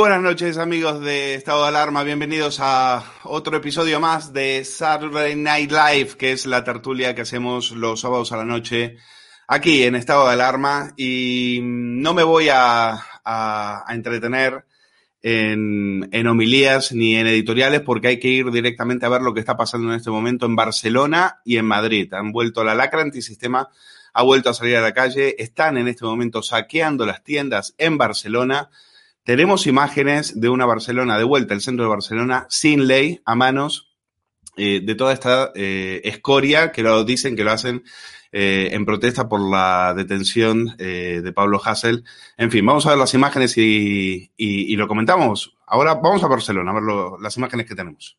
Buenas 0.00 0.22
noches 0.22 0.56
amigos 0.56 1.02
de 1.02 1.34
Estado 1.34 1.60
de 1.60 1.68
Alarma, 1.68 2.02
bienvenidos 2.04 2.56
a 2.58 3.04
otro 3.22 3.58
episodio 3.58 4.00
más 4.00 4.32
de 4.32 4.64
Saturday 4.64 5.36
Night 5.36 5.70
Live, 5.70 6.16
que 6.16 6.32
es 6.32 6.46
la 6.46 6.64
tertulia 6.64 7.14
que 7.14 7.20
hacemos 7.20 7.72
los 7.72 8.00
sábados 8.00 8.32
a 8.32 8.38
la 8.38 8.46
noche 8.46 8.96
aquí 9.46 9.82
en 9.82 9.94
Estado 9.96 10.26
de 10.26 10.32
Alarma 10.32 10.94
y 10.96 11.60
no 11.62 12.14
me 12.14 12.22
voy 12.22 12.48
a, 12.50 12.98
entretener 13.90 14.64
en, 15.20 16.08
en 16.12 16.26
homilías 16.26 16.92
ni 16.92 17.16
en 17.16 17.26
editoriales 17.26 17.82
porque 17.82 18.08
hay 18.08 18.18
que 18.18 18.28
ir 18.28 18.50
directamente 18.50 19.04
a 19.04 19.10
ver 19.10 19.20
lo 19.20 19.34
que 19.34 19.40
está 19.40 19.58
pasando 19.58 19.90
en 19.90 19.96
este 19.96 20.10
momento 20.10 20.46
en 20.46 20.56
Barcelona 20.56 21.40
y 21.44 21.58
en 21.58 21.66
Madrid. 21.66 22.10
Han 22.14 22.32
vuelto 22.32 22.64
la 22.64 22.74
lacra 22.74 23.02
antisistema, 23.02 23.68
ha 24.14 24.22
vuelto 24.22 24.48
a 24.48 24.54
salir 24.54 24.76
a 24.76 24.80
la 24.80 24.94
calle, 24.94 25.36
están 25.38 25.76
en 25.76 25.88
este 25.88 26.06
momento 26.06 26.42
saqueando 26.42 27.04
las 27.04 27.22
tiendas 27.22 27.74
en 27.76 27.98
Barcelona. 27.98 28.70
Tenemos 29.24 29.66
imágenes 29.66 30.40
de 30.40 30.48
una 30.48 30.66
Barcelona 30.66 31.18
de 31.18 31.24
vuelta, 31.24 31.54
el 31.54 31.60
centro 31.60 31.84
de 31.84 31.90
Barcelona, 31.90 32.46
sin 32.48 32.86
ley, 32.86 33.20
a 33.24 33.34
manos 33.34 33.90
eh, 34.56 34.80
de 34.82 34.94
toda 34.94 35.12
esta 35.12 35.52
eh, 35.54 36.00
escoria 36.04 36.72
que 36.72 36.82
lo 36.82 37.04
dicen 37.04 37.36
que 37.36 37.44
lo 37.44 37.52
hacen 37.52 37.84
eh, 38.32 38.70
en 38.72 38.84
protesta 38.84 39.28
por 39.28 39.40
la 39.40 39.94
detención 39.94 40.76
de 40.76 41.32
Pablo 41.34 41.60
Hassel. 41.62 42.04
En 42.36 42.50
fin, 42.50 42.64
vamos 42.64 42.86
a 42.86 42.90
ver 42.90 42.98
las 42.98 43.14
imágenes 43.14 43.56
y, 43.56 44.76
lo 44.76 44.88
comentamos. 44.88 45.56
Ahora 45.66 45.94
vamos 45.94 46.22
a 46.24 46.28
Barcelona 46.28 46.70
a 46.70 46.74
ver 46.74 46.82
las 47.20 47.36
imágenes 47.36 47.66
que 47.66 47.74
tenemos. 47.74 48.18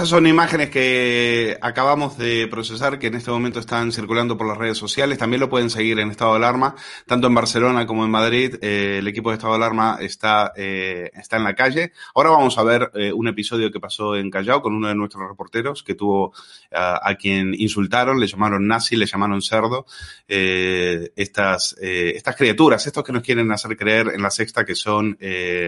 Estas 0.00 0.16
son 0.16 0.26
imágenes 0.26 0.70
que 0.70 1.58
acabamos 1.60 2.16
de 2.16 2.48
procesar, 2.48 2.98
que 2.98 3.08
en 3.08 3.16
este 3.16 3.30
momento 3.30 3.60
están 3.60 3.92
circulando 3.92 4.38
por 4.38 4.46
las 4.46 4.56
redes 4.56 4.78
sociales. 4.78 5.18
También 5.18 5.40
lo 5.40 5.50
pueden 5.50 5.68
seguir 5.68 5.98
en 5.98 6.10
estado 6.10 6.30
de 6.30 6.38
alarma, 6.38 6.74
tanto 7.04 7.26
en 7.26 7.34
Barcelona 7.34 7.86
como 7.86 8.06
en 8.06 8.10
Madrid. 8.10 8.54
Eh, 8.62 8.96
el 9.00 9.08
equipo 9.08 9.28
de 9.28 9.34
estado 9.34 9.52
de 9.52 9.58
alarma 9.58 9.98
está, 10.00 10.54
eh, 10.56 11.10
está 11.12 11.36
en 11.36 11.44
la 11.44 11.54
calle. 11.54 11.92
Ahora 12.14 12.30
vamos 12.30 12.56
a 12.56 12.62
ver 12.62 12.90
eh, 12.94 13.12
un 13.12 13.28
episodio 13.28 13.70
que 13.70 13.78
pasó 13.78 14.16
en 14.16 14.30
Callao 14.30 14.62
con 14.62 14.74
uno 14.74 14.88
de 14.88 14.94
nuestros 14.94 15.28
reporteros 15.28 15.82
que 15.82 15.94
tuvo 15.94 16.32
a 16.72 17.14
quien 17.16 17.52
insultaron, 17.52 18.20
le 18.20 18.26
llamaron 18.26 18.66
nazi, 18.66 18.96
le 18.96 19.04
llamaron 19.04 19.42
cerdo. 19.42 19.84
estas, 20.28 21.76
estas 21.80 22.36
criaturas, 22.36 22.86
estos 22.86 23.04
que 23.04 23.12
nos 23.12 23.22
quieren 23.22 23.50
hacer 23.50 23.76
creer 23.76 24.12
en 24.14 24.22
la 24.22 24.30
sexta 24.30 24.64
que 24.64 24.76
son 24.76 25.18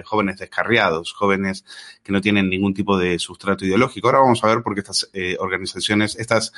jóvenes 0.05 0.39
descarriados, 0.39 1.13
jóvenes 1.13 1.65
que 2.03 2.13
no 2.13 2.21
tienen 2.21 2.49
ningún 2.49 2.73
tipo 2.73 2.97
de 2.97 3.19
sustrato 3.19 3.65
ideológico 3.67 4.13
Ahora 4.13 4.22
vamos 4.23 4.43
a 4.45 4.49
ver 4.49 4.63
por 4.63 4.75
qué 4.75 4.81
estas 4.81 5.09
eh, 5.13 5.37
organizaciones, 5.39 6.17
estas, 6.17 6.53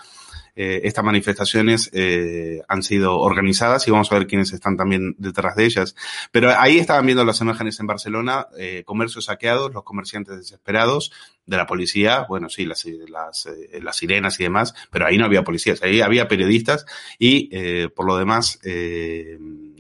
eh, 0.56 0.82
estas 0.84 1.05
manifestaciones 1.05 1.90
eh, 1.93 2.62
han 2.69 2.82
sido 2.82 3.19
organizadas 3.19 3.87
y 3.88 3.90
vamos 3.90 4.11
a 4.11 4.19
ver 4.19 4.26
quiénes 4.26 4.52
están 4.52 4.76
también 4.76 5.14
detrás 5.19 5.56
de 5.56 5.64
ellas. 5.64 5.94
Pero 6.31 6.50
ahí 6.58 6.78
estaban 6.78 7.06
viendo 7.06 7.25
las 7.25 7.40
imágenes 7.40 7.78
en 7.81 7.87
Barcelona, 7.87 8.46
comercios 8.84 9.26
saqueados, 9.26 9.72
los 9.72 9.84
comerciantes 9.84 10.37
desesperados, 10.37 11.12
de 11.46 11.58
la 11.58 11.66
policía, 11.66 12.25
bueno, 12.26 12.49
sí, 12.49 12.64
las, 12.64 12.87
las, 12.87 13.49
las 13.82 13.96
sirenas 13.96 14.40
y 14.40 14.44
demás, 14.44 14.75
pero 14.90 15.06
ahí 15.06 15.19
no 15.19 15.26
había 15.26 15.44
policías, 15.44 15.82
ahí 15.82 16.00
había 16.00 16.26
periodistas 16.26 16.87
y 17.19 17.50
por 17.88 18.06
lo 18.06 18.16
demás 18.16 18.58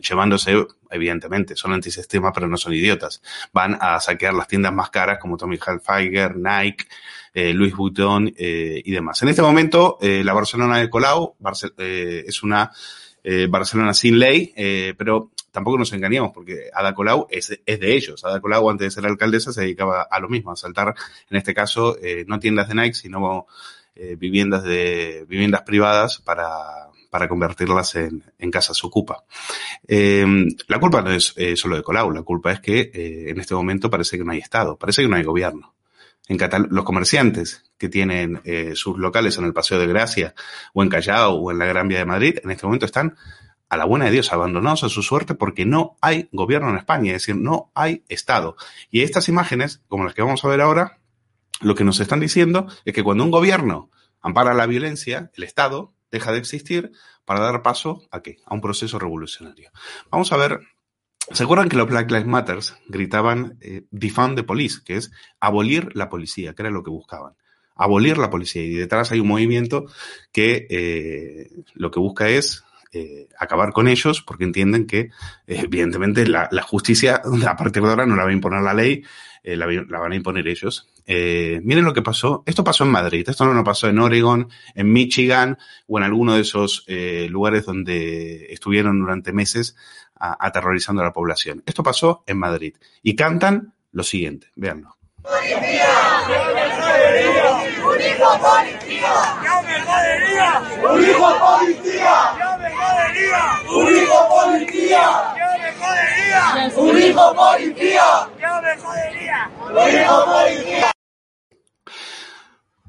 llevándose, 0.04 0.66
evidentemente, 0.90 1.56
son 1.56 1.72
antisistema, 1.72 2.32
pero 2.32 2.46
no 2.46 2.56
son 2.56 2.74
idiotas. 2.74 3.22
Van 3.52 3.76
a 3.80 3.98
saquear 4.00 4.34
las 4.34 4.46
tiendas 4.46 4.72
más 4.72 4.90
caras 4.90 5.18
como 5.18 5.36
Tommy 5.36 5.56
Hilfiger, 5.56 6.36
Nike, 6.36 6.86
eh, 7.34 7.52
Luis 7.52 7.74
Vuitton 7.74 8.32
eh, 8.36 8.80
y 8.84 8.92
demás. 8.92 9.20
En 9.22 9.28
este 9.28 9.42
momento, 9.42 9.98
eh, 10.00 10.22
la 10.22 10.32
Barcelona 10.32 10.78
de 10.78 10.88
Colau 10.88 11.34
es 11.76 12.42
una 12.44 12.70
Barcelona 13.48 13.94
sin 13.94 14.18
ley, 14.18 14.52
pero 14.98 15.30
tampoco 15.50 15.78
nos 15.78 15.92
engañamos 15.94 16.30
porque 16.32 16.68
Ada 16.74 16.94
Colau 16.94 17.26
es, 17.30 17.58
es, 17.64 17.80
de 17.80 17.96
ellos. 17.96 18.22
Ada 18.22 18.38
Colau, 18.38 18.68
antes 18.68 18.86
de 18.86 18.90
ser 18.90 19.06
alcaldesa, 19.06 19.50
se 19.50 19.62
dedicaba 19.62 20.02
a 20.02 20.20
lo 20.20 20.28
mismo, 20.28 20.52
a 20.52 20.56
saltar, 20.56 20.94
en 21.30 21.36
este 21.38 21.54
caso, 21.54 21.96
no 22.26 22.38
tiendas 22.38 22.68
de 22.68 22.74
Nike, 22.74 22.94
sino 22.94 23.46
viviendas 24.18 24.62
de 24.62 25.24
viviendas 25.26 25.62
privadas 25.62 26.18
para, 26.18 26.90
para 27.08 27.26
convertirlas 27.26 27.94
en, 27.94 28.22
en 28.38 28.50
casas 28.50 28.84
ocupa. 28.84 29.24
la 29.88 30.78
culpa 30.78 31.00
no 31.00 31.10
es 31.10 31.34
solo 31.54 31.76
de 31.76 31.82
Colau, 31.82 32.10
la 32.10 32.22
culpa 32.22 32.52
es 32.52 32.60
que 32.60 32.90
en 33.30 33.40
este 33.40 33.54
momento 33.54 33.88
parece 33.88 34.18
que 34.18 34.24
no 34.24 34.32
hay 34.32 34.40
Estado, 34.40 34.76
parece 34.76 35.00
que 35.00 35.08
no 35.08 35.16
hay 35.16 35.22
gobierno 35.22 35.74
en 36.28 36.38
Catal 36.38 36.68
los 36.70 36.84
comerciantes 36.84 37.64
que 37.78 37.88
tienen 37.88 38.40
eh, 38.44 38.72
sus 38.74 38.98
locales 38.98 39.36
en 39.38 39.44
el 39.44 39.52
Paseo 39.52 39.78
de 39.78 39.86
Gracia 39.86 40.34
o 40.72 40.82
en 40.82 40.88
Callao 40.88 41.34
o 41.34 41.50
en 41.50 41.58
la 41.58 41.66
Gran 41.66 41.88
Vía 41.88 41.98
de 41.98 42.06
Madrid, 42.06 42.38
en 42.42 42.50
este 42.50 42.66
momento 42.66 42.86
están 42.86 43.16
a 43.68 43.76
la 43.76 43.84
buena 43.84 44.06
de 44.06 44.12
Dios, 44.12 44.32
abandonados 44.32 44.84
a 44.84 44.88
su 44.88 45.02
suerte 45.02 45.34
porque 45.34 45.66
no 45.66 45.96
hay 46.00 46.28
gobierno 46.32 46.70
en 46.70 46.76
España, 46.76 47.10
es 47.10 47.22
decir, 47.22 47.36
no 47.36 47.70
hay 47.74 48.04
Estado. 48.08 48.56
Y 48.90 49.02
estas 49.02 49.28
imágenes, 49.28 49.82
como 49.88 50.04
las 50.04 50.14
que 50.14 50.22
vamos 50.22 50.44
a 50.44 50.48
ver 50.48 50.60
ahora, 50.60 50.98
lo 51.60 51.74
que 51.74 51.84
nos 51.84 52.00
están 52.00 52.20
diciendo 52.20 52.68
es 52.84 52.94
que 52.94 53.02
cuando 53.02 53.24
un 53.24 53.30
gobierno 53.30 53.90
ampara 54.20 54.54
la 54.54 54.66
violencia, 54.66 55.30
el 55.34 55.44
Estado 55.44 55.92
deja 56.10 56.32
de 56.32 56.38
existir 56.38 56.92
para 57.24 57.40
dar 57.40 57.62
paso 57.62 58.06
a 58.10 58.22
qué? 58.22 58.38
A 58.46 58.54
un 58.54 58.60
proceso 58.60 58.98
revolucionario. 58.98 59.70
Vamos 60.10 60.32
a 60.32 60.36
ver 60.36 60.60
¿Se 61.32 61.42
acuerdan 61.42 61.68
que 61.68 61.76
los 61.76 61.88
Black 61.88 62.10
Lives 62.10 62.26
Matter 62.26 62.58
gritaban 62.86 63.56
eh, 63.60 63.84
defund 63.90 64.36
the 64.36 64.42
police, 64.42 64.80
que 64.84 64.96
es 64.96 65.10
abolir 65.40 65.90
la 65.94 66.08
policía, 66.08 66.54
que 66.54 66.62
era 66.62 66.70
lo 66.70 66.82
que 66.82 66.90
buscaban? 66.90 67.32
Abolir 67.76 68.18
la 68.18 68.30
policía. 68.30 68.62
Y 68.62 68.74
detrás 68.74 69.10
hay 69.10 69.20
un 69.20 69.28
movimiento 69.28 69.86
que 70.32 70.66
eh, 70.68 71.50
lo 71.74 71.90
que 71.90 71.98
busca 71.98 72.28
es 72.28 72.62
eh, 72.92 73.28
acabar 73.38 73.72
con 73.72 73.88
ellos 73.88 74.22
porque 74.22 74.44
entienden 74.44 74.86
que, 74.86 75.10
evidentemente, 75.46 76.26
la, 76.26 76.48
justicia 76.62 77.22
a 77.48 77.56
partir 77.56 77.82
de 77.82 77.88
ahora 77.88 78.06
no 78.06 78.16
la 78.16 78.24
va 78.24 78.30
a 78.30 78.34
imponer 78.34 78.62
la 78.62 78.74
ley, 78.74 79.02
la, 79.42 79.66
van 79.66 80.12
a 80.12 80.16
imponer 80.16 80.46
ellos. 80.46 80.88
miren 81.06 81.84
lo 81.84 81.94
que 81.94 82.02
pasó. 82.02 82.44
Esto 82.46 82.62
pasó 82.62 82.84
en 82.84 82.90
Madrid, 82.90 83.28
esto 83.28 83.44
no 83.46 83.64
pasó 83.64 83.88
en 83.88 83.98
Oregon, 83.98 84.48
en 84.74 84.92
Michigan 84.92 85.58
o 85.86 85.98
en 85.98 86.04
alguno 86.04 86.34
de 86.34 86.42
esos 86.42 86.86
lugares 87.28 87.66
donde 87.66 88.46
estuvieron 88.52 89.00
durante 89.00 89.32
meses 89.32 89.74
aterrorizando 90.18 91.02
a 91.02 91.06
la 91.06 91.12
población. 91.12 91.62
Esto 91.66 91.82
pasó 91.82 92.24
en 92.26 92.38
Madrid. 92.38 92.74
Y 93.02 93.14
cantan 93.14 93.74
lo 93.92 94.02
siguiente, 94.02 94.48
véanlo. 94.54 94.96
¡Un 100.82 101.02
hijo 101.02 101.38
policía! 107.34 108.30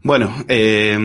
Bueno, 0.04 0.36
eh, 0.48 0.98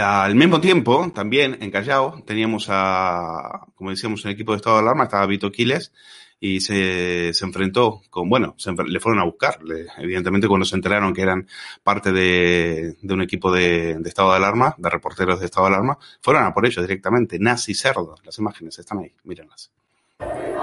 al 0.00 0.34
mismo 0.34 0.60
tiempo, 0.60 1.10
también 1.14 1.58
en 1.60 1.70
Callao, 1.70 2.22
teníamos 2.26 2.66
a, 2.68 3.66
como 3.74 3.90
decíamos, 3.90 4.24
un 4.24 4.30
equipo 4.30 4.52
de 4.52 4.56
estado 4.56 4.76
de 4.76 4.82
alarma, 4.82 5.04
estaba 5.04 5.26
Vito 5.26 5.50
Quiles, 5.52 5.92
y 6.40 6.60
se, 6.60 7.34
se 7.34 7.44
enfrentó 7.44 8.00
con, 8.08 8.28
bueno, 8.30 8.56
le 8.86 8.98
fueron 8.98 9.20
a 9.20 9.24
buscar, 9.24 9.58
evidentemente 9.98 10.48
cuando 10.48 10.64
se 10.64 10.74
enteraron 10.74 11.12
que 11.12 11.20
eran 11.20 11.46
parte 11.82 12.12
de, 12.12 12.96
de 13.00 13.14
un 13.14 13.20
equipo 13.20 13.52
de, 13.52 13.98
de, 13.98 14.08
estado 14.08 14.30
de 14.30 14.36
alarma, 14.36 14.74
de 14.78 14.88
reporteros 14.88 15.38
de 15.38 15.46
estado 15.46 15.66
de 15.66 15.74
alarma, 15.74 15.98
fueron 16.22 16.44
a 16.44 16.54
por 16.54 16.64
ellos 16.64 16.82
directamente, 16.82 17.38
nazi 17.38 17.74
cerdo, 17.74 18.14
las 18.24 18.38
imágenes 18.38 18.78
están 18.78 18.98
ahí, 19.00 19.12
mírenlas. 19.24 19.70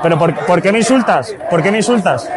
¿Pero 0.01 0.17
por, 0.17 0.33
por 0.45 0.61
qué 0.61 0.71
me 0.71 0.79
insultas? 0.79 1.35
¿Por 1.49 1.61
qué 1.61 1.71
me 1.71 1.77
insultas? 1.77 2.27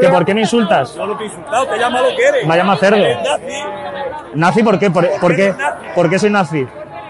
¿Que 0.00 0.08
¿Por 0.08 0.24
qué 0.24 0.34
me 0.34 0.40
insultas? 0.42 0.96
No 0.96 1.06
lo 1.06 1.16
te 1.16 1.24
he 1.24 1.26
insultado, 1.26 1.66
te 1.66 1.78
llama 1.78 2.00
lo 2.00 2.08
que 2.16 2.24
eres. 2.24 2.46
Me 2.46 2.56
llama 2.56 2.76
cerdo. 2.76 3.04
¿Nazi 4.34 4.62
por 4.62 4.78
qué? 4.78 4.90
¿Por, 4.90 5.08
por 5.20 5.34
qué? 5.36 5.54
¿Por 5.94 6.10
qué 6.10 6.18
soy 6.18 6.30
nazi? 6.30 6.66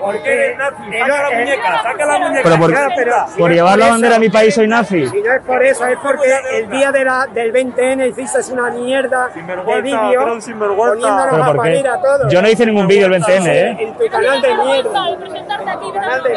Porque 0.06 0.32
eres 0.32 0.56
nazi. 0.56 0.98
Saca 1.00 1.22
la 1.22 1.30
muñeca, 1.36 1.82
saca 1.82 2.06
la 2.06 2.18
muñeca. 2.20 2.42
Pero 2.44 2.58
por, 2.58 3.38
por 3.38 3.50
llevar 3.50 3.76
la 3.76 3.88
bandera 3.88 4.16
a 4.16 4.18
mi 4.20 4.28
país 4.28 4.54
soy 4.54 4.68
nazi. 4.68 5.08
Si 5.08 5.20
no 5.20 5.32
es 5.32 5.42
por 5.42 5.64
eso, 5.64 5.84
es 5.84 5.98
porque 6.00 6.32
el 6.52 6.70
día 6.70 6.92
de 6.92 7.04
la, 7.04 7.26
del 7.26 7.52
20N 7.52 8.10
hiciste 8.10 8.52
una 8.52 8.70
mierda 8.70 9.30
de 9.34 9.82
vídeo 9.82 10.38
poniéndonos 10.76 11.28
¿Pero 11.30 11.54
por 11.56 11.64
qué? 11.64 11.88
a 11.88 12.00
todos. 12.00 12.32
Yo 12.32 12.40
no 12.40 12.48
hice 12.48 12.66
ningún 12.66 12.86
vídeo 12.86 13.08
el 13.08 13.20
20N, 13.20 13.46
¿eh? 13.48 13.76
En 13.80 13.94
tu 13.98 14.06
canal 14.08 14.40
de 14.40 14.54
mierda. 14.54 15.04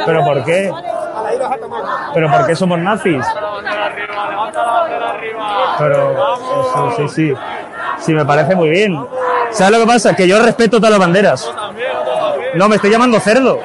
¿Pero 0.03 0.25
por 0.25 0.43
qué? 0.45 0.73
¿Pero 2.15 2.31
por 2.31 2.47
qué 2.47 2.55
somos 2.55 2.79
nazis? 2.79 3.23
Pero, 5.77 6.37
sí, 6.95 6.95
sí, 6.97 7.09
sí. 7.09 7.33
Sí, 7.99 8.13
me 8.13 8.25
parece 8.25 8.55
muy 8.55 8.69
bien. 8.69 8.97
¿Sabes 9.51 9.73
lo 9.73 9.79
que 9.85 9.87
pasa? 9.87 10.15
Que 10.15 10.27
yo 10.27 10.41
respeto 10.41 10.77
todas 10.77 10.91
las 10.91 10.99
banderas. 10.99 11.53
No, 12.55 12.69
me 12.69 12.75
estoy 12.75 12.91
llamando 12.91 13.19
cerdo. 13.19 13.59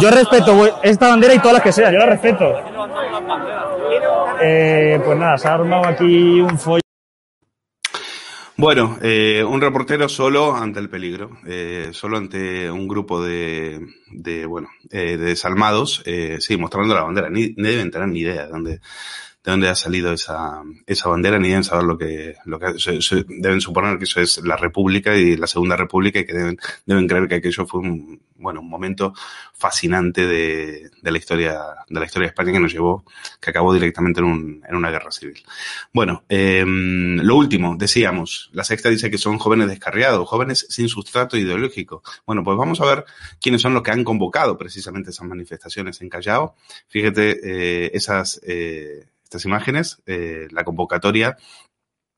Yo 0.00 0.10
respeto 0.10 0.80
esta 0.82 1.08
bandera 1.08 1.34
y 1.34 1.38
todas 1.38 1.54
las 1.54 1.62
que 1.62 1.72
sean, 1.72 1.92
yo 1.92 1.98
la 1.98 2.06
respeto. 2.06 2.54
Eh, 4.40 5.00
pues 5.04 5.18
nada, 5.18 5.38
se 5.38 5.48
ha 5.48 5.54
armado 5.54 5.86
aquí 5.86 6.40
un 6.40 6.58
follo. 6.58 6.82
Bueno, 8.56 8.98
eh, 9.02 9.44
un 9.44 9.60
reportero 9.60 10.08
solo 10.08 10.54
ante 10.54 10.80
el 10.80 10.90
peligro, 10.90 11.38
eh, 11.46 11.90
solo 11.92 12.16
ante 12.16 12.68
un 12.68 12.88
grupo 12.88 13.22
de, 13.22 13.80
de 14.10 14.46
bueno, 14.46 14.68
de 14.82 15.16
desalmados, 15.16 16.02
sí, 16.40 16.56
mostrando 16.56 16.94
la 16.94 17.04
bandera. 17.04 17.30
Ni, 17.30 17.54
ni 17.56 17.68
deben 17.68 17.90
tener 17.92 18.08
ni 18.08 18.20
idea 18.20 18.46
de 18.46 18.48
dónde, 18.48 18.80
de 19.48 19.52
dónde 19.52 19.68
ha 19.70 19.74
salido 19.74 20.12
esa, 20.12 20.62
esa 20.86 21.08
bandera, 21.08 21.38
ni 21.38 21.48
deben 21.48 21.64
saber 21.64 21.84
lo 21.84 21.96
que, 21.96 22.34
lo 22.44 22.58
que 22.58 22.66
deben 23.28 23.62
suponer 23.62 23.96
que 23.96 24.04
eso 24.04 24.20
es 24.20 24.42
la 24.44 24.56
República 24.56 25.16
y 25.16 25.38
la 25.38 25.46
Segunda 25.46 25.74
República 25.74 26.18
y 26.18 26.26
que 26.26 26.34
deben, 26.34 26.58
deben 26.84 27.08
creer 27.08 27.26
que 27.28 27.36
aquello 27.36 27.66
fue 27.66 27.80
un, 27.80 28.20
bueno, 28.36 28.60
un 28.60 28.68
momento 28.68 29.14
fascinante 29.54 30.26
de, 30.26 30.90
de 31.00 31.10
la 31.10 31.16
historia, 31.16 31.60
de 31.88 31.98
la 31.98 32.04
historia 32.04 32.26
de 32.26 32.28
España 32.28 32.52
que 32.52 32.60
nos 32.60 32.72
llevó, 32.72 33.06
que 33.40 33.48
acabó 33.48 33.72
directamente 33.72 34.20
en, 34.20 34.26
un, 34.26 34.62
en 34.68 34.76
una 34.76 34.90
guerra 34.90 35.10
civil. 35.10 35.42
Bueno, 35.94 36.24
eh, 36.28 36.62
lo 36.66 37.34
último, 37.34 37.74
decíamos, 37.78 38.50
la 38.52 38.64
sexta 38.64 38.90
dice 38.90 39.10
que 39.10 39.16
son 39.16 39.38
jóvenes 39.38 39.68
descarriados, 39.68 40.28
jóvenes 40.28 40.66
sin 40.68 40.90
sustrato 40.90 41.38
ideológico. 41.38 42.02
Bueno, 42.26 42.44
pues 42.44 42.58
vamos 42.58 42.82
a 42.82 42.84
ver 42.84 43.06
quiénes 43.40 43.62
son 43.62 43.72
los 43.72 43.82
que 43.82 43.92
han 43.92 44.04
convocado 44.04 44.58
precisamente 44.58 45.08
esas 45.08 45.26
manifestaciones 45.26 46.02
en 46.02 46.10
Callao. 46.10 46.54
Fíjate, 46.88 47.40
eh, 47.42 47.90
esas, 47.94 48.42
eh, 48.46 49.06
estas 49.28 49.44
imágenes, 49.44 50.02
eh, 50.06 50.48
la 50.50 50.64
convocatoria 50.64 51.36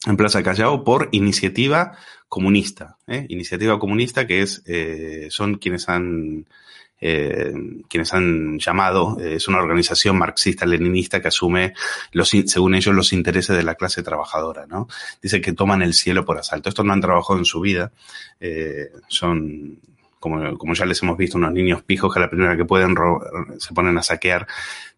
en 0.06 0.16
Plaza 0.16 0.44
Callao 0.44 0.84
por 0.84 1.08
iniciativa 1.10 1.98
comunista. 2.28 2.98
¿eh? 3.08 3.26
Iniciativa 3.28 3.80
comunista 3.80 4.28
que 4.28 4.42
es, 4.42 4.62
eh, 4.66 5.26
son 5.30 5.56
quienes 5.56 5.88
han 5.88 6.46
quienes 7.02 8.12
han 8.12 8.58
llamado, 8.58 9.18
es 9.18 9.48
una 9.48 9.56
organización 9.56 10.18
marxista-leninista 10.18 11.22
que 11.22 11.28
asume, 11.28 11.72
los, 12.12 12.28
según 12.28 12.74
ellos, 12.74 12.94
los 12.94 13.14
intereses 13.14 13.56
de 13.56 13.62
la 13.62 13.74
clase 13.74 14.02
trabajadora, 14.02 14.66
¿no? 14.66 14.86
Dice 15.22 15.40
que 15.40 15.54
toman 15.54 15.80
el 15.80 15.94
cielo 15.94 16.26
por 16.26 16.36
asalto. 16.36 16.68
Estos 16.68 16.84
no 16.84 16.92
han 16.92 17.00
trabajado 17.00 17.38
en 17.38 17.46
su 17.46 17.62
vida, 17.62 17.92
son 19.08 19.80
como, 20.20 20.56
como, 20.58 20.74
ya 20.74 20.86
les 20.86 21.02
hemos 21.02 21.16
visto, 21.16 21.38
unos 21.38 21.52
niños 21.52 21.82
pijos 21.82 22.12
que 22.12 22.20
a 22.20 22.22
la 22.22 22.30
primera 22.30 22.56
que 22.56 22.64
pueden 22.64 22.94
se 23.58 23.74
ponen 23.74 23.98
a 23.98 24.02
saquear 24.02 24.46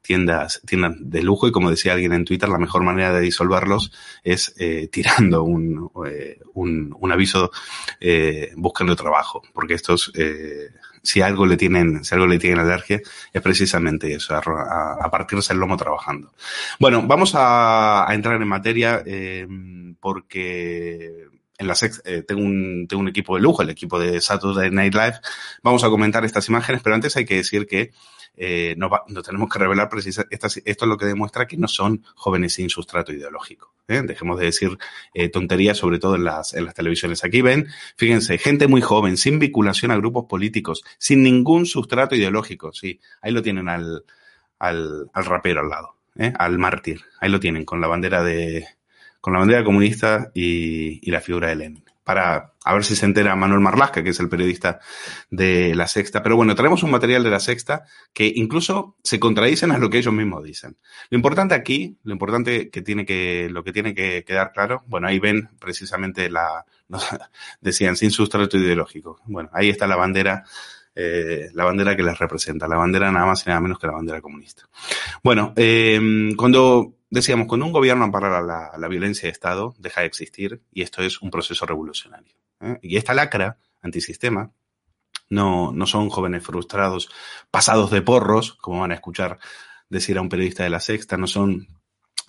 tiendas, 0.02 0.60
tiendas 0.66 0.94
de 0.98 1.22
lujo 1.22 1.48
y 1.48 1.52
como 1.52 1.70
decía 1.70 1.94
alguien 1.94 2.12
en 2.12 2.24
Twitter, 2.24 2.48
la 2.48 2.58
mejor 2.58 2.82
manera 2.82 3.12
de 3.12 3.20
disolverlos 3.20 3.92
es 4.24 4.54
eh, 4.58 4.88
tirando 4.92 5.44
un, 5.44 5.90
eh, 6.06 6.40
un, 6.54 6.94
un, 6.98 7.12
aviso 7.12 7.50
eh, 8.00 8.52
buscando 8.56 8.94
trabajo, 8.96 9.42
porque 9.54 9.74
estos 9.74 10.12
eh, 10.14 10.70
si 11.02 11.20
algo 11.20 11.46
le 11.46 11.56
tienen, 11.56 12.04
si 12.04 12.14
algo 12.14 12.26
le 12.26 12.38
tienen 12.38 12.60
alergia, 12.60 13.00
es 13.32 13.42
precisamente 13.42 14.12
eso, 14.14 14.34
a, 14.34 14.98
a 15.00 15.10
partirse 15.10 15.52
el 15.52 15.58
lomo 15.58 15.76
trabajando. 15.76 16.32
Bueno, 16.78 17.02
vamos 17.06 17.34
a, 17.34 18.08
a 18.08 18.14
entrar 18.14 18.40
en 18.40 18.48
materia 18.48 19.02
eh, 19.04 19.46
porque 20.00 21.26
eh, 22.04 22.22
tengo, 22.22 22.42
un, 22.42 23.08
equipo 23.08 23.36
de 23.36 23.42
lujo, 23.42 23.62
el 23.62 23.70
equipo 23.70 23.98
de 23.98 24.20
Saturday 24.20 24.70
Night 24.70 24.94
Live. 24.94 25.14
Vamos 25.62 25.84
a 25.84 25.88
comentar 25.88 26.24
estas 26.24 26.48
imágenes, 26.48 26.82
pero 26.82 26.94
antes 26.94 27.16
hay 27.16 27.24
que 27.24 27.36
decir 27.36 27.66
que 27.66 27.92
eh, 28.34 28.74
no, 28.78 28.90
tenemos 29.22 29.50
que 29.50 29.58
revelar 29.58 29.88
precisamente, 29.88 30.34
esto 30.34 30.84
es 30.84 30.88
lo 30.88 30.96
que 30.96 31.04
demuestra 31.04 31.46
que 31.46 31.56
no 31.56 31.68
son 31.68 32.04
jóvenes 32.14 32.54
sin 32.54 32.70
sustrato 32.70 33.12
ideológico. 33.12 33.74
¿eh? 33.88 34.02
Dejemos 34.02 34.38
de 34.38 34.46
decir 34.46 34.78
eh, 35.14 35.28
tonterías, 35.28 35.76
sobre 35.76 35.98
todo 35.98 36.16
en 36.16 36.24
las, 36.24 36.54
en 36.54 36.64
las 36.64 36.74
televisiones. 36.74 37.24
Aquí 37.24 37.42
ven, 37.42 37.68
fíjense, 37.96 38.38
gente 38.38 38.68
muy 38.68 38.80
joven, 38.80 39.16
sin 39.16 39.38
vinculación 39.38 39.90
a 39.90 39.96
grupos 39.96 40.26
políticos, 40.28 40.82
sin 40.98 41.22
ningún 41.22 41.66
sustrato 41.66 42.14
ideológico. 42.14 42.72
Sí, 42.72 43.00
ahí 43.20 43.32
lo 43.32 43.42
tienen 43.42 43.68
al, 43.68 44.04
al, 44.58 45.10
rapero 45.14 45.60
al 45.60 45.68
lado, 45.68 45.96
al 46.38 46.58
mártir. 46.58 47.02
Ahí 47.20 47.30
lo 47.30 47.40
tienen, 47.40 47.64
con 47.64 47.80
la 47.80 47.88
bandera 47.88 48.22
de, 48.22 48.66
con 49.22 49.32
la 49.32 49.38
bandera 49.38 49.64
comunista 49.64 50.30
y, 50.34 51.00
y 51.00 51.10
la 51.10 51.22
figura 51.22 51.48
de 51.48 51.56
Lenin 51.56 51.84
para 52.04 52.52
a 52.64 52.74
ver 52.74 52.84
si 52.84 52.94
se 52.96 53.06
entera 53.06 53.34
Manuel 53.36 53.60
Marlasca, 53.60 54.02
que 54.02 54.10
es 54.10 54.20
el 54.20 54.28
periodista 54.28 54.80
de 55.30 55.74
La 55.74 55.88
Sexta. 55.88 56.22
Pero 56.22 56.36
bueno, 56.36 56.54
traemos 56.54 56.82
un 56.82 56.90
material 56.90 57.24
de 57.24 57.30
La 57.30 57.40
Sexta 57.40 57.84
que 58.12 58.30
incluso 58.34 58.96
se 59.02 59.18
contradicen 59.18 59.72
a 59.72 59.78
lo 59.78 59.90
que 59.90 59.98
ellos 59.98 60.14
mismos 60.14 60.44
dicen. 60.44 60.76
Lo 61.10 61.16
importante 61.16 61.54
aquí, 61.54 61.98
lo 62.04 62.12
importante 62.12 62.70
que 62.70 62.82
tiene 62.82 63.04
que, 63.04 63.48
lo 63.50 63.64
que 63.64 63.72
tiene 63.72 63.94
que 63.94 64.24
quedar 64.24 64.52
claro, 64.52 64.84
bueno, 64.86 65.08
ahí 65.08 65.18
ven 65.18 65.48
precisamente 65.60 66.30
la, 66.30 66.64
decían, 67.60 67.96
sin 67.96 68.10
sustrato 68.10 68.56
ideológico. 68.56 69.20
Bueno, 69.26 69.50
ahí 69.52 69.68
está 69.68 69.86
la 69.86 69.96
bandera 69.96 70.44
eh, 70.94 71.48
la 71.54 71.64
bandera 71.64 71.96
que 71.96 72.02
les 72.02 72.18
representa, 72.18 72.68
la 72.68 72.76
bandera 72.76 73.10
nada 73.10 73.24
más 73.24 73.46
y 73.46 73.48
nada 73.48 73.62
menos 73.62 73.78
que 73.78 73.86
la 73.86 73.94
bandera 73.94 74.20
comunista. 74.20 74.68
Bueno, 75.22 75.54
eh, 75.56 76.34
cuando 76.36 76.96
decíamos, 77.12 77.46
cuando 77.46 77.66
un 77.66 77.72
gobierno 77.72 78.04
ampara 78.04 78.40
la, 78.40 78.72
la, 78.76 78.88
violencia 78.88 79.26
de 79.26 79.32
Estado, 79.32 79.74
deja 79.78 80.00
de 80.00 80.06
existir 80.06 80.62
y 80.72 80.80
esto 80.80 81.02
es 81.02 81.20
un 81.20 81.30
proceso 81.30 81.66
revolucionario. 81.66 82.34
¿eh? 82.60 82.78
Y 82.80 82.96
esta 82.96 83.12
lacra 83.12 83.58
antisistema 83.82 84.50
no, 85.28 85.72
no 85.72 85.86
son 85.86 86.08
jóvenes 86.08 86.42
frustrados, 86.42 87.10
pasados 87.50 87.90
de 87.90 88.00
porros, 88.00 88.54
como 88.54 88.80
van 88.80 88.92
a 88.92 88.94
escuchar 88.94 89.38
decir 89.90 90.16
a 90.16 90.22
un 90.22 90.30
periodista 90.30 90.62
de 90.62 90.70
la 90.70 90.80
Sexta, 90.80 91.18
no 91.18 91.26
son 91.26 91.68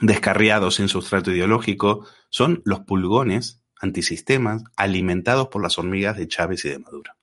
descarriados 0.01 0.75
sin 0.75 0.89
sustrato 0.89 1.31
ideológico, 1.31 2.05
son 2.29 2.61
los 2.65 2.81
pulgones 2.81 3.63
antisistemas 3.79 4.63
alimentados 4.75 5.47
por 5.47 5.61
las 5.63 5.77
hormigas 5.77 6.17
de 6.17 6.27
Chávez 6.27 6.65
y 6.65 6.69
de 6.69 6.79
Maduro. 6.79 7.13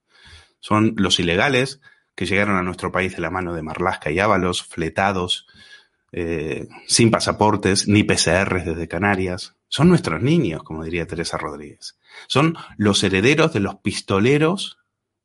Son 0.61 0.95
los 0.97 1.21
ilegales 1.21 1.83
que 2.15 2.25
llegaron 2.25 2.57
a 2.57 2.63
nuestro 2.63 2.91
país 2.91 3.15
de 3.15 3.21
la 3.21 3.31
mano 3.31 3.53
de 3.53 3.63
Marlasca 3.63 4.11
y 4.11 4.19
Ábalos, 4.19 4.63
fletados, 4.63 5.47
eh, 6.13 6.69
sin 6.87 7.11
pasaportes 7.11 7.87
ni 7.89 8.03
PCRs 8.03 8.65
desde 8.65 8.89
Canarias. 8.89 9.55
Son 9.69 9.89
nuestros 9.89 10.23
niños, 10.23 10.63
como 10.63 10.85
diría 10.85 11.07
Teresa 11.07 11.39
Rodríguez. 11.39 11.99
Son 12.27 12.57
los 12.77 13.03
herederos 13.05 13.53
de 13.53 13.61
los 13.61 13.77
pistoleros, 13.77 14.79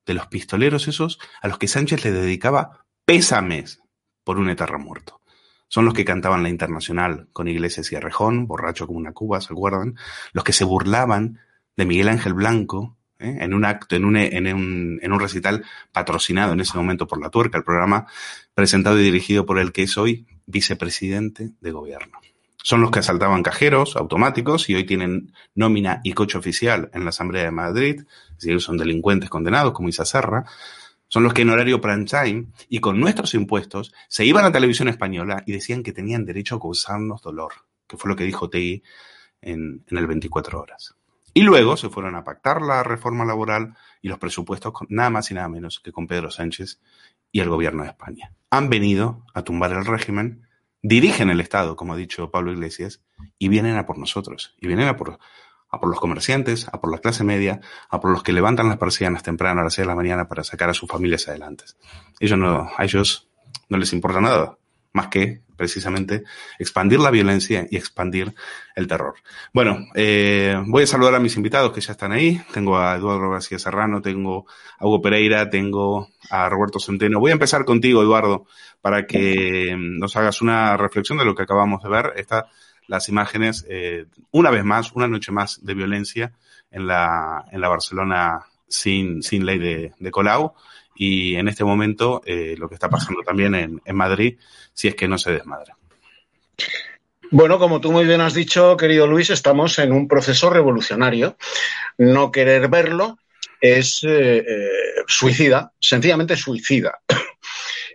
de 0.05 0.13
los 0.13 0.27
pistoleros 0.27 0.87
esos 0.87 1.19
a 1.41 1.47
los 1.47 1.57
que 1.57 1.67
Sánchez 1.67 2.05
le 2.05 2.11
dedicaba 2.11 2.85
pésames 3.05 3.81
por 4.23 4.37
un 4.37 4.49
eterno 4.49 4.79
muerto. 4.79 5.21
Son 5.67 5.85
los 5.85 5.93
que 5.93 6.05
cantaban 6.05 6.43
la 6.43 6.49
internacional 6.49 7.27
con 7.33 7.47
Iglesias 7.47 7.91
y 7.91 7.95
Arrejón, 7.95 8.47
borracho 8.47 8.85
como 8.85 8.99
una 8.99 9.13
cuba, 9.13 9.41
¿se 9.41 9.53
acuerdan? 9.53 9.95
Los 10.31 10.43
que 10.43 10.53
se 10.53 10.63
burlaban 10.63 11.39
de 11.75 11.85
Miguel 11.85 12.09
Ángel 12.09 12.33
Blanco, 12.33 12.97
¿eh? 13.19 13.37
en 13.39 13.53
un 13.53 13.65
acto, 13.65 13.95
en 13.95 14.05
un, 14.05 14.17
en, 14.17 14.53
un, 14.53 14.99
en 15.01 15.11
un 15.11 15.19
recital 15.19 15.63
patrocinado 15.91 16.53
en 16.53 16.59
ese 16.59 16.77
momento 16.77 17.07
por 17.07 17.21
La 17.21 17.29
Tuerca, 17.29 17.57
el 17.57 17.63
programa 17.63 18.07
presentado 18.53 18.99
y 18.99 19.03
dirigido 19.03 19.45
por 19.45 19.59
el 19.59 19.71
que 19.71 19.83
es 19.83 19.97
hoy 19.97 20.25
vicepresidente 20.45 21.51
de 21.59 21.71
gobierno. 21.71 22.19
Son 22.63 22.81
los 22.81 22.89
que 22.89 22.99
asaltaban 22.99 23.43
cajeros 23.43 23.95
automáticos 23.95 24.69
y 24.69 24.75
hoy 24.75 24.85
tienen 24.85 25.33
nómina 25.53 26.01
y 26.03 26.13
coche 26.13 26.37
oficial 26.37 26.89
en 26.93 27.03
la 27.03 27.09
Asamblea 27.09 27.43
de 27.43 27.51
Madrid, 27.51 28.01
es 28.31 28.37
decir, 28.37 28.59
son 28.59 28.77
delincuentes 28.77 29.29
condenados 29.29 29.73
como 29.73 29.89
Isa 29.89 30.03
Serra. 30.03 30.45
Son 31.07 31.21
los 31.21 31.33
que 31.33 31.43
en 31.43 31.51
horario 31.51 31.79
prime 31.79 32.05
time 32.05 32.47
y 32.67 32.79
con 32.79 32.99
nuestros 32.99 33.35
impuestos 33.35 33.93
se 34.07 34.25
iban 34.25 34.45
a 34.45 34.51
televisión 34.51 34.87
española 34.87 35.43
y 35.45 35.51
decían 35.51 35.83
que 35.83 35.93
tenían 35.93 36.25
derecho 36.25 36.55
a 36.55 36.59
causarnos 36.59 37.21
dolor, 37.21 37.53
que 37.87 37.97
fue 37.97 38.09
lo 38.09 38.15
que 38.15 38.23
dijo 38.23 38.49
Tegui 38.49 38.81
en 39.41 39.85
el 39.87 40.07
24 40.07 40.59
horas. 40.59 40.95
Y 41.37 41.41
luego 41.41 41.75
se 41.75 41.89
fueron 41.89 42.15
a 42.15 42.23
pactar 42.23 42.61
la 42.61 42.81
reforma 42.81 43.25
laboral 43.25 43.75
y 44.01 44.07
los 44.07 44.17
presupuestos 44.19 44.71
con 44.71 44.87
nada 44.89 45.09
más 45.09 45.29
y 45.31 45.33
nada 45.33 45.49
menos 45.49 45.81
que 45.81 45.91
con 45.91 46.07
Pedro 46.07 46.31
Sánchez 46.31 46.79
y 47.29 47.41
el 47.41 47.49
gobierno 47.49 47.83
de 47.83 47.89
España. 47.89 48.31
Han 48.51 48.69
venido 48.69 49.25
a 49.33 49.41
tumbar 49.41 49.73
el 49.73 49.85
régimen, 49.85 50.47
dirigen 50.81 51.29
el 51.29 51.41
Estado, 51.41 51.75
como 51.75 51.91
ha 51.91 51.97
dicho 51.97 52.31
Pablo 52.31 52.53
Iglesias, 52.53 53.03
y 53.37 53.49
vienen 53.49 53.75
a 53.75 53.85
por 53.85 53.97
nosotros, 53.97 54.55
y 54.61 54.67
vienen 54.67 54.87
a 54.87 54.95
por, 54.95 55.19
a 55.69 55.79
por 55.81 55.89
los 55.89 55.99
comerciantes, 55.99 56.69
a 56.71 56.79
por 56.79 56.89
la 56.89 56.99
clase 56.99 57.25
media, 57.25 57.59
a 57.89 57.99
por 57.99 58.11
los 58.11 58.23
que 58.23 58.31
levantan 58.31 58.69
las 58.69 58.77
persianas 58.77 59.21
temprano 59.21 59.59
a 59.59 59.65
las 59.65 59.73
6 59.73 59.87
de 59.87 59.89
la 59.89 59.95
mañana 59.95 60.29
para 60.29 60.45
sacar 60.45 60.69
a 60.69 60.73
sus 60.73 60.87
familias 60.87 61.27
adelante. 61.27 61.65
Ellos 62.21 62.39
no, 62.39 62.71
a 62.77 62.83
ellos 62.85 63.27
no 63.67 63.77
les 63.77 63.91
importa 63.91 64.21
nada, 64.21 64.57
más 64.95 65.09
que 65.09 65.41
precisamente 65.57 66.23
expandir 66.57 66.99
la 66.99 67.11
violencia 67.11 67.67
y 67.69 67.75
expandir 67.75 68.33
el 68.75 68.87
terror. 68.87 69.15
Bueno, 69.53 69.87
eh, 69.93 70.57
voy 70.67 70.83
a 70.83 70.87
saludar 70.87 71.15
a 71.15 71.19
mis 71.19 71.35
invitados 71.35 71.73
que 71.73 71.81
ya 71.81 71.91
están 71.91 72.13
ahí. 72.13 72.41
Tengo 72.53 72.77
a 72.77 72.95
Eduardo 72.95 73.29
García 73.29 73.59
Serrano, 73.59 74.01
tengo 74.01 74.45
a 74.79 74.87
Hugo 74.87 75.01
Pereira, 75.01 75.49
tengo 75.49 76.07
a 76.29 76.47
Roberto 76.47 76.79
Centeno. 76.79 77.19
Voy 77.19 77.31
a 77.31 77.33
empezar 77.33 77.65
contigo, 77.65 78.01
Eduardo, 78.01 78.47
para 78.81 79.05
que 79.05 79.75
nos 79.77 80.15
hagas 80.15 80.41
una 80.41 80.77
reflexión 80.77 81.17
de 81.17 81.25
lo 81.25 81.35
que 81.35 81.43
acabamos 81.43 81.83
de 81.83 81.89
ver. 81.89 82.13
Estas 82.15 82.45
las 82.87 83.09
imágenes, 83.09 83.65
eh, 83.67 84.05
una 84.31 84.51
vez 84.51 84.63
más, 84.63 84.93
una 84.93 85.07
noche 85.07 85.31
más 85.31 85.65
de 85.65 85.73
violencia 85.73 86.33
en 86.71 86.87
la, 86.87 87.43
en 87.51 87.59
la 87.59 87.67
Barcelona 87.67 88.45
sin, 88.67 89.21
sin 89.23 89.45
ley 89.45 89.59
de, 89.59 89.93
de 89.99 90.11
Colau 90.11 90.53
y 90.95 91.35
en 91.35 91.47
este 91.47 91.63
momento 91.63 92.21
eh, 92.25 92.55
lo 92.57 92.69
que 92.69 92.75
está 92.75 92.89
pasando 92.89 93.21
también 93.21 93.53
en, 93.53 93.95
Madrid, 93.95 94.37
si 94.73 94.87
es 94.87 94.95
que 94.95 95.07
no 95.07 95.17
se 95.17 95.31
desmadra. 95.31 95.77
Bueno, 97.31 97.59
como 97.59 97.81
tú 97.81 97.91
muy 97.91 98.05
bien 98.05 98.21
has 98.21 98.33
dicho, 98.33 98.77
querido 98.77 99.07
Luis, 99.07 99.29
estamos 99.29 99.77
en 99.79 99.91
un 99.91 100.07
proceso 100.07 100.49
revolucionario. 100.49 101.37
No 101.97 102.31
querer 102.31 102.69
verlo 102.69 103.17
es 103.59 104.01
eh, 104.03 104.37
eh, 104.37 104.69
suicida, 105.07 105.73
sencillamente 105.79 106.37
suicida. 106.37 106.99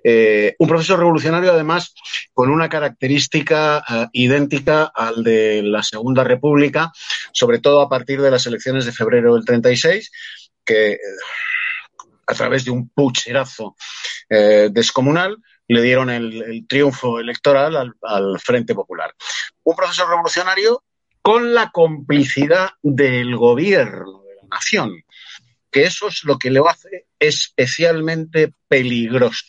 Un 0.03 0.67
proceso 0.67 0.97
revolucionario, 0.97 1.53
además, 1.53 1.95
con 2.33 2.49
una 2.49 2.71
característica 2.71 3.85
idéntica 4.15 4.91
al 4.95 5.23
de 5.23 5.63
la 5.63 5.83
Segunda 5.83 6.25
República, 6.25 6.91
sobre 7.33 7.59
todo 7.59 7.83
a 7.83 7.89
partir 7.91 8.23
de 8.23 8.31
las 8.31 8.47
elecciones 8.47 8.87
de 8.87 8.93
febrero 8.93 9.35
del 9.35 9.45
36, 9.45 10.11
que 10.65 10.97
a 12.31 12.35
través 12.35 12.65
de 12.65 12.71
un 12.71 12.89
pucherazo 12.89 13.77
eh, 14.29 14.69
descomunal, 14.71 15.37
le 15.67 15.83
dieron 15.83 16.11
el, 16.11 16.67
triunfo 16.69 17.19
electoral 17.19 17.77
al, 17.77 17.95
al, 18.03 18.39
Frente 18.41 18.75
Popular. 18.75 19.15
Un 19.65 19.77
proceso 19.77 20.07
revolucionario 20.07 20.85
con 21.23 21.55
la 21.55 21.71
complicidad 21.71 22.71
del 22.83 23.37
gobierno 23.37 24.23
de 24.23 24.37
la 24.37 24.49
nación, 24.51 25.05
que 25.71 25.85
eso 25.85 26.09
es 26.09 26.25
lo 26.25 26.39
que 26.39 26.51
lo 26.51 26.69
hace 26.69 27.07
especialmente 27.19 28.53
peligroso. 28.69 29.45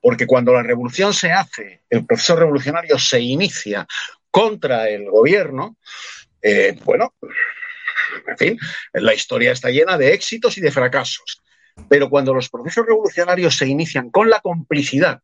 Porque 0.00 0.26
cuando 0.26 0.54
la 0.54 0.62
revolución 0.62 1.12
se 1.12 1.32
hace, 1.32 1.82
el 1.90 2.06
proceso 2.06 2.36
revolucionario 2.36 2.98
se 2.98 3.20
inicia 3.20 3.86
contra 4.30 4.88
el 4.88 5.10
gobierno, 5.10 5.76
eh, 6.40 6.78
bueno, 6.84 7.14
en 8.26 8.38
fin, 8.38 8.58
la 8.92 9.14
historia 9.14 9.52
está 9.52 9.70
llena 9.70 9.98
de 9.98 10.12
éxitos 10.12 10.58
y 10.58 10.60
de 10.60 10.70
fracasos. 10.70 11.42
Pero 11.88 12.10
cuando 12.10 12.34
los 12.34 12.48
procesos 12.48 12.86
revolucionarios 12.86 13.56
se 13.56 13.66
inician 13.66 14.10
con 14.10 14.28
la 14.28 14.40
complicidad 14.40 15.22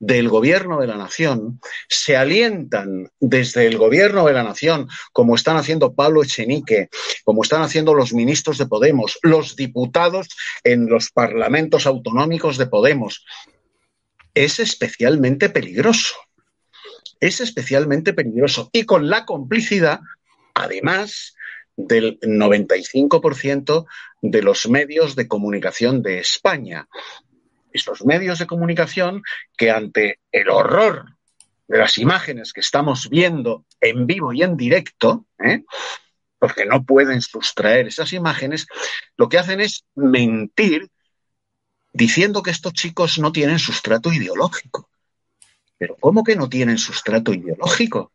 del 0.00 0.30
gobierno 0.30 0.80
de 0.80 0.86
la 0.86 0.96
nación, 0.96 1.60
se 1.88 2.16
alientan 2.16 3.10
desde 3.20 3.66
el 3.66 3.76
gobierno 3.76 4.26
de 4.26 4.32
la 4.32 4.42
nación, 4.42 4.88
como 5.12 5.34
están 5.34 5.58
haciendo 5.58 5.94
Pablo 5.94 6.22
Echenique, 6.22 6.88
como 7.22 7.42
están 7.42 7.62
haciendo 7.62 7.94
los 7.94 8.14
ministros 8.14 8.56
de 8.56 8.66
Podemos, 8.66 9.18
los 9.22 9.56
diputados 9.56 10.28
en 10.64 10.88
los 10.88 11.10
parlamentos 11.10 11.86
autonómicos 11.86 12.56
de 12.56 12.66
Podemos, 12.66 13.24
es 14.34 14.58
especialmente 14.58 15.50
peligroso. 15.50 16.14
Es 17.20 17.40
especialmente 17.40 18.14
peligroso. 18.14 18.70
Y 18.72 18.84
con 18.84 19.10
la 19.10 19.26
complicidad, 19.26 20.00
además, 20.54 21.34
del 21.86 22.18
95% 22.20 23.86
de 24.22 24.42
los 24.42 24.68
medios 24.68 25.16
de 25.16 25.28
comunicación 25.28 26.02
de 26.02 26.18
España 26.18 26.88
estos 27.72 28.04
medios 28.04 28.38
de 28.38 28.46
comunicación 28.46 29.22
que 29.56 29.70
ante 29.70 30.20
el 30.32 30.48
horror 30.50 31.16
de 31.68 31.78
las 31.78 31.98
imágenes 31.98 32.52
que 32.52 32.60
estamos 32.60 33.08
viendo 33.08 33.64
en 33.80 34.06
vivo 34.06 34.32
y 34.32 34.42
en 34.42 34.56
directo, 34.56 35.26
¿eh? 35.38 35.64
porque 36.38 36.64
no 36.66 36.84
pueden 36.84 37.20
sustraer 37.20 37.86
esas 37.86 38.12
imágenes, 38.12 38.66
lo 39.16 39.28
que 39.28 39.38
hacen 39.38 39.60
es 39.60 39.84
mentir 39.94 40.88
diciendo 41.92 42.42
que 42.42 42.50
estos 42.50 42.72
chicos 42.72 43.18
no 43.18 43.30
tienen 43.30 43.58
sustrato 43.58 44.12
ideológico. 44.12 44.88
Pero 45.78 45.96
¿cómo 45.98 46.24
que 46.24 46.36
no 46.36 46.48
tienen 46.48 46.78
sustrato 46.78 47.32
ideológico? 47.32 48.12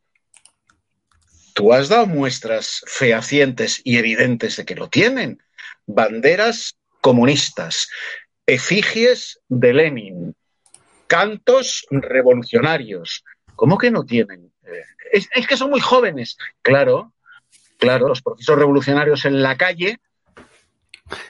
Tú 1.55 1.71
has 1.71 1.87
dado 1.87 2.05
muestras 2.05 2.83
fehacientes 2.85 3.79
y 3.85 3.97
evidentes 3.97 4.57
de 4.57 4.65
que 4.65 4.75
lo 4.75 4.89
tienen. 4.89 5.41
Banderas 5.85 6.77
comunistas, 6.99 7.87
efigies 8.45 9.39
de 9.47 9.73
Lenin, 9.73 10.35
cantos 11.07 11.87
revolucionarios. 11.89 13.23
¿Cómo 13.55 13.77
que 13.77 13.89
no 13.89 14.03
tienen? 14.03 14.51
Eh, 14.63 14.83
es, 15.13 15.47
que 15.47 15.55
son 15.55 15.69
muy 15.69 15.79
jóvenes. 15.79 16.37
Claro, 16.61 17.13
claro, 17.77 18.09
los 18.09 18.21
procesos 18.21 18.59
revolucionarios 18.59 19.23
en 19.23 19.41
la 19.41 19.55
calle 19.55 19.99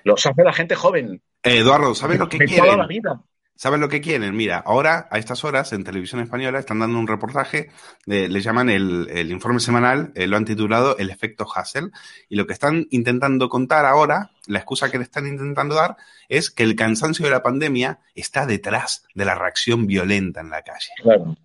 los 0.03 0.25
hace 0.25 0.43
la 0.43 0.53
gente 0.53 0.73
joven. 0.73 1.21
Eduardo, 1.43 1.93
¿sabes 1.93 2.17
lo 2.17 2.27
que 2.27 2.39
quieren? 2.39 2.79
la 2.79 2.87
vida. 2.87 3.21
¿Sabes 3.57 3.79
lo 3.79 3.87
que 3.87 4.01
quieren? 4.01 4.35
Mira, 4.35 4.57
ahora 4.57 5.07
a 5.09 5.17
estas 5.17 5.45
horas 5.45 5.71
en 5.71 5.85
televisión 5.85 6.19
española 6.21 6.59
están 6.59 6.79
dando 6.79 6.99
un 6.99 7.07
reportaje, 7.07 7.69
le 8.05 8.41
llaman 8.41 8.69
el, 8.69 9.31
informe 9.31 9.61
semanal, 9.61 10.11
eh, 10.15 10.27
lo 10.27 10.35
han 10.35 10.43
titulado 10.43 10.97
El 10.97 11.09
efecto 11.09 11.47
Hassel, 11.53 11.91
y 12.27 12.35
lo 12.35 12.45
que 12.47 12.53
están 12.53 12.85
intentando 12.91 13.47
contar 13.47 13.85
ahora, 13.85 14.31
la 14.47 14.59
excusa 14.59 14.91
que 14.91 14.97
le 14.97 15.05
están 15.05 15.25
intentando 15.25 15.75
dar, 15.75 15.95
es 16.27 16.51
que 16.51 16.63
el 16.63 16.75
cansancio 16.75 17.25
de 17.25 17.31
la 17.31 17.43
pandemia 17.43 17.99
está 18.13 18.45
detrás 18.45 19.05
de 19.13 19.23
la 19.23 19.35
reacción 19.35 19.87
violenta 19.87 20.41
en 20.41 20.49
la 20.49 20.61
calle. 20.61 20.89
Claro. 21.01 21.37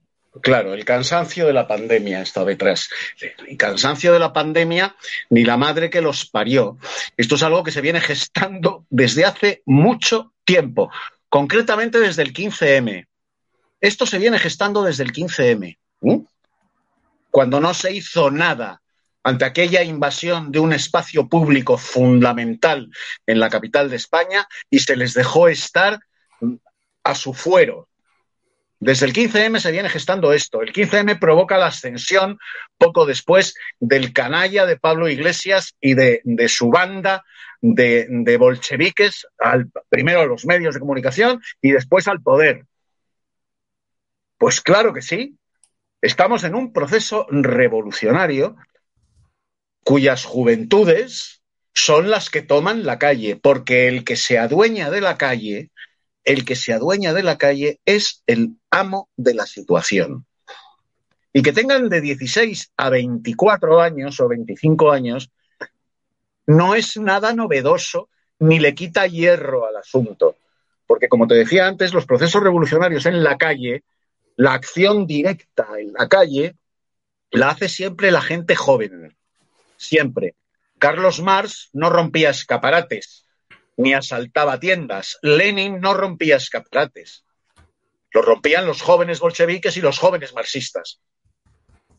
Claro, 0.43 0.75
el 0.75 0.85
cansancio 0.85 1.47
de 1.47 1.52
la 1.52 1.67
pandemia 1.67 2.23
está 2.23 2.45
detrás. 2.45 2.88
El 3.49 3.57
cansancio 3.57 4.12
de 4.12 4.21
la 4.21 4.33
pandemia, 4.33 4.95
ni 5.29 5.45
la 5.45 5.57
madre 5.57 5.90
que 5.90 6.00
los 6.00 6.25
parió. 6.25 6.79
Esto 7.17 7.35
es 7.35 7.43
algo 7.43 7.64
que 7.64 7.73
se 7.73 7.81
viene 7.81 8.00
gestando 8.00 8.87
desde 8.90 9.25
hace 9.25 9.62
mucho 9.67 10.33
tiempo 10.45 10.90
concretamente 11.30 11.99
desde 11.99 12.22
el 12.22 12.34
15M. 12.34 13.06
Esto 13.80 14.04
se 14.04 14.18
viene 14.18 14.38
gestando 14.38 14.82
desde 14.82 15.04
el 15.04 15.12
15M, 15.12 15.78
cuando 17.30 17.60
no 17.60 17.72
se 17.72 17.94
hizo 17.94 18.30
nada 18.30 18.82
ante 19.22 19.44
aquella 19.44 19.82
invasión 19.82 20.50
de 20.50 20.58
un 20.58 20.72
espacio 20.72 21.28
público 21.28 21.78
fundamental 21.78 22.90
en 23.26 23.40
la 23.40 23.49
capital 23.49 23.88
de 23.88 23.96
España 23.96 24.46
y 24.68 24.80
se 24.80 24.96
les 24.96 25.14
dejó 25.14 25.49
estar 25.49 26.00
a 27.04 27.14
su 27.14 27.32
fuero. 27.32 27.88
Desde 28.80 29.06
el 29.06 29.12
15M 29.12 29.60
se 29.60 29.72
viene 29.72 29.90
gestando 29.90 30.32
esto. 30.32 30.62
El 30.62 30.72
15M 30.72 31.18
provoca 31.18 31.58
la 31.58 31.66
ascensión 31.66 32.38
poco 32.78 33.04
después 33.04 33.54
del 33.78 34.12
canalla 34.14 34.64
de 34.64 34.78
Pablo 34.78 35.08
Iglesias 35.08 35.76
y 35.80 35.94
de, 35.94 36.22
de 36.25 36.49
su 36.49 36.70
banda 36.70 37.25
de, 37.61 38.37
bolcheviques, 38.38 39.26
al, 39.38 39.71
primero 39.88 40.21
a 40.21 40.26
los 40.26 40.47
medios 40.47 40.75
de 40.75 40.81
comunicación 40.81 41.40
y 41.61 41.73
después 41.73 42.09
al 42.09 42.23
poder. 42.23 42.64
Pues 44.38 44.61
claro 44.61 44.93
que 44.93 45.02
sí. 45.02 45.37
Estamos 46.02 46.45
en 46.45 46.55
un 46.55 46.73
proceso 46.73 47.26
revolucionario 47.31 48.57
cuyas 49.85 50.25
juventudes 50.25 51.43
son 51.75 52.11
las 52.11 52.31
que 52.31 52.43
toman 52.43 52.85
la 52.85 52.99
calle, 52.99 53.37
porque 53.37 53.88
el 53.88 54.05
que 54.05 54.17
se 54.17 54.38
adueña 54.38 54.90
de 54.90 55.00
la 55.00 55.19
calle, 55.19 55.71
el 56.25 56.45
que 56.45 56.57
se 56.57 56.73
adueña 56.73 57.12
de 57.12 57.23
la 57.23 57.38
calle 57.38 57.81
es 57.85 58.23
el 58.26 58.57
amo 58.71 59.09
de 59.17 59.35
la 59.35 59.47
situación. 59.47 60.26
Y 61.33 61.43
que 61.43 61.52
tengan 61.52 61.88
de 61.88 62.00
16 62.00 62.73
a 62.76 62.90
24 62.90 63.81
años 63.81 64.19
o 64.21 64.29
25 64.29 64.90
años, 64.90 65.31
no 66.47 66.75
es 66.75 66.97
nada 66.97 67.32
novedoso 67.32 68.09
ni 68.38 68.59
le 68.59 68.75
quita 68.75 69.06
hierro 69.06 69.66
al 69.66 69.76
asunto. 69.76 70.37
Porque, 70.87 71.09
como 71.09 71.26
te 71.26 71.35
decía 71.35 71.66
antes, 71.66 71.94
los 71.94 72.07
procesos 72.07 72.42
revolucionarios 72.42 73.07
en 73.07 73.22
la 73.22 73.38
calle, 73.38 73.85
la 74.37 74.55
acción 74.55 75.07
directa 75.07 75.68
en 75.79 75.92
la 75.92 76.09
calle, 76.09 76.57
la 77.31 77.50
hace 77.50 77.68
siempre 77.68 78.11
la 78.11 78.22
gente 78.22 78.57
joven. 78.57 79.16
Siempre. 79.76 80.35
Carlos 80.79 81.20
Marx 81.20 81.68
no 81.72 81.90
rompía 81.90 82.31
escaparates 82.31 83.26
ni 83.81 83.94
asaltaba 83.94 84.61
tiendas. 84.61 85.18
Lenin 85.22 85.81
no 85.81 85.94
rompía 85.94 86.37
escaparates. 86.37 87.24
Lo 88.12 88.22
rompían 88.22 88.66
los 88.66 88.83
jóvenes 88.83 89.20
bolcheviques 89.20 89.76
y 89.76 89.81
los 89.81 89.98
jóvenes 89.98 90.35
marxistas. 90.35 91.00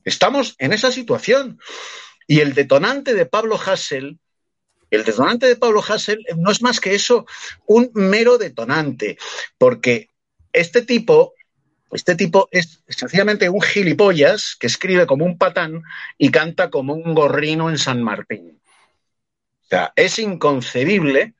Estamos 0.03 0.55
en 0.59 0.73
esa 0.73 0.91
situación. 0.91 1.59
Y 2.27 2.41
el 2.41 2.53
detonante 2.53 3.13
de 3.13 3.25
Pablo 3.25 3.57
Hassel 3.57 4.19
el 4.91 5.03
detonante 5.03 5.47
de 5.47 5.55
Pablo 5.55 5.81
Hassel 5.81 6.25
no 6.37 6.51
es 6.51 6.61
más 6.61 6.79
que 6.79 6.93
eso, 6.93 7.25
un 7.65 7.89
mero 7.93 8.37
detonante, 8.37 9.17
porque 9.57 10.09
este 10.53 10.83
tipo, 10.83 11.33
este 11.91 12.15
tipo 12.15 12.49
es 12.51 12.83
sencillamente 12.87 13.49
un 13.49 13.61
gilipollas 13.61 14.55
que 14.59 14.67
escribe 14.67 15.07
como 15.07 15.25
un 15.25 15.37
patán 15.37 15.81
y 16.17 16.29
canta 16.29 16.69
como 16.69 16.93
un 16.93 17.15
gorrino 17.15 17.69
en 17.69 17.77
San 17.77 18.03
Martín. 18.03 18.61
O 19.63 19.67
sea, 19.67 19.93
es 19.95 20.19
inconcebible. 20.19 21.33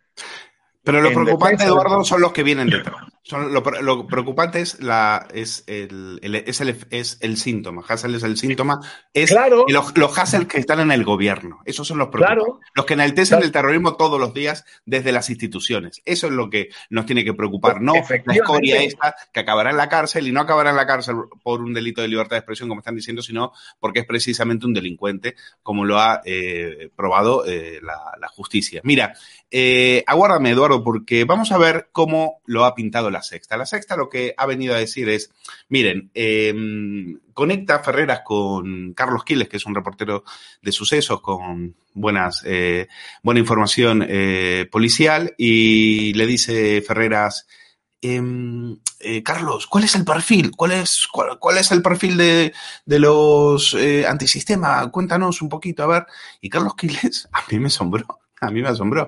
Pero 0.83 1.01
lo 1.01 1.11
preocupante, 1.11 1.65
Eduardo, 1.65 2.03
son 2.03 2.21
los 2.21 2.31
que 2.31 2.43
vienen 2.43 2.69
detrás 2.69 3.11
lo, 3.29 4.07
preocupante 4.07 4.61
es, 4.61 4.81
la, 4.81 5.27
es, 5.33 5.63
el, 5.67 6.19
es, 6.23 6.59
el, 6.61 6.75
es 6.89 7.17
el 7.21 7.37
síntoma. 7.37 7.83
Hassel 7.87 8.15
es 8.15 8.23
el 8.23 8.35
síntoma. 8.35 8.79
Es 9.13 9.29
claro. 9.29 9.65
los, 9.67 9.95
los 9.95 10.17
Hassel 10.17 10.47
que 10.47 10.57
están 10.57 10.79
en 10.79 10.91
el 10.91 11.03
gobierno. 11.03 11.59
Esos 11.65 11.87
son 11.87 11.99
los 11.99 12.07
preocupantes. 12.09 12.67
Los 12.73 12.85
que 12.85 12.93
enaltecen 12.95 13.43
el 13.43 13.51
terrorismo 13.51 13.95
todos 13.95 14.19
los 14.19 14.33
días 14.33 14.65
desde 14.85 15.11
las 15.11 15.29
instituciones. 15.29 16.01
Eso 16.03 16.27
es 16.27 16.33
lo 16.33 16.49
que 16.49 16.69
nos 16.89 17.05
tiene 17.05 17.23
que 17.23 17.33
preocupar. 17.33 17.79
No 17.81 17.93
la 17.93 18.33
escoria 18.33 18.81
esta 18.81 19.15
que 19.31 19.39
acabará 19.39 19.69
en 19.69 19.77
la 19.77 19.87
cárcel 19.87 20.27
y 20.27 20.31
no 20.31 20.41
acabará 20.41 20.71
en 20.71 20.75
la 20.75 20.87
cárcel 20.87 21.15
por 21.43 21.61
un 21.61 21.73
delito 21.73 22.01
de 22.01 22.07
libertad 22.07 22.35
de 22.35 22.39
expresión, 22.39 22.69
como 22.69 22.79
están 22.79 22.95
diciendo, 22.95 23.21
sino 23.21 23.51
porque 23.79 23.99
es 23.99 24.05
precisamente 24.05 24.65
un 24.65 24.73
delincuente, 24.73 25.35
como 25.61 25.85
lo 25.85 25.99
ha 25.99 26.21
eh, 26.25 26.89
probado 26.95 27.45
eh, 27.45 27.79
la, 27.81 28.27
justicia. 28.29 28.81
Mira, 28.83 29.13
eh, 29.51 30.03
aguárdame, 30.07 30.51
Eduardo, 30.51 30.83
porque 30.83 31.25
vamos 31.25 31.51
a 31.51 31.57
ver 31.57 31.89
cómo 31.91 32.39
lo 32.45 32.63
ha 32.63 32.73
pintado 32.73 33.10
la 33.11 33.21
sexta. 33.21 33.57
La 33.57 33.65
sexta 33.65 33.95
lo 33.95 34.09
que 34.09 34.33
ha 34.37 34.45
venido 34.45 34.73
a 34.73 34.79
decir 34.79 35.09
es, 35.09 35.31
miren, 35.69 36.11
em, 36.13 37.19
conecta 37.33 37.83
Ferreras 37.83 38.21
con 38.23 38.93
Carlos 38.93 39.23
Quiles, 39.23 39.49
que 39.49 39.57
es 39.57 39.65
un 39.65 39.75
reportero 39.75 40.23
de 40.61 40.71
sucesos 40.71 41.21
con 41.21 41.75
buenas, 41.93 42.43
eh, 42.45 42.87
buena 43.23 43.39
información 43.39 44.05
eh, 44.07 44.67
policial, 44.71 45.33
y 45.37 46.13
le 46.13 46.25
dice 46.25 46.81
Ferreras, 46.81 47.47
em, 48.01 48.77
eh, 48.99 49.21
Carlos, 49.23 49.67
¿cuál 49.67 49.83
es 49.83 49.95
el 49.95 50.05
perfil? 50.05 50.51
¿Cuál 50.51 50.71
es, 50.71 51.07
cuál, 51.07 51.57
es 51.57 51.71
el 51.71 51.81
perfil 51.81 52.17
de, 52.17 52.53
de 52.85 52.99
los 52.99 53.75
antisistema? 54.07 54.89
Cuéntanos 54.91 55.41
un 55.41 55.49
poquito, 55.49 55.83
a 55.83 55.87
ver. 55.87 56.05
Y 56.41 56.49
Carlos 56.49 56.75
Quiles, 56.75 57.29
a 57.33 57.43
mí 57.49 57.59
me 57.59 57.67
asombró, 57.67 58.05
a 58.39 58.51
mí 58.51 58.61
me 58.61 58.69
asombró. 58.69 59.07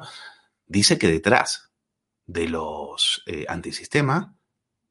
Dice 0.67 0.97
que 0.97 1.07
detrás 1.07 1.72
de 2.25 2.47
los 2.47 3.23
eh, 3.25 3.45
antisistemas, 3.47 4.27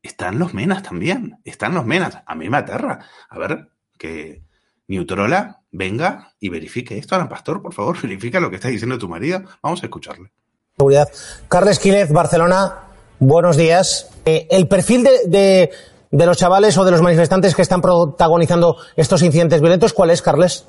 están 0.02 0.38
los 0.38 0.52
menas 0.52 0.82
también. 0.82 1.38
Están 1.44 1.74
los 1.74 1.86
menas. 1.86 2.18
A 2.26 2.34
mí 2.34 2.48
me 2.48 2.58
aterra. 2.58 3.06
A 3.28 3.38
ver, 3.38 3.68
que 3.98 4.42
Neutrola 4.88 5.62
venga 5.70 6.34
y 6.40 6.48
verifique 6.48 6.98
esto. 6.98 7.14
Ana 7.14 7.28
Pastor, 7.28 7.62
por 7.62 7.72
favor, 7.72 7.96
verifica 8.02 8.40
lo 8.40 8.50
que 8.50 8.56
está 8.56 8.68
diciendo 8.68 8.98
tu 8.98 9.08
marido. 9.08 9.42
Vamos 9.62 9.82
a 9.82 9.86
escucharle. 9.86 10.32
Seguridad. 10.76 11.08
Carles 11.48 11.78
Quílez, 11.78 12.10
Barcelona. 12.10 12.74
Buenos 13.18 13.56
días. 13.56 14.10
Eh, 14.24 14.48
el 14.50 14.66
perfil 14.66 15.04
de, 15.04 15.70
de, 16.10 16.26
los 16.26 16.36
chavales 16.36 16.76
o 16.76 16.84
de 16.84 16.90
los 16.90 17.02
manifestantes 17.02 17.54
que 17.54 17.62
están 17.62 17.80
protagonizando 17.80 18.76
estos 18.96 19.22
incidentes 19.22 19.60
violentos, 19.60 19.92
¿cuál 19.92 20.10
es, 20.10 20.22
Carles? 20.22 20.64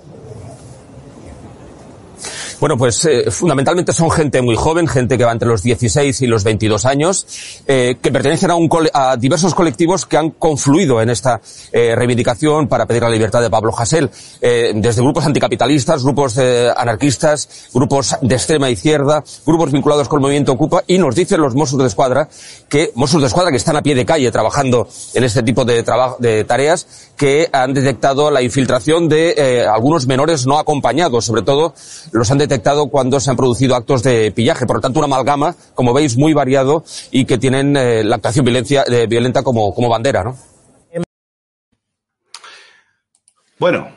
Bueno, 2.60 2.78
pues 2.78 3.04
eh, 3.06 3.30
fundamentalmente 3.32 3.94
son 3.94 4.10
gente 4.10 4.42
muy 4.42 4.56
joven, 4.56 4.88
gente 4.88 5.18
que 5.18 5.26
va 5.26 5.32
entre 5.32 5.48
los 5.48 5.64
16 5.64 6.22
y 6.22 6.28
los 6.28 6.44
22 6.44 6.86
años, 6.86 7.62
eh, 7.68 7.98
que 8.02 8.12
pertenecen 8.12 8.52
a, 8.52 8.56
un 8.56 8.70
a 8.94 9.18
diversos 9.18 9.54
colectivos 9.54 10.06
que 10.06 10.18
han 10.18 10.32
confluido 10.32 11.02
en 11.02 11.10
esta 11.10 11.42
eh, 11.72 11.94
reivindicación 11.96 12.68
para 12.68 12.86
pedir 12.86 13.04
la 13.04 13.10
libertad 13.10 13.42
de 13.42 13.50
Pablo 13.50 13.74
Hasél, 13.78 14.10
desde 14.42 15.02
grupos 15.02 15.26
anticapitalistas, 15.26 16.04
grupos 16.04 16.38
anarquistas, 16.38 17.70
grupos 17.74 18.16
de 18.22 18.36
extrema 18.36 18.70
izquierda, 18.70 19.24
grupos 19.46 19.72
vinculados 19.72 20.08
con 20.08 20.20
el 20.20 20.22
movimiento 20.22 20.54
Ocupa, 20.54 20.84
y 20.88 20.98
nos 20.98 21.16
dicen 21.16 21.42
los 21.42 21.56
Mossos 21.56 21.80
de 21.80 21.88
Escuadra 21.88 22.28
que 22.70 22.92
Mossos 22.96 23.22
de 23.22 23.28
Escuadra 23.28 23.52
que 23.52 23.58
están 23.58 23.76
a 23.76 23.82
pie 23.82 23.96
de 23.96 24.06
calle 24.06 24.32
trabajando 24.32 24.88
en 25.14 25.24
este 25.24 25.44
tipo 25.44 25.66
de, 25.66 25.84
de 26.20 26.44
tareas, 26.44 27.12
que 27.16 27.50
han 27.52 27.74
detectado 27.74 28.32
la 28.32 28.42
infiltración 28.42 29.08
de 29.08 29.66
algunos 29.72 30.08
menores 30.08 30.46
no 30.46 30.58
acompañados, 30.58 31.26
sobre 31.26 31.42
todo 31.42 31.74
los 32.12 32.30
han 32.32 32.38
detectado 32.38 32.53
cuando 32.62 33.20
se 33.20 33.30
han 33.30 33.38
producido 33.38 33.76
actos 33.76 34.04
de 34.04 34.32
pillaje. 34.32 34.66
Por 34.66 34.78
lo 34.78 34.82
tanto, 34.82 35.00
una 35.00 35.06
amalgama, 35.06 35.56
como 35.74 35.94
veis, 35.94 36.18
muy 36.18 36.34
variado 36.34 36.84
y 37.12 37.26
que 37.26 37.38
tienen 37.38 37.76
eh, 37.76 38.04
la 38.04 38.18
actuación 38.18 38.46
violencia, 38.46 38.84
eh, 38.88 39.08
violenta 39.08 39.44
como, 39.44 39.74
como 39.74 39.90
bandera, 39.90 40.24
¿no? 40.24 40.38
Bueno, 43.60 43.96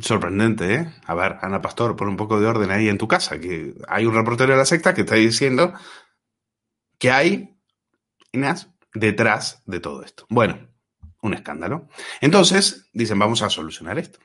sorprendente, 0.00 0.74
¿eh? 0.74 0.94
A 1.06 1.14
ver, 1.14 1.36
Ana 1.42 1.60
Pastor, 1.60 1.96
pon 1.96 2.08
un 2.08 2.16
poco 2.16 2.40
de 2.40 2.46
orden 2.46 2.70
ahí 2.70 2.88
en 2.88 2.98
tu 2.98 3.08
casa, 3.08 3.40
que 3.40 3.74
hay 3.88 4.06
un 4.06 4.14
reportero 4.14 4.52
de 4.52 4.58
la 4.58 4.64
secta 4.64 4.94
que 4.94 5.00
está 5.00 5.16
diciendo 5.16 5.72
que 6.98 7.10
hay 7.10 7.56
detrás 8.94 9.62
de 9.66 9.80
todo 9.80 10.04
esto. 10.04 10.24
Bueno, 10.28 10.68
un 11.22 11.34
escándalo. 11.34 11.88
Entonces, 12.20 12.88
dicen, 12.92 13.18
vamos 13.18 13.42
a 13.42 13.50
solucionar 13.50 13.98
esto 13.98 14.20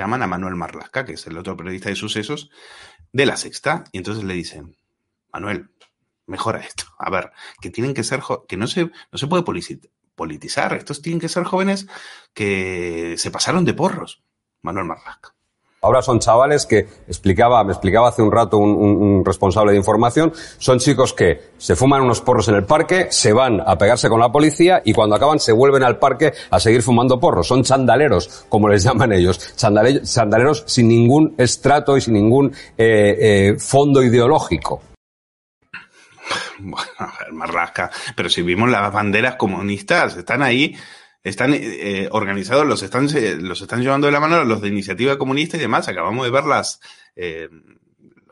llaman 0.00 0.22
a 0.22 0.26
Manuel 0.26 0.56
Marlasca, 0.56 1.04
que 1.04 1.14
es 1.14 1.26
el 1.26 1.36
otro 1.36 1.56
periodista 1.56 1.88
de 1.88 1.96
sucesos 1.96 2.50
de 3.12 3.26
la 3.26 3.36
sexta, 3.36 3.84
y 3.92 3.98
entonces 3.98 4.24
le 4.24 4.34
dicen, 4.34 4.76
Manuel, 5.32 5.70
mejora 6.26 6.60
esto. 6.60 6.84
A 6.98 7.10
ver, 7.10 7.32
que 7.60 7.70
tienen 7.70 7.94
que 7.94 8.04
ser, 8.04 8.20
que 8.48 8.56
no 8.56 8.66
se, 8.66 8.84
no 8.84 9.18
se 9.18 9.26
puede 9.26 9.42
politizar, 10.14 10.74
estos 10.74 11.02
tienen 11.02 11.20
que 11.20 11.28
ser 11.28 11.44
jóvenes 11.44 11.86
que 12.34 13.14
se 13.18 13.30
pasaron 13.30 13.64
de 13.64 13.74
porros. 13.74 14.22
Manuel 14.62 14.86
Marlasca. 14.86 15.34
Ahora 15.82 16.02
son 16.02 16.18
chavales 16.18 16.66
que 16.66 16.80
explicaba, 17.08 17.64
me 17.64 17.72
explicaba 17.72 18.08
hace 18.08 18.20
un 18.20 18.30
rato 18.30 18.58
un, 18.58 19.24
responsable 19.24 19.72
de 19.72 19.78
información, 19.78 20.30
son 20.58 20.78
chicos 20.78 21.14
que 21.14 21.52
se 21.56 21.74
fuman 21.74 22.02
unos 22.02 22.20
porros 22.20 22.48
en 22.48 22.56
el 22.56 22.66
parque, 22.66 23.06
se 23.10 23.32
van 23.32 23.62
a 23.64 23.78
pegarse 23.78 24.10
con 24.10 24.20
la 24.20 24.30
policía 24.30 24.82
y 24.84 24.92
cuando 24.92 25.16
acaban 25.16 25.40
se 25.40 25.52
vuelven 25.52 25.82
al 25.82 25.98
parque 25.98 26.34
a 26.50 26.60
seguir 26.60 26.82
fumando 26.82 27.18
porros. 27.18 27.46
Son 27.46 27.62
chandaleros, 27.62 28.44
como 28.50 28.68
les 28.68 28.82
llaman 28.82 29.14
ellos, 29.14 29.56
chandaleros 29.56 30.64
sin 30.66 30.86
ningún 30.86 31.34
estrato 31.38 31.96
y 31.96 32.02
sin 32.02 32.12
ningún 32.12 32.52
eh, 32.76 33.16
eh, 33.18 33.54
fondo 33.58 34.02
ideológico. 34.02 34.82
Bueno, 36.58 36.90
a 36.98 37.06
ver, 37.06 37.32
Marrasca, 37.32 37.90
pero 38.14 38.28
si 38.28 38.42
vimos 38.42 38.68
las 38.68 38.92
banderas 38.92 39.36
comunistas, 39.36 40.14
están 40.14 40.42
ahí 40.42 40.76
están 41.22 41.52
eh, 41.54 42.08
organizados, 42.12 42.66
los 42.66 42.82
están, 42.82 43.08
los 43.42 43.60
están 43.60 43.82
llevando 43.82 44.06
de 44.06 44.12
la 44.12 44.20
mano 44.20 44.44
los 44.44 44.60
de 44.60 44.68
iniciativa 44.68 45.18
comunista 45.18 45.56
y 45.56 45.60
demás. 45.60 45.88
Acabamos 45.88 46.24
de 46.24 46.30
ver 46.30 46.44
las, 46.44 46.80
eh, 47.16 47.48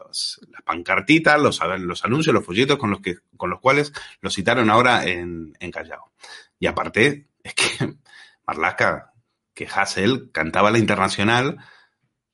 las 0.09 0.62
pancartitas, 0.64 1.40
los, 1.40 1.61
los 1.81 2.05
anuncios, 2.05 2.35
los 2.35 2.44
folletos 2.44 2.79
con 2.79 2.90
los, 2.90 3.01
que, 3.01 3.18
con 3.37 3.51
los 3.51 3.61
cuales 3.61 3.92
los 4.20 4.35
citaron 4.35 4.70
ahora 4.70 5.05
en, 5.05 5.57
en 5.61 5.70
Callao. 5.70 6.12
Y 6.59 6.66
aparte, 6.66 7.29
es 7.42 7.55
que 7.55 7.94
Marlaska, 8.46 9.12
que 9.55 9.66
Hassel 9.66 10.31
cantaba 10.33 10.70
la 10.70 10.79
internacional 10.79 11.59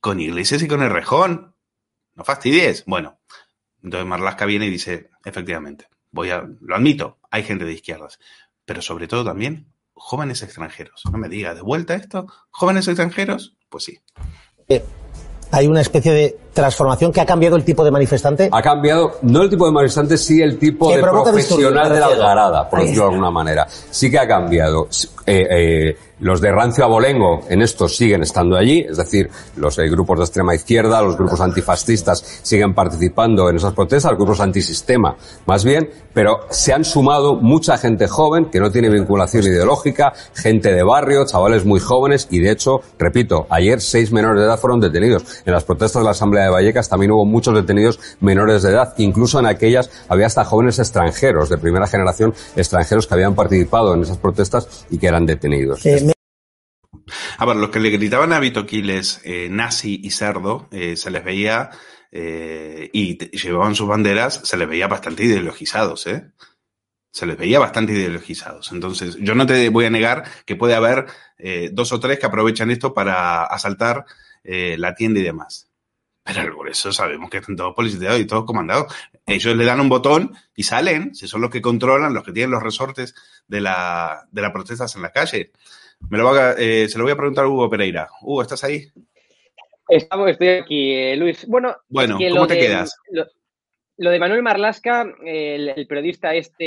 con 0.00 0.20
Iglesias 0.20 0.62
y 0.62 0.68
con 0.68 0.82
el 0.82 0.90
Rejón. 0.90 1.54
No 2.14 2.24
fastidies. 2.24 2.84
Bueno, 2.86 3.18
entonces 3.82 4.06
Marlaska 4.06 4.46
viene 4.46 4.66
y 4.66 4.70
dice, 4.70 5.10
efectivamente, 5.24 5.88
voy 6.12 6.30
a, 6.30 6.48
lo 6.60 6.76
admito, 6.76 7.18
hay 7.30 7.42
gente 7.42 7.64
de 7.64 7.72
izquierdas, 7.72 8.20
pero 8.64 8.80
sobre 8.80 9.08
todo 9.08 9.24
también 9.24 9.73
jóvenes 9.94 10.42
extranjeros. 10.42 11.02
No 11.10 11.18
me 11.18 11.28
diga, 11.28 11.54
¿de 11.54 11.62
vuelta 11.62 11.94
esto? 11.94 12.26
¿Jóvenes 12.50 12.88
extranjeros? 12.88 13.56
Pues 13.68 13.84
sí. 13.84 14.00
Eh, 14.68 14.84
hay 15.50 15.66
una 15.66 15.80
especie 15.80 16.12
de 16.12 16.38
transformación 16.54 17.12
que 17.12 17.20
ha 17.20 17.26
cambiado 17.26 17.56
el 17.56 17.64
tipo 17.64 17.84
de 17.84 17.90
manifestante. 17.90 18.48
Ha 18.50 18.62
cambiado, 18.62 19.18
no 19.22 19.42
el 19.42 19.50
tipo 19.50 19.66
de 19.66 19.72
manifestante, 19.72 20.16
sí 20.16 20.40
el 20.40 20.58
tipo 20.58 20.90
de 20.90 21.02
profesional 21.02 21.92
de 21.92 22.00
la 22.00 22.06
algarada, 22.06 22.70
por 22.70 22.80
decirlo 22.80 23.04
de 23.04 23.10
alguna 23.10 23.30
manera. 23.30 23.66
Sí 23.68 24.10
que 24.10 24.18
ha 24.18 24.26
cambiado. 24.26 24.88
Eh, 25.26 25.46
eh, 25.50 25.96
los 26.20 26.40
de 26.40 26.52
rancio 26.52 26.84
abolengo 26.84 27.40
en 27.48 27.60
esto 27.60 27.88
siguen 27.88 28.22
estando 28.22 28.56
allí, 28.56 28.86
es 28.88 28.96
decir, 28.96 29.28
los 29.56 29.78
eh, 29.78 29.88
grupos 29.88 30.18
de 30.18 30.24
extrema 30.24 30.54
izquierda, 30.54 31.02
los 31.02 31.16
grupos 31.16 31.40
antifascistas 31.40 32.40
siguen 32.42 32.72
participando 32.72 33.50
en 33.50 33.56
esas 33.56 33.72
protestas, 33.72 34.12
los 34.12 34.18
grupos 34.18 34.40
antisistema 34.40 35.16
más 35.46 35.64
bien, 35.64 35.90
pero 36.12 36.46
se 36.50 36.72
han 36.72 36.84
sumado 36.84 37.34
mucha 37.34 37.76
gente 37.78 38.06
joven 38.06 38.46
que 38.46 38.60
no 38.60 38.70
tiene 38.70 38.90
vinculación 38.90 39.44
ideológica, 39.44 40.12
gente 40.34 40.72
de 40.72 40.82
barrio, 40.82 41.26
chavales 41.26 41.64
muy 41.64 41.80
jóvenes 41.80 42.28
y 42.30 42.38
de 42.38 42.52
hecho, 42.52 42.80
repito, 42.98 43.46
ayer 43.50 43.80
seis 43.80 44.12
menores 44.12 44.40
de 44.40 44.46
edad 44.46 44.58
fueron 44.58 44.80
detenidos. 44.80 45.24
En 45.44 45.52
las 45.52 45.64
protestas 45.64 46.00
de 46.00 46.04
la 46.04 46.12
Asamblea 46.12 46.43
de 46.44 46.50
Vallecas 46.50 46.88
también 46.88 47.12
hubo 47.12 47.24
muchos 47.24 47.54
detenidos 47.54 48.00
menores 48.20 48.62
de 48.62 48.70
edad, 48.70 48.94
incluso 48.98 49.38
en 49.38 49.46
aquellas 49.46 49.90
había 50.08 50.26
hasta 50.26 50.44
jóvenes 50.44 50.78
extranjeros, 50.78 51.48
de 51.48 51.58
primera 51.58 51.86
generación 51.86 52.34
extranjeros 52.56 53.06
que 53.06 53.14
habían 53.14 53.34
participado 53.34 53.94
en 53.94 54.02
esas 54.02 54.18
protestas 54.18 54.86
y 54.90 54.98
que 54.98 55.06
eran 55.06 55.26
detenidos. 55.26 55.84
Eh, 55.86 56.14
a 57.38 57.46
ver, 57.46 57.56
los 57.56 57.70
que 57.70 57.80
le 57.80 57.90
gritaban 57.90 58.32
a 58.32 58.40
Vito 58.40 58.66
Quiles 58.66 59.20
eh, 59.24 59.48
nazi 59.50 60.00
y 60.02 60.10
cerdo, 60.10 60.68
eh, 60.70 60.96
se 60.96 61.10
les 61.10 61.24
veía, 61.24 61.70
eh, 62.12 62.90
y 62.92 63.18
llevaban 63.36 63.74
sus 63.74 63.88
banderas, 63.88 64.40
se 64.44 64.56
les 64.56 64.68
veía 64.68 64.86
bastante 64.86 65.24
ideologizados, 65.24 66.06
¿eh? 66.06 66.30
Se 67.10 67.26
les 67.26 67.36
veía 67.36 67.58
bastante 67.58 67.92
ideologizados. 67.92 68.72
Entonces, 68.72 69.16
yo 69.20 69.34
no 69.34 69.46
te 69.46 69.68
voy 69.68 69.84
a 69.84 69.90
negar 69.90 70.24
que 70.46 70.56
puede 70.56 70.74
haber 70.74 71.06
dos 71.70 71.92
o 71.92 72.00
tres 72.00 72.18
que 72.18 72.26
aprovechan 72.26 72.72
esto 72.72 72.92
para 72.92 73.44
asaltar 73.44 74.04
la 74.42 74.96
tienda 74.96 75.20
y 75.20 75.22
demás. 75.22 75.70
Pero 76.24 76.56
por 76.56 76.68
eso 76.68 76.90
sabemos 76.90 77.28
que 77.28 77.38
están 77.38 77.56
todos 77.56 77.74
politizados 77.74 78.18
y 78.18 78.26
todos 78.26 78.44
comandados. 78.44 78.92
Ellos 79.26 79.54
le 79.56 79.64
dan 79.64 79.80
un 79.80 79.90
botón 79.90 80.34
y 80.56 80.62
salen, 80.62 81.14
si 81.14 81.28
son 81.28 81.42
los 81.42 81.50
que 81.50 81.60
controlan, 81.60 82.14
los 82.14 82.24
que 82.24 82.32
tienen 82.32 82.50
los 82.50 82.62
resortes 82.62 83.14
de 83.46 83.60
la, 83.60 84.26
de 84.30 84.42
las 84.42 84.50
protestas 84.50 84.96
en 84.96 85.02
la 85.02 85.12
calle. 85.12 85.52
Me 86.08 86.18
lo 86.18 86.34
eh, 86.56 86.88
se 86.88 86.98
lo 86.98 87.04
voy 87.04 87.12
a 87.12 87.16
preguntar 87.16 87.44
a 87.44 87.48
Hugo 87.48 87.68
Pereira. 87.68 88.08
Hugo, 88.22 88.42
¿estás 88.42 88.64
ahí? 88.64 88.90
Estamos, 89.88 90.30
estoy 90.30 90.48
aquí, 90.48 90.94
eh, 90.94 91.16
Luis. 91.16 91.46
Bueno, 91.46 91.76
bueno 91.88 92.18
¿cómo 92.18 92.46
te 92.46 92.58
quedas? 92.58 92.96
Lo, 93.10 93.26
de 93.96 94.18
Manuel 94.18 94.42
Marlasca, 94.42 95.06
el, 95.24 95.86
periodista 95.86 96.34
este 96.34 96.64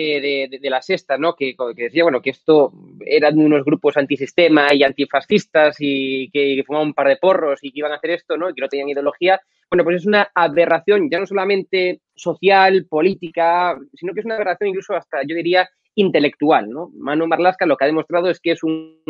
de, 0.50 0.70
la 0.70 0.82
sexta, 0.82 1.18
¿no? 1.18 1.36
Que, 1.36 1.56
decía, 1.76 2.04
bueno, 2.04 2.22
que 2.22 2.30
esto 2.30 2.72
eran 3.06 3.38
unos 3.38 3.66
grupos 3.66 3.98
antisistema 3.98 4.74
y 4.74 4.84
antifascistas 4.84 5.76
y 5.80 6.30
que, 6.32 6.64
fumaban 6.66 6.90
un 6.90 6.94
par 6.94 7.08
de 7.08 7.18
porros 7.18 7.60
y 7.64 7.72
que 7.72 7.80
iban 7.80 7.92
a 7.92 7.96
hacer 7.96 8.12
esto, 8.12 8.38
¿no? 8.38 8.50
Y 8.50 8.54
que 8.54 8.62
no 8.62 8.70
tenían 8.70 8.90
ideología. 8.90 9.42
Bueno, 9.70 9.84
pues 9.84 9.98
es 9.98 10.06
una 10.06 10.32
aberración, 10.34 11.10
ya 11.10 11.20
no 11.20 11.26
solamente 11.26 12.02
social, 12.16 12.86
política, 12.86 13.78
sino 13.94 14.14
que 14.14 14.22
es 14.22 14.26
una 14.26 14.36
aberración 14.36 14.70
incluso 14.70 14.96
hasta, 14.96 15.24
yo 15.24 15.36
diría, 15.36 15.70
intelectual. 15.98 16.70
¿no? 16.70 16.90
Manu 16.94 17.28
Marlasca 17.28 17.66
lo 17.66 17.76
que 17.76 17.84
ha 17.84 17.88
demostrado 17.88 18.30
es 18.30 18.40
que 18.40 18.52
es 18.52 18.64
un 18.64 19.02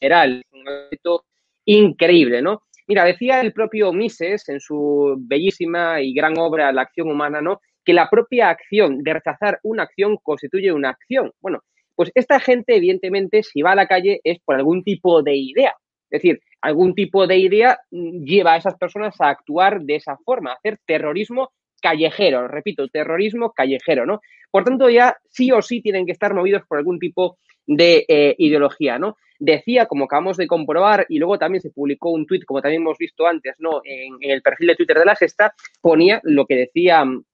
seral, 0.00 0.42
un 0.52 0.66
objeto 0.66 1.24
increíble. 1.66 2.40
¿no? 2.40 2.62
Mira, 2.88 3.04
decía 3.04 3.40
el 3.40 3.52
propio 3.52 3.92
Mises 3.92 4.48
en 4.48 4.60
su 4.60 5.16
bellísima 5.18 6.00
y 6.00 6.12
gran 6.12 6.38
obra 6.38 6.72
La 6.72 6.82
acción 6.82 7.10
humana, 7.10 7.40
¿no? 7.40 7.60
que 7.84 7.92
la 7.92 8.08
propia 8.08 8.50
acción 8.50 9.02
de 9.02 9.14
rechazar 9.14 9.58
una 9.62 9.84
acción 9.84 10.16
constituye 10.22 10.72
una 10.72 10.90
acción. 10.90 11.32
Bueno, 11.40 11.60
pues 11.94 12.10
esta 12.14 12.40
gente, 12.40 12.76
evidentemente, 12.76 13.42
si 13.42 13.62
va 13.62 13.72
a 13.72 13.76
la 13.76 13.86
calle 13.86 14.20
es 14.24 14.38
por 14.40 14.56
algún 14.56 14.82
tipo 14.82 15.22
de 15.22 15.36
idea. 15.36 15.74
Es 16.10 16.22
decir, 16.22 16.40
algún 16.60 16.94
tipo 16.94 17.26
de 17.26 17.38
idea 17.38 17.78
lleva 17.90 18.54
a 18.54 18.56
esas 18.56 18.76
personas 18.76 19.20
a 19.20 19.30
actuar 19.30 19.80
de 19.82 19.96
esa 19.96 20.16
forma, 20.24 20.50
a 20.50 20.54
hacer 20.54 20.78
terrorismo 20.86 21.50
callejero, 21.80 22.46
repito, 22.48 22.86
terrorismo 22.88 23.52
callejero, 23.52 24.06
¿no? 24.06 24.20
Por 24.50 24.64
tanto, 24.64 24.88
ya 24.88 25.16
sí 25.30 25.50
o 25.50 25.62
sí 25.62 25.80
tienen 25.80 26.06
que 26.06 26.12
estar 26.12 26.34
movidos 26.34 26.62
por 26.68 26.78
algún 26.78 26.98
tipo 26.98 27.38
de 27.48 27.51
eh, 27.66 28.34
ideología, 28.38 28.98
¿no? 28.98 29.16
Decía, 29.38 29.86
como 29.86 30.04
acabamos 30.04 30.36
de 30.36 30.46
comprobar, 30.46 31.06
y 31.08 31.18
luego 31.18 31.38
también 31.38 31.62
se 31.62 31.70
publicó 31.70 32.10
un 32.10 32.26
tuit, 32.26 32.44
como 32.44 32.62
también 32.62 32.82
hemos 32.82 32.98
visto 32.98 33.26
antes, 33.26 33.54
¿no? 33.58 33.80
En, 33.84 34.16
el 34.20 34.42
perfil 34.42 34.68
de 34.68 34.76
Twitter 34.76 34.98
de 34.98 35.04
la 35.04 35.16
Sexta, 35.16 35.54
ponía 35.80 36.20
lo 36.22 36.46
que 36.46 36.54
decía 36.56 37.04
mm, 37.04 37.24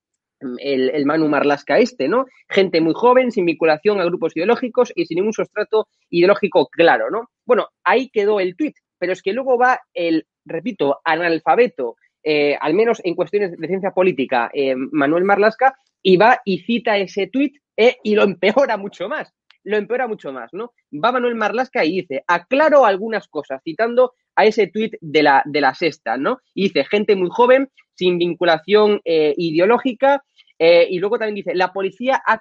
el, 0.58 0.90
el, 0.90 1.06
Manu 1.06 1.28
Marlasca 1.28 1.78
este, 1.78 2.08
¿no? 2.08 2.26
Gente 2.48 2.80
muy 2.80 2.94
joven, 2.94 3.30
sin 3.30 3.44
vinculación 3.44 4.00
a 4.00 4.04
grupos 4.04 4.36
ideológicos 4.36 4.92
y 4.94 5.06
sin 5.06 5.16
ningún 5.16 5.34
sustrato 5.34 5.88
ideológico 6.10 6.68
claro, 6.68 7.10
¿no? 7.10 7.28
Bueno, 7.44 7.68
ahí 7.84 8.08
quedó 8.08 8.40
el 8.40 8.56
tuit, 8.56 8.76
pero 8.98 9.12
es 9.12 9.22
que 9.22 9.32
luego 9.32 9.58
va 9.58 9.80
el, 9.92 10.26
repito, 10.44 11.00
analfabeto, 11.04 11.96
eh, 12.22 12.56
al 12.60 12.74
menos 12.74 13.00
en 13.04 13.14
cuestiones 13.14 13.56
de 13.56 13.66
ciencia 13.66 13.92
política, 13.92 14.50
eh, 14.52 14.74
Manuel 14.76 15.24
Marlasca, 15.24 15.76
y 16.02 16.16
va 16.16 16.40
y 16.44 16.58
cita 16.60 16.96
ese 16.98 17.28
tuit 17.28 17.56
eh, 17.76 17.96
y 18.02 18.14
lo 18.14 18.24
empeora 18.24 18.76
mucho 18.76 19.08
más. 19.08 19.32
Lo 19.68 19.76
empeora 19.76 20.08
mucho 20.08 20.32
más, 20.32 20.54
¿no? 20.54 20.72
Va 20.92 21.12
Manuel 21.12 21.34
Marlasca 21.34 21.84
y 21.84 22.00
dice, 22.00 22.24
aclaro 22.26 22.86
algunas 22.86 23.28
cosas, 23.28 23.60
citando 23.62 24.14
a 24.34 24.46
ese 24.46 24.68
tuit 24.68 24.94
de 25.02 25.22
la, 25.22 25.42
de 25.44 25.60
la 25.60 25.74
sexta, 25.74 26.16
¿no? 26.16 26.38
Y 26.54 26.68
dice, 26.68 26.86
gente 26.86 27.14
muy 27.16 27.28
joven, 27.30 27.68
sin 27.94 28.16
vinculación 28.16 29.02
eh, 29.04 29.34
ideológica, 29.36 30.24
eh, 30.58 30.86
y 30.88 31.00
luego 31.00 31.18
también 31.18 31.34
dice, 31.34 31.54
la 31.54 31.74
policía 31.74 32.22
ha, 32.26 32.40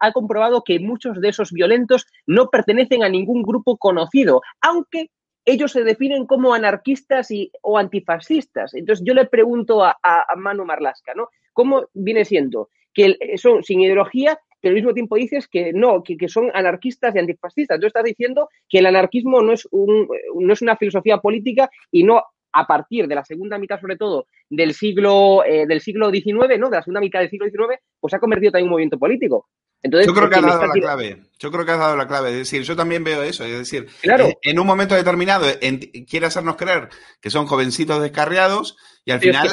ha, 0.00 0.12
comprobado 0.12 0.64
que 0.64 0.80
muchos 0.80 1.20
de 1.20 1.28
esos 1.28 1.52
violentos 1.52 2.04
no 2.26 2.50
pertenecen 2.50 3.04
a 3.04 3.08
ningún 3.08 3.44
grupo 3.44 3.76
conocido, 3.76 4.42
aunque 4.60 5.12
ellos 5.44 5.70
se 5.70 5.84
definen 5.84 6.26
como 6.26 6.52
anarquistas 6.52 7.30
y, 7.30 7.52
o 7.62 7.78
antifascistas. 7.78 8.74
Entonces 8.74 9.04
yo 9.06 9.14
le 9.14 9.26
pregunto 9.26 9.84
a, 9.84 9.96
a, 10.02 10.34
Manu 10.36 10.64
Marlasca, 10.64 11.14
¿no? 11.14 11.28
¿Cómo 11.52 11.86
viene 11.94 12.24
siendo? 12.24 12.70
Que 12.92 13.16
son 13.36 13.62
sin 13.62 13.80
ideología, 13.80 14.40
pero 14.60 14.70
al 14.70 14.76
mismo 14.76 14.94
tiempo 14.94 15.16
dices 15.16 15.48
que 15.48 15.72
no, 15.72 16.02
que, 16.02 16.16
son 16.28 16.50
anarquistas 16.54 17.14
y 17.14 17.18
antifascistas. 17.18 17.80
Tú 17.80 17.86
estás 17.86 18.04
diciendo 18.04 18.48
que 18.68 18.78
el 18.78 18.86
anarquismo 18.86 19.42
no 19.42 19.52
es, 19.52 19.66
un, 19.70 20.08
no 20.38 20.52
es 20.52 20.62
una 20.62 20.76
filosofía 20.76 21.18
política 21.18 21.70
y 21.90 22.04
no 22.04 22.22
a 22.52 22.66
partir 22.66 23.06
de 23.06 23.14
la 23.14 23.24
segunda 23.24 23.58
mitad, 23.58 23.80
sobre 23.80 23.96
todo, 23.96 24.26
del 24.48 24.74
siglo, 24.74 25.44
eh, 25.44 25.66
del 25.66 25.80
siglo 25.80 26.10
XIX, 26.10 26.58
¿no? 26.58 26.68
De 26.68 26.76
la 26.76 26.82
segunda 26.82 27.00
mitad 27.00 27.20
del 27.20 27.30
siglo 27.30 27.46
XIX, 27.46 27.80
pues 28.00 28.10
se 28.10 28.16
ha 28.16 28.20
convertido 28.20 28.52
también 28.52 28.64
en 28.64 28.68
un 28.68 28.72
movimiento 28.72 28.98
político. 28.98 29.48
Entonces, 29.82 30.06
yo 30.06 30.14
creo 30.14 30.28
que 30.28 30.36
has 30.36 30.42
dado 30.42 30.66
la 30.66 30.72
clave. 30.72 31.22
Yo 31.38 31.50
creo 31.50 31.64
que 31.64 31.72
has 31.72 31.78
dado 31.78 31.96
la 31.96 32.06
clave. 32.06 32.30
Es 32.30 32.36
decir, 32.36 32.62
yo 32.62 32.76
también 32.76 33.02
veo 33.02 33.22
eso. 33.22 33.44
Es 33.44 33.58
decir, 33.58 33.88
claro. 34.02 34.28
en, 34.42 34.58
un 34.58 34.66
momento 34.66 34.94
determinado 34.94 35.46
quiere 36.08 36.26
hacernos 36.26 36.56
creer 36.56 36.90
que 37.20 37.30
son 37.30 37.46
jovencitos 37.46 38.02
descarriados 38.02 38.76
y 39.04 39.12
al 39.12 39.20
final 39.20 39.48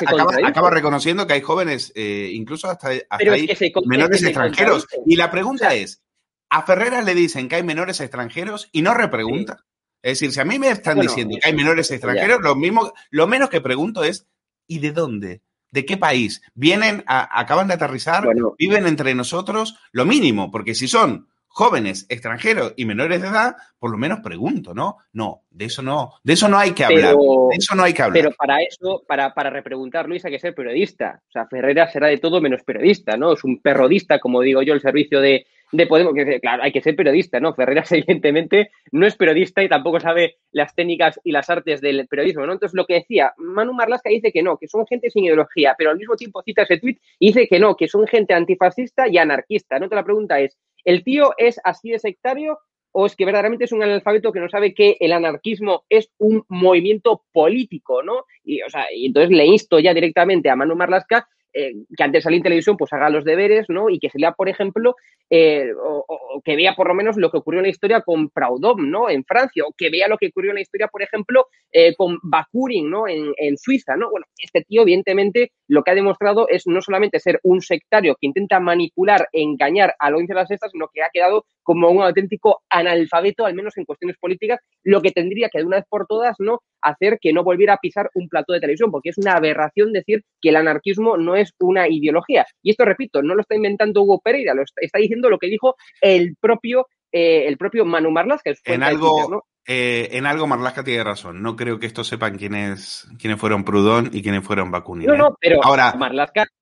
acaba, 0.46 0.70
reconociendo 0.70 1.26
que 1.26 1.34
hay 1.34 1.42
jóvenes, 1.42 1.94
eh, 1.96 2.30
incluso 2.34 2.70
hasta, 2.70 2.90
ahí, 2.90 3.48
menores 3.86 4.22
extranjeros. 4.22 4.86
Y 5.06 5.16
la 5.16 5.32
pregunta 5.32 5.74
es, 5.76 6.04
a 6.50 6.64
Ferreras 6.64 7.06
le 7.06 7.16
dicen 7.16 7.48
que 7.48 7.56
hay 7.56 7.64
menores 7.64 8.02
extranjeros 8.02 8.70
y 8.72 8.82
no 8.82 8.94
repregunta. 8.94 9.66
Es 10.02 10.20
decir, 10.20 10.32
si 10.32 10.40
a 10.40 10.46
mí 10.46 10.60
me 10.60 10.70
están 10.70 11.00
diciendo 11.00 11.38
que 11.42 11.48
hay 11.48 11.56
menores 11.56 11.90
extranjeros, 11.92 12.40
lo, 12.42 12.56
mismo, 12.56 12.94
lo 13.10 13.28
menos 13.28 13.50
que 13.50 13.62
pregunto 13.62 14.04
es, 14.04 14.28
¿y 14.68 14.80
de 14.80 14.92
dónde? 14.92 15.42
¿De 15.72 15.86
qué 15.86 15.98
país? 15.98 16.42
¿Vienen, 16.54 17.04
acaban 17.08 17.68
de 17.68 17.74
aterrizar? 17.76 18.28
¿Viven 18.58 18.88
entre 18.88 19.14
nosotros? 19.16 19.78
Lo 19.92 20.06
mínimo, 20.06 20.50
porque 20.52 20.76
si 20.76 20.88
son 20.88 21.28
jóvenes, 21.58 22.06
extranjeros 22.10 22.74
y 22.78 22.86
menores 22.86 23.20
de 23.20 23.30
edad, 23.30 23.56
por 23.80 23.90
lo 23.90 23.98
menos 23.98 24.20
pregunto, 24.20 24.76
¿no? 24.76 24.98
No, 25.14 25.42
de 25.50 25.66
eso 25.66 25.82
no, 25.82 26.14
de 26.24 26.34
eso 26.34 26.48
no 26.48 26.60
hay 26.60 26.72
que 26.72 26.86
hablar. 26.86 27.16
de 27.16 27.56
eso 27.58 27.74
no 27.74 27.82
hay 27.84 27.94
que 27.96 28.04
hablar. 28.04 28.22
Pero 28.22 28.36
para 28.36 28.62
eso, 28.62 29.04
para, 29.08 29.34
para 29.34 29.50
repreguntar, 29.50 30.08
Luis, 30.08 30.24
hay 30.24 30.34
que 30.34 30.40
ser 30.40 30.54
periodista. 30.54 31.20
O 31.28 31.32
sea, 31.32 31.48
Ferreira 31.48 31.92
será 31.92 32.10
de 32.10 32.20
todo 32.20 32.42
menos 32.42 32.62
periodista, 32.62 33.18
¿no? 33.18 33.34
Es 33.34 33.44
un 33.44 33.60
perrodista, 33.60 34.20
como 34.20 34.42
digo 34.42 34.62
yo, 34.62 34.76
el 34.76 34.82
servicio 34.82 35.20
de, 35.20 35.48
de 35.72 35.88
Podemos, 35.88 36.14
que 36.14 36.40
claro, 36.40 36.64
hay 36.64 36.72
que 36.72 36.82
ser 36.82 36.96
periodista, 36.96 37.40
¿no? 37.40 37.54
Ferreras 37.54 37.92
evidentemente 37.92 38.72
no 38.92 39.06
es 39.06 39.16
periodista 39.16 39.64
y 39.64 39.70
tampoco 39.70 40.00
sabe 40.00 40.38
las 40.52 40.74
técnicas 40.76 41.20
y 41.24 41.32
las 41.32 41.50
artes 41.50 41.82
del 41.82 42.08
periodismo, 42.08 42.46
¿no? 42.46 42.54
Entonces 42.54 42.76
lo 42.76 42.86
que 42.86 42.96
decía, 42.96 43.34
Manu 43.38 43.74
Marlasca 43.74 44.10
dice 44.10 44.32
que 44.32 44.44
no, 44.44 44.58
que 44.58 44.68
son 44.68 44.86
gente 44.88 45.10
sin 45.10 45.26
ideología, 45.26 45.76
pero 45.78 45.90
al 45.90 45.98
mismo 45.98 46.16
tiempo 46.16 46.42
cita 46.44 46.64
ese 46.64 46.78
tuit 46.78 47.00
y 47.20 47.28
dice 47.28 47.48
que 47.48 47.60
no, 47.60 47.76
que 47.76 47.88
son 47.88 48.08
gente 48.08 48.34
antifascista 48.34 49.08
y 49.08 49.18
anarquista, 49.18 49.78
¿no? 49.78 49.86
Entonces 49.86 50.02
la 50.02 50.06
pregunta 50.06 50.40
es, 50.40 50.58
¿el 50.86 51.04
tío 51.04 51.34
es 51.38 51.60
así 51.64 51.90
de 51.90 52.00
sectario 52.00 52.60
o 52.92 53.06
es 53.06 53.16
que 53.16 53.26
verdaderamente 53.26 53.66
es 53.66 53.72
un 53.72 53.84
analfabeto 53.84 54.32
que 54.32 54.40
no 54.40 54.50
sabe 54.50 54.74
que 54.74 54.98
el 55.00 55.12
anarquismo 55.12 55.86
es 55.90 56.10
un 56.18 56.44
movimiento 56.48 57.24
político, 57.32 58.02
¿no? 58.02 58.26
Y, 58.44 58.62
o 58.64 58.70
sea, 58.70 58.86
y 58.92 59.06
entonces 59.06 59.30
le 59.30 59.46
insto 59.46 59.80
ya 59.80 59.94
directamente 59.94 60.50
a 60.50 60.56
Manu 60.56 60.76
Marlasca 60.76 61.28
eh, 61.60 61.74
que 61.98 62.04
antes 62.04 62.24
salía 62.24 62.38
en 62.38 62.44
televisión, 62.44 62.78
pues 62.78 62.94
haga 62.94 63.10
los 63.10 63.26
deberes, 63.26 63.66
¿no? 63.68 63.90
Y 63.90 63.98
que 63.98 64.12
se 64.12 64.20
lea, 64.20 64.34
por 64.34 64.48
ejemplo, 64.48 64.96
eh, 65.28 65.72
o, 65.76 66.06
que 66.46 66.56
vea 66.56 66.76
por 66.76 66.88
lo 66.88 66.94
menos 66.94 67.18
lo 67.18 67.32
que 67.32 67.38
ocurrió 67.38 67.62
en 67.62 67.64
la 67.64 67.72
historia 67.72 68.02
con 68.02 68.30
Proudhon, 68.30 68.92
¿no? 68.92 69.10
En 69.10 69.24
Francia, 69.24 69.64
o 69.68 69.74
que 69.76 69.90
vea 69.90 70.08
lo 70.08 70.20
que 70.20 70.28
ocurrió 70.28 70.52
en 70.52 70.56
la 70.56 70.62
historia, 70.62 70.88
por 70.88 71.02
ejemplo, 71.02 71.48
eh, 71.72 71.96
con 71.96 72.20
Bakurin, 72.22 72.88
¿no? 72.88 73.08
En, 73.08 73.34
en, 73.38 73.58
Suiza, 73.58 73.96
¿no? 73.96 74.12
Bueno, 74.12 74.28
este 74.38 74.62
tío, 74.62 74.84
evidentemente, 74.84 75.52
lo 75.68 75.82
que 75.82 75.92
ha 75.92 75.96
demostrado 75.96 76.48
es 76.48 76.68
no 76.68 76.80
solamente 76.80 77.20
ser 77.20 77.40
un 77.42 77.62
sectario 77.62 78.16
que 78.22 78.28
intenta 78.28 78.60
manipular, 78.60 79.28
engañar 79.32 79.96
a 79.98 80.12
la 80.12 80.16
audiencia 80.16 80.36
de 80.36 80.42
las 80.42 80.52
estas, 80.52 80.72
sino 80.72 80.90
que 80.94 81.02
ha 81.02 81.10
quedado 81.12 81.46
como 81.68 81.90
un 81.90 82.02
auténtico 82.02 82.62
analfabeto, 82.70 83.46
al 83.46 83.54
menos 83.54 83.76
en 83.76 83.84
cuestiones 83.84 84.16
políticas, 84.18 84.62
lo 84.84 85.02
que 85.02 85.12
tendría 85.12 85.50
que 85.50 85.58
de 85.58 85.66
una 85.66 85.76
vez 85.76 85.86
por 85.90 86.08
todas, 86.08 86.38
¿no? 86.40 86.62
Hacer 86.82 87.20
que 87.20 87.34
no 87.34 87.44
volviera 87.44 87.74
a 87.74 87.78
pisar 87.78 88.10
un 88.14 88.30
plató 88.30 88.54
de 88.54 88.62
televisión, 88.62 88.90
porque 88.90 89.10
es 89.10 89.18
una 89.18 89.34
aberración 89.34 89.92
decir 89.92 90.24
que 90.40 90.48
el 90.48 90.56
anarquismo 90.56 91.18
no 91.18 91.36
es 91.36 91.52
una 91.60 91.90
ideología. 91.90 92.46
Y 92.64 92.72
esto, 92.72 92.86
repito, 92.86 93.22
no 93.22 93.36
lo 93.36 93.42
está 93.42 93.56
inventando 93.56 94.02
Hugo 94.02 94.22
Pereira, 94.22 94.54
lo 94.54 94.64
está, 94.64 94.98
diciendo 94.98 95.30
lo 95.30 95.40
que 95.40 95.48
dijo 95.48 95.76
el 96.00 96.38
propio, 96.40 96.88
eh, 97.12 97.48
el 97.48 97.58
propio 97.58 97.84
Manu 97.84 98.12
Marlas, 98.12 98.42
que 98.42 98.52
es 98.52 98.62
en 98.64 98.82
algo, 98.82 99.44
eh, 99.70 100.16
en 100.18 100.26
algo 100.26 100.48
Marlaska 100.48 100.82
tiene 100.82 101.04
razón. 101.04 101.42
No 101.42 101.58
creo 101.58 101.78
que 101.78 101.88
estos 101.88 102.08
sepan 102.08 102.38
quiénes, 102.38 103.06
quiénes 103.20 103.38
fueron 103.38 103.66
Prudón 103.66 104.10
y 104.14 104.22
quiénes 104.24 104.46
fueron 104.46 104.72
Bakunin. 104.72 105.08
No, 105.08 105.18
no, 105.18 105.28
¿eh? 105.28 105.36
pero 105.42 105.60
ahora, 105.62 105.94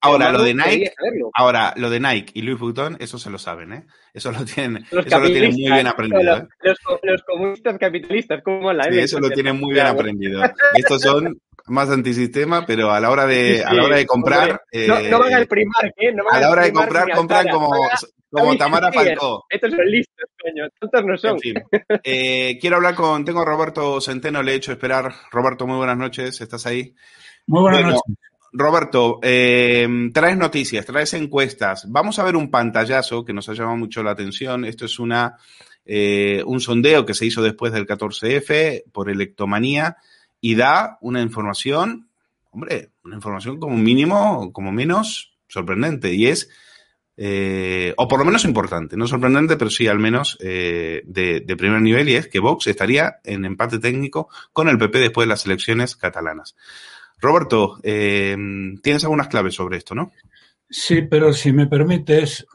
ahora 0.01 0.31
lo 0.31 0.41
de 0.41 0.55
Nike, 0.55 0.91
ahora 1.35 1.75
lo 1.77 1.91
de 1.91 1.99
Nike 1.99 2.31
y 2.33 2.41
Louis 2.41 2.59
Vuitton, 2.59 2.97
eso 2.99 3.19
se 3.19 3.29
lo 3.29 3.37
saben, 3.37 3.73
¿eh? 3.73 3.85
Eso 4.11 4.31
lo 4.31 4.43
tienen, 4.43 4.83
eso 4.89 5.19
lo 5.19 5.27
tienen 5.27 5.51
muy 5.51 5.71
bien 5.71 5.85
aprendido. 5.85 6.37
¿eh? 6.37 6.47
Los, 7.03 7.21
comunistas 7.21 7.77
capitalistas, 7.77 8.41
como 8.43 8.73
la 8.73 8.85
sí, 8.85 8.97
eso 8.97 9.19
lo 9.19 9.29
tienen 9.29 9.59
muy 9.59 9.73
bien 9.73 9.85
aprendido. 9.85 10.41
Estos 10.73 11.03
son 11.03 11.39
más 11.67 11.91
antisistema, 11.91 12.65
pero 12.65 12.91
a 12.91 12.99
la 12.99 13.11
hora 13.11 13.27
de, 13.27 13.63
a 13.63 13.71
la 13.71 13.83
hora 13.83 13.97
de 13.97 14.07
comprar. 14.07 14.61
no, 14.73 15.19
van 15.19 15.33
al 15.35 15.45
primar, 15.45 15.93
¿eh? 15.95 16.11
No 16.11 16.23
a 16.31 16.39
la 16.39 16.49
hora 16.49 16.63
de 16.63 16.73
comprar, 16.73 17.11
compran 17.11 17.49
como, 17.49 17.69
como 18.29 18.57
Tamara 18.57 18.91
Falcó. 18.91 19.45
Estos 19.49 19.71
son 19.71 19.85
listos, 19.85 20.25
coño. 20.41 20.67
Tontos 20.79 21.05
no 21.05 21.17
son. 21.17 21.37
Eh, 22.03 22.57
quiero 22.59 22.77
hablar 22.77 22.95
con. 22.95 23.23
Tengo 23.23 23.41
a 23.41 23.45
Roberto 23.45 24.01
Centeno, 24.01 24.43
le 24.43 24.53
he 24.53 24.55
hecho 24.55 24.71
esperar. 24.71 25.13
Roberto, 25.31 25.65
muy 25.67 25.77
buenas 25.77 25.97
noches. 25.97 26.41
¿Estás 26.41 26.65
ahí? 26.65 26.95
Muy 27.47 27.61
buenas 27.61 27.83
noches. 27.83 28.01
Roberto, 28.57 29.19
eh, 29.21 29.85
traes 30.13 30.37
noticias, 30.37 30.85
traes 30.85 31.13
encuestas. 31.13 31.91
Vamos 31.91 32.19
a 32.19 32.23
ver 32.23 32.37
un 32.37 32.49
pantallazo 32.49 33.25
que 33.25 33.33
nos 33.33 33.49
ha 33.49 33.53
llamado 33.53 33.75
mucho 33.75 34.01
la 34.01 34.11
atención. 34.11 34.63
Esto 34.63 34.85
es 34.85 34.97
una, 34.97 35.35
eh, 35.83 36.41
un 36.45 36.61
sondeo 36.61 37.05
que 37.05 37.13
se 37.13 37.25
hizo 37.25 37.43
después 37.43 37.73
del 37.73 37.85
14F 37.85 38.85
por 38.93 39.09
Electomanía 39.09 39.97
y 40.39 40.55
da 40.55 40.97
una 41.01 41.21
información, 41.21 42.09
hombre, 42.49 42.91
una 43.03 43.15
información 43.15 43.59
como 43.59 43.75
mínimo, 43.75 44.53
como 44.53 44.71
menos 44.71 45.37
sorprendente. 45.49 46.13
Y 46.13 46.27
es 46.27 46.49
eh, 47.17 47.93
o 47.95 48.07
por 48.07 48.19
lo 48.19 48.25
menos 48.25 48.43
importante, 48.43 48.97
no 48.97 49.07
sorprendente, 49.07 49.55
pero 49.55 49.69
sí 49.69 49.87
al 49.87 49.99
menos 49.99 50.37
eh, 50.41 51.01
de, 51.05 51.55
primer 51.57 51.81
nivel, 51.81 52.09
y 52.09 52.15
es 52.15 52.27
que 52.27 52.39
Vox 52.39 52.67
estaría 52.67 53.19
en 53.23 53.45
empate 53.45 53.79
técnico 53.79 54.29
con 54.51 54.67
el 54.67 54.77
PP 54.77 54.99
después 54.99 55.25
de 55.25 55.29
las 55.29 55.45
elecciones 55.45 55.95
catalanas. 55.95 56.55
Roberto, 57.19 57.79
eh, 57.83 58.35
tienes 58.83 59.03
algunas 59.03 59.29
claves 59.29 59.55
sobre 59.55 59.77
esto, 59.77 59.95
¿no? 59.95 60.11
Sí, 60.69 61.03
pero 61.03 61.31
si 61.31 61.53
me 61.53 61.67
permites, 61.67 62.45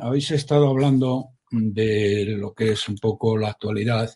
habéis 0.00 0.30
estado 0.30 0.68
hablando 0.68 1.32
de 1.50 2.36
lo 2.38 2.54
que 2.54 2.72
es 2.72 2.88
un 2.88 2.96
poco 2.96 3.36
la 3.36 3.48
actualidad 3.48 4.08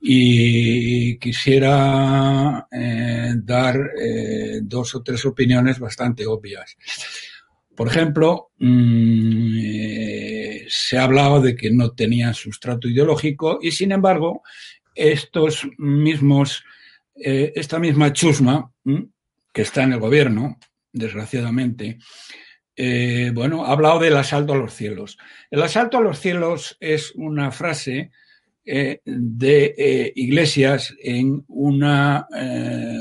y 0.00 1.18
quisiera 1.18 2.68
dar 3.36 3.90
dos 4.62 4.94
o 4.94 5.02
tres 5.02 5.24
opiniones 5.24 5.78
bastante 5.80 6.26
obvias. 6.26 6.76
Por 7.74 7.88
ejemplo, 7.88 8.50
mm, 8.58 9.58
eh, 9.58 10.66
se 10.68 10.98
ha 10.98 11.04
hablado 11.04 11.40
de 11.40 11.56
que 11.56 11.70
no 11.70 11.92
tenían 11.92 12.34
sustrato 12.34 12.88
ideológico 12.88 13.58
y, 13.62 13.70
sin 13.70 13.92
embargo, 13.92 14.42
estos 14.94 15.66
mismos, 15.78 16.64
eh, 17.14 17.52
esta 17.56 17.78
misma 17.78 18.12
chusma 18.12 18.70
mm, 18.84 19.02
que 19.52 19.62
está 19.62 19.84
en 19.84 19.94
el 19.94 20.00
gobierno, 20.00 20.58
desgraciadamente, 20.92 21.98
eh, 22.76 23.30
bueno, 23.34 23.64
ha 23.64 23.72
hablado 23.72 23.98
del 24.00 24.16
asalto 24.16 24.52
a 24.52 24.58
los 24.58 24.74
cielos. 24.74 25.18
El 25.50 25.62
asalto 25.62 25.98
a 25.98 26.02
los 26.02 26.18
cielos 26.18 26.76
es 26.80 27.12
una 27.14 27.50
frase 27.50 28.10
de 28.64 30.12
Iglesias 30.14 30.94
en 31.02 31.44
una, 31.48 32.28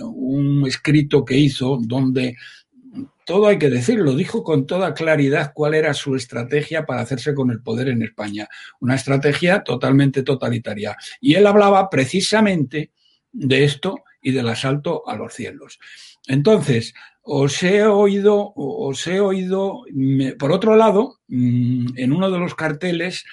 un 0.04 0.64
escrito 0.66 1.24
que 1.24 1.38
hizo 1.38 1.78
donde 1.80 2.36
todo 3.32 3.48
hay 3.48 3.58
que 3.58 3.70
decirlo, 3.70 4.14
dijo 4.14 4.44
con 4.44 4.68
toda 4.68 4.94
claridad 4.94 5.54
cuál 5.56 5.74
era 5.74 5.94
su 5.94 6.18
estrategia 6.18 6.86
para 6.86 7.00
hacerse 7.00 7.34
con 7.34 7.50
el 7.50 7.64
poder 7.64 7.88
en 7.88 8.02
España. 8.02 8.50
Una 8.82 8.96
estrategia 8.96 9.64
totalmente 9.64 10.22
totalitaria. 10.22 10.98
Y 11.22 11.36
él 11.36 11.48
hablaba 11.48 11.90
precisamente 11.90 12.92
de 13.32 13.64
esto 13.64 14.04
y 14.22 14.32
del 14.34 14.50
asalto 14.50 15.08
a 15.08 15.16
los 15.16 15.34
cielos. 15.34 15.80
Entonces, 16.28 16.94
os 17.22 17.64
he 17.64 17.86
oído, 17.86 18.52
os 18.54 19.08
he 19.08 19.22
oído, 19.22 19.86
por 20.38 20.52
otro 20.52 20.76
lado, 20.76 21.22
mm, 21.30 21.98
en 21.98 22.12
uno 22.12 22.30
de 22.30 22.38
los 22.38 22.54
carteles 22.54 23.24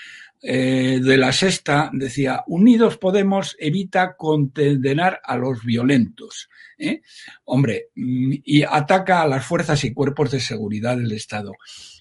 eh, 0.40 1.00
de 1.02 1.16
la 1.16 1.32
sexta 1.32 1.90
decía, 1.92 2.44
Unidos 2.46 2.96
Podemos 2.98 3.56
evita 3.58 4.16
condenar 4.16 5.20
a 5.24 5.36
los 5.36 5.64
violentos. 5.64 6.48
¿eh? 6.78 7.02
Hombre, 7.44 7.88
mm, 7.94 8.34
y 8.44 8.62
ataca 8.62 9.22
a 9.22 9.28
las 9.28 9.44
fuerzas 9.44 9.84
y 9.84 9.92
cuerpos 9.92 10.30
de 10.30 10.40
seguridad 10.40 10.96
del 10.96 11.12
Estado. 11.12 11.52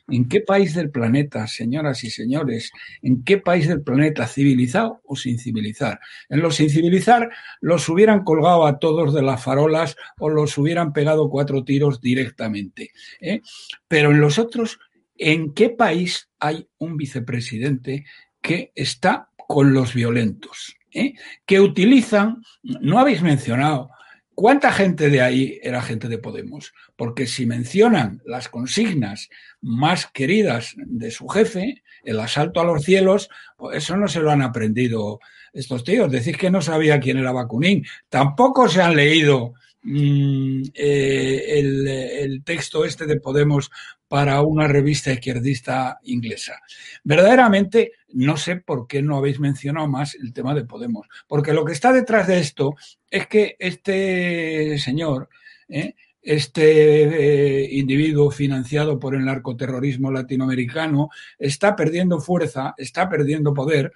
¿En 0.10 0.30
qué 0.30 0.40
país 0.40 0.74
del 0.74 0.90
planeta, 0.90 1.46
señoras 1.48 2.04
y 2.06 2.10
señores, 2.10 2.72
en 3.02 3.26
qué 3.26 3.40
país 3.40 3.68
del 3.68 3.82
planeta, 3.82 4.26
civilizado 4.26 5.02
o 5.04 5.18
sin 5.18 5.38
civilizar? 5.38 6.00
En 6.30 6.40
los 6.40 6.56
sin 6.56 6.70
civilizar 6.70 7.30
los 7.60 7.90
hubieran 7.90 8.24
colgado 8.24 8.66
a 8.66 8.80
todos 8.80 9.14
de 9.14 9.22
las 9.22 9.44
farolas 9.44 9.98
o 10.18 10.30
los 10.30 10.58
hubieran 10.58 10.94
pegado 10.94 11.30
cuatro 11.30 11.66
tiros 11.66 12.00
directamente. 12.00 12.92
¿eh? 13.20 13.42
Pero 13.90 14.12
en 14.12 14.22
los 14.22 14.40
otros, 14.40 14.80
¿en 15.18 15.54
qué 15.54 15.72
país 15.72 16.30
hay 16.40 16.70
un 16.78 16.96
vicepresidente 16.96 18.06
que 18.48 18.72
está 18.76 19.30
con 19.36 19.74
los 19.74 19.94
violentos? 19.94 20.78
¿eh? 20.94 21.14
Que 21.46 21.60
utilizan, 21.60 22.42
no 22.64 23.00
habéis 23.00 23.22
mencionado, 23.22 23.92
¿Cuánta 24.40 24.72
gente 24.72 25.10
de 25.10 25.20
ahí 25.22 25.60
era 25.64 25.82
gente 25.82 26.08
de 26.08 26.20
Podemos? 26.20 26.72
Porque 26.96 27.26
si 27.26 27.48
mencionan 27.48 28.22
las 28.24 28.50
consignas 28.50 29.30
más 29.62 30.06
queridas 30.06 30.76
de 30.78 31.10
su 31.10 31.28
jefe, 31.28 31.82
el 32.04 32.20
asalto 32.20 32.62
a 32.62 32.64
los 32.64 32.84
cielos, 32.84 33.30
pues 33.58 33.78
eso 33.78 33.98
no 33.98 34.08
se 34.08 34.20
lo 34.20 34.30
han 34.30 34.44
aprendido 34.44 35.20
estos 35.54 35.84
tíos. 35.84 36.12
Decís 36.12 36.38
que 36.38 36.52
no 36.52 36.62
sabía 36.62 37.00
quién 37.00 37.18
era 37.18 37.32
Bakunin. 37.32 37.84
Tampoco 38.10 38.70
se 38.70 38.80
han 38.80 38.96
leído 38.96 39.56
mm, 39.82 40.62
eh, 40.76 41.46
el, 41.58 41.88
el 41.88 42.44
texto 42.44 42.86
este 42.86 43.08
de 43.08 43.20
Podemos 43.20 43.72
para 44.08 44.42
una 44.42 44.68
revista 44.68 45.12
izquierdista 45.12 46.00
inglesa. 46.04 46.62
Verdaderamente 47.04 47.94
no 48.10 48.38
sé 48.38 48.58
por 48.58 48.88
qué 48.88 49.02
no 49.02 49.18
habéis 49.18 49.40
mencionado 49.40 49.88
más 49.88 50.16
el 50.16 50.34
tema 50.34 50.54
de 50.54 50.66
Podemos, 50.66 51.08
porque 51.28 51.54
lo 51.54 51.66
que 51.66 51.74
está 51.74 51.92
detrás 51.92 52.28
de 52.28 52.40
esto 52.40 52.76
es 53.10 53.28
que 53.28 53.56
este 53.60 54.78
señor, 54.80 55.30
¿eh? 55.68 55.96
este 56.28 57.62
eh, 57.64 57.70
individuo 57.72 58.30
financiado 58.32 59.00
por 59.00 59.16
el 59.16 59.24
narcoterrorismo 59.24 60.12
latinoamericano 60.12 61.10
está 61.40 61.74
perdiendo 61.76 62.20
fuerza, 62.20 62.74
está 62.78 63.08
perdiendo 63.08 63.54
poder 63.54 63.94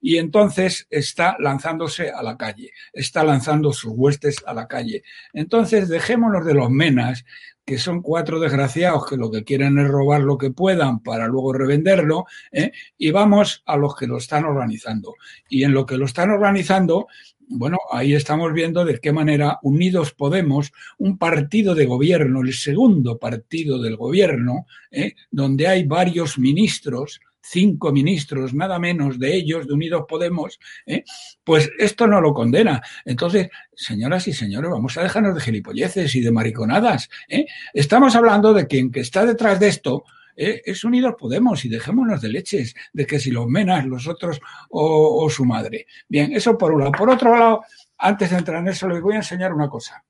y 0.00 0.16
entonces 0.16 0.86
está 0.88 1.36
lanzándose 1.38 2.10
a 2.10 2.22
la 2.22 2.38
calle, 2.38 2.72
está 2.94 3.24
lanzando 3.24 3.74
sus 3.74 3.92
huestes 3.94 4.36
a 4.46 4.54
la 4.54 4.66
calle. 4.68 5.02
Entonces 5.34 5.88
dejémonos 5.88 6.46
de 6.46 6.54
los 6.54 6.70
menas 6.70 7.26
que 7.70 7.78
son 7.78 8.02
cuatro 8.02 8.40
desgraciados 8.40 9.06
que 9.06 9.16
lo 9.16 9.30
que 9.30 9.44
quieren 9.44 9.78
es 9.78 9.86
robar 9.86 10.22
lo 10.22 10.36
que 10.36 10.50
puedan 10.50 11.04
para 11.04 11.28
luego 11.28 11.52
revenderlo, 11.52 12.24
¿eh? 12.50 12.72
y 12.98 13.12
vamos 13.12 13.62
a 13.64 13.76
los 13.76 13.94
que 13.94 14.08
lo 14.08 14.16
están 14.16 14.44
organizando. 14.44 15.14
Y 15.48 15.62
en 15.62 15.72
lo 15.72 15.86
que 15.86 15.96
lo 15.96 16.06
están 16.06 16.30
organizando, 16.30 17.06
bueno, 17.46 17.78
ahí 17.92 18.14
estamos 18.14 18.52
viendo 18.52 18.84
de 18.84 18.98
qué 18.98 19.12
manera 19.12 19.60
Unidos 19.62 20.12
Podemos, 20.12 20.72
un 20.98 21.16
partido 21.16 21.76
de 21.76 21.86
gobierno, 21.86 22.40
el 22.40 22.54
segundo 22.54 23.18
partido 23.18 23.80
del 23.80 23.96
gobierno, 23.96 24.66
¿eh? 24.90 25.14
donde 25.30 25.68
hay 25.68 25.84
varios 25.84 26.40
ministros, 26.40 27.20
cinco 27.42 27.92
ministros, 27.92 28.54
nada 28.54 28.78
menos 28.78 29.18
de 29.18 29.34
ellos, 29.34 29.66
de 29.66 29.74
Unidos 29.74 30.04
Podemos, 30.08 30.58
¿eh? 30.86 31.04
pues 31.44 31.70
esto 31.78 32.06
no 32.06 32.20
lo 32.20 32.34
condena. 32.34 32.82
Entonces, 33.04 33.48
señoras 33.74 34.28
y 34.28 34.32
señores, 34.32 34.70
vamos 34.70 34.96
a 34.96 35.02
dejarnos 35.02 35.34
de 35.34 35.40
gilipolleces 35.40 36.14
y 36.14 36.20
de 36.20 36.32
mariconadas. 36.32 37.08
¿eh? 37.28 37.46
Estamos 37.72 38.14
hablando 38.16 38.52
de 38.52 38.66
quien 38.66 38.90
que 38.90 39.00
está 39.00 39.24
detrás 39.24 39.58
de 39.60 39.68
esto 39.68 40.04
¿eh? 40.36 40.62
es 40.64 40.84
Unidos 40.84 41.14
Podemos 41.18 41.64
y 41.64 41.68
dejémonos 41.68 42.20
de 42.20 42.28
leches, 42.28 42.74
de 42.92 43.06
que 43.06 43.18
si 43.18 43.30
los 43.30 43.46
menas, 43.46 43.84
los 43.86 44.06
otros 44.08 44.40
o, 44.70 45.24
o 45.24 45.30
su 45.30 45.44
madre. 45.44 45.86
Bien, 46.08 46.32
eso 46.32 46.56
por 46.56 46.72
un 46.72 46.80
lado. 46.80 46.92
Por 46.92 47.10
otro 47.10 47.36
lado, 47.36 47.62
antes 47.98 48.30
de 48.30 48.38
entrar 48.38 48.60
en 48.60 48.68
eso, 48.68 48.88
les 48.88 49.00
voy 49.00 49.14
a 49.14 49.18
enseñar 49.18 49.52
una 49.52 49.68
cosa. 49.68 50.04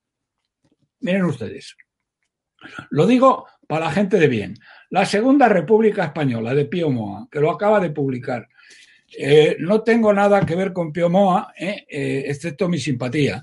Miren 1.00 1.24
ustedes. 1.24 1.76
Lo 2.90 3.06
digo 3.06 3.46
para 3.66 3.86
la 3.86 3.92
gente 3.92 4.18
de 4.18 4.28
bien. 4.28 4.54
La 4.90 5.06
Segunda 5.06 5.48
República 5.48 6.04
Española 6.04 6.52
de 6.54 6.64
Pío 6.64 6.90
Moa, 6.90 7.28
que 7.30 7.40
lo 7.40 7.50
acaba 7.50 7.78
de 7.78 7.90
publicar. 7.90 8.48
Eh, 9.16 9.56
no 9.60 9.82
tengo 9.82 10.12
nada 10.12 10.44
que 10.44 10.56
ver 10.56 10.72
con 10.72 10.92
Pío 10.92 11.08
Moa, 11.08 11.52
eh, 11.56 11.86
eh, 11.88 12.24
excepto 12.26 12.68
mi 12.68 12.78
simpatía. 12.78 13.42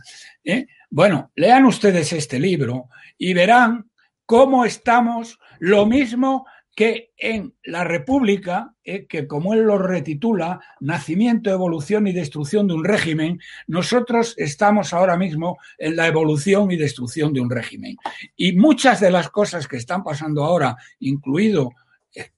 Bueno, 0.90 1.32
lean 1.36 1.66
ustedes 1.66 2.14
este 2.14 2.40
libro 2.40 2.90
y 3.18 3.34
verán 3.34 3.90
cómo 4.26 4.66
estamos 4.66 5.40
lo 5.60 5.86
mismo 5.86 6.46
que 6.78 7.12
en 7.18 7.56
la 7.64 7.84
República, 7.84 8.76
eh, 8.84 9.08
que 9.08 9.26
como 9.26 9.56
él 9.56 9.62
lo 9.62 9.80
retitula, 9.80 10.60
nacimiento, 10.80 11.50
evolución 11.50 12.06
y 12.06 12.14
destrucción 12.14 12.68
de 12.68 12.76
un 12.76 12.84
régimen, 12.86 13.42
nosotros 13.66 14.36
estamos 14.38 14.94
ahora 14.94 15.18
mismo 15.18 15.58
en 15.80 15.96
la 15.96 16.06
evolución 16.06 16.70
y 16.70 16.78
destrucción 16.78 17.34
de 17.34 17.42
un 17.42 17.50
régimen. 17.50 17.98
Y 18.36 18.52
muchas 18.54 19.00
de 19.00 19.10
las 19.10 19.32
cosas 19.32 19.68
que 19.68 19.78
están 19.78 20.04
pasando 20.04 20.44
ahora, 20.44 20.78
incluido 21.00 21.72
eh, 22.14 22.30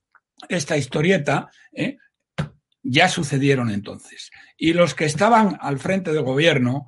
esta 0.48 0.78
historieta, 0.78 1.50
eh, 1.74 1.98
ya 2.82 3.10
sucedieron 3.10 3.70
entonces. 3.70 4.32
Y 4.56 4.72
los 4.72 4.96
que 4.96 5.04
estaban 5.04 5.58
al 5.60 5.80
frente 5.80 6.14
del 6.14 6.24
gobierno, 6.24 6.88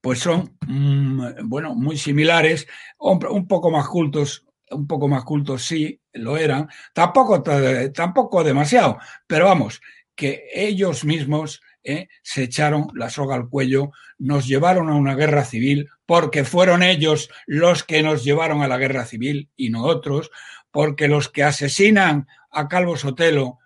pues 0.00 0.20
son, 0.20 0.56
mm, 0.68 1.48
bueno, 1.48 1.74
muy 1.74 1.98
similares, 1.98 2.68
un 3.00 3.48
poco 3.48 3.72
más 3.72 3.88
cultos 3.88 4.44
un 4.74 4.86
poco 4.86 5.08
más 5.08 5.24
cultos 5.24 5.64
sí 5.64 6.00
lo 6.12 6.36
eran, 6.36 6.68
tampoco, 6.92 7.42
tampoco 7.92 8.44
demasiado, 8.44 8.98
pero 9.26 9.46
vamos, 9.46 9.80
que 10.14 10.44
ellos 10.52 11.04
mismos 11.04 11.60
eh, 11.82 12.08
se 12.22 12.44
echaron 12.44 12.88
la 12.94 13.10
soga 13.10 13.34
al 13.34 13.48
cuello, 13.48 13.90
nos 14.18 14.46
llevaron 14.46 14.88
a 14.88 14.94
una 14.94 15.14
guerra 15.14 15.44
civil, 15.44 15.90
porque 16.06 16.44
fueron 16.44 16.82
ellos 16.82 17.28
los 17.46 17.84
que 17.84 18.02
nos 18.02 18.24
llevaron 18.24 18.62
a 18.62 18.68
la 18.68 18.78
guerra 18.78 19.04
civil 19.04 19.50
y 19.54 19.68
no 19.68 19.84
otros, 19.84 20.30
porque 20.70 21.08
los 21.08 21.28
que 21.28 21.42
asesinan 21.42 22.26
a 22.50 22.68
Calvo 22.68 22.96
Sotelo 22.96 23.58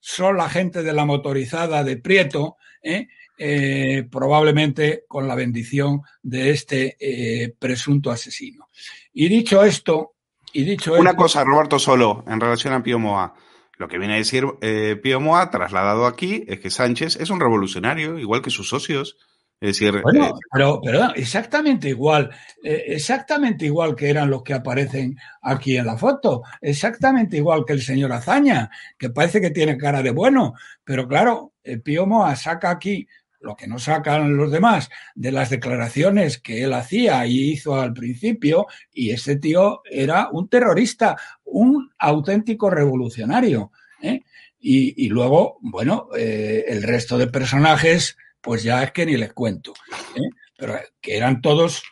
son 0.00 0.36
la 0.36 0.50
gente 0.50 0.82
de 0.82 0.92
la 0.92 1.06
motorizada 1.06 1.82
de 1.82 1.96
Prieto, 1.96 2.56
eh, 2.82 3.08
eh, 3.38 4.06
probablemente 4.10 5.04
con 5.08 5.26
la 5.26 5.34
bendición 5.34 6.02
de 6.22 6.50
este 6.50 7.54
presunto 7.58 8.10
asesino. 8.10 8.68
Y 9.14 9.28
dicho 9.28 9.64
esto, 9.64 10.16
y 10.52 10.64
dicho 10.64 10.94
Una 10.94 11.14
cosa, 11.14 11.44
Roberto 11.44 11.78
Solo, 11.78 12.24
en 12.26 12.40
relación 12.40 12.74
a 12.74 12.82
Pío 12.82 12.98
Moa. 12.98 13.34
Lo 13.78 13.88
que 13.88 13.98
viene 13.98 14.14
a 14.14 14.18
decir 14.18 14.44
eh, 14.60 14.98
Pío 15.02 15.20
Moa, 15.20 15.50
trasladado 15.50 16.06
aquí, 16.06 16.44
es 16.46 16.60
que 16.60 16.70
Sánchez 16.70 17.16
es 17.16 17.30
un 17.30 17.40
revolucionario, 17.40 18.18
igual 18.18 18.42
que 18.42 18.50
sus 18.50 18.68
socios. 18.68 19.16
Es 19.60 19.78
decir, 19.78 20.00
bueno, 20.02 20.26
eh, 20.26 20.32
pero, 20.52 20.80
pero, 20.82 21.14
exactamente 21.14 21.90
igual, 21.90 22.30
eh, 22.62 22.84
exactamente 22.88 23.66
igual 23.66 23.94
que 23.94 24.08
eran 24.08 24.30
los 24.30 24.42
que 24.42 24.54
aparecen 24.54 25.18
aquí 25.42 25.76
en 25.76 25.84
la 25.84 25.98
foto, 25.98 26.42
exactamente 26.62 27.36
igual 27.36 27.64
que 27.66 27.74
el 27.74 27.82
señor 27.82 28.12
Azaña, 28.12 28.70
que 28.98 29.10
parece 29.10 29.38
que 29.40 29.50
tiene 29.50 29.76
cara 29.76 30.02
de 30.02 30.12
bueno, 30.12 30.54
pero 30.82 31.06
claro, 31.06 31.52
Pío 31.84 32.06
Moa 32.06 32.36
saca 32.36 32.70
aquí 32.70 33.06
lo 33.40 33.56
que 33.56 33.66
no 33.66 33.78
sacan 33.78 34.36
los 34.36 34.50
demás 34.50 34.90
de 35.14 35.32
las 35.32 35.50
declaraciones 35.50 36.38
que 36.38 36.62
él 36.62 36.72
hacía 36.74 37.26
y 37.26 37.52
hizo 37.52 37.80
al 37.80 37.92
principio, 37.92 38.66
y 38.92 39.10
ese 39.10 39.36
tío 39.36 39.82
era 39.90 40.28
un 40.30 40.48
terrorista, 40.48 41.16
un 41.44 41.90
auténtico 41.98 42.70
revolucionario. 42.70 43.72
¿eh? 44.02 44.20
Y, 44.62 45.08
luego, 45.08 45.58
bueno, 45.62 46.08
eh, 46.16 46.66
el 46.68 46.82
resto 46.82 47.16
de 47.16 47.28
personajes, 47.28 48.18
pues 48.42 48.62
ya 48.62 48.82
es 48.82 48.92
que 48.92 49.06
ni 49.06 49.16
les 49.16 49.32
cuento, 49.32 49.72
¿eh? 50.14 50.28
pero 50.58 50.74
que 51.00 51.16
eran 51.16 51.40
todos 51.40 51.82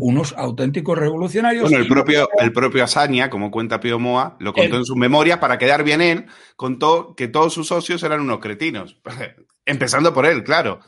unos 0.00 0.34
auténticos 0.36 0.98
revolucionarios. 0.98 1.62
Bueno, 1.62 1.78
el 1.78 1.86
propio, 1.86 2.28
el 2.38 2.52
propio 2.52 2.82
Azaña, 2.82 3.30
como 3.30 3.52
cuenta 3.52 3.78
Pío 3.78 4.00
Moa, 4.00 4.36
lo 4.40 4.52
contó 4.52 4.76
en 4.76 4.84
sus 4.84 4.96
memorias 4.96 5.38
para 5.38 5.56
quedar 5.56 5.84
bien 5.84 6.00
él, 6.00 6.26
contó 6.56 7.14
que 7.14 7.28
todos 7.28 7.54
sus 7.54 7.68
socios 7.68 8.02
eran 8.02 8.20
unos 8.20 8.40
cretinos. 8.40 9.00
Empezando 9.66 10.12
por 10.12 10.26
él, 10.26 10.44
claro. 10.44 10.80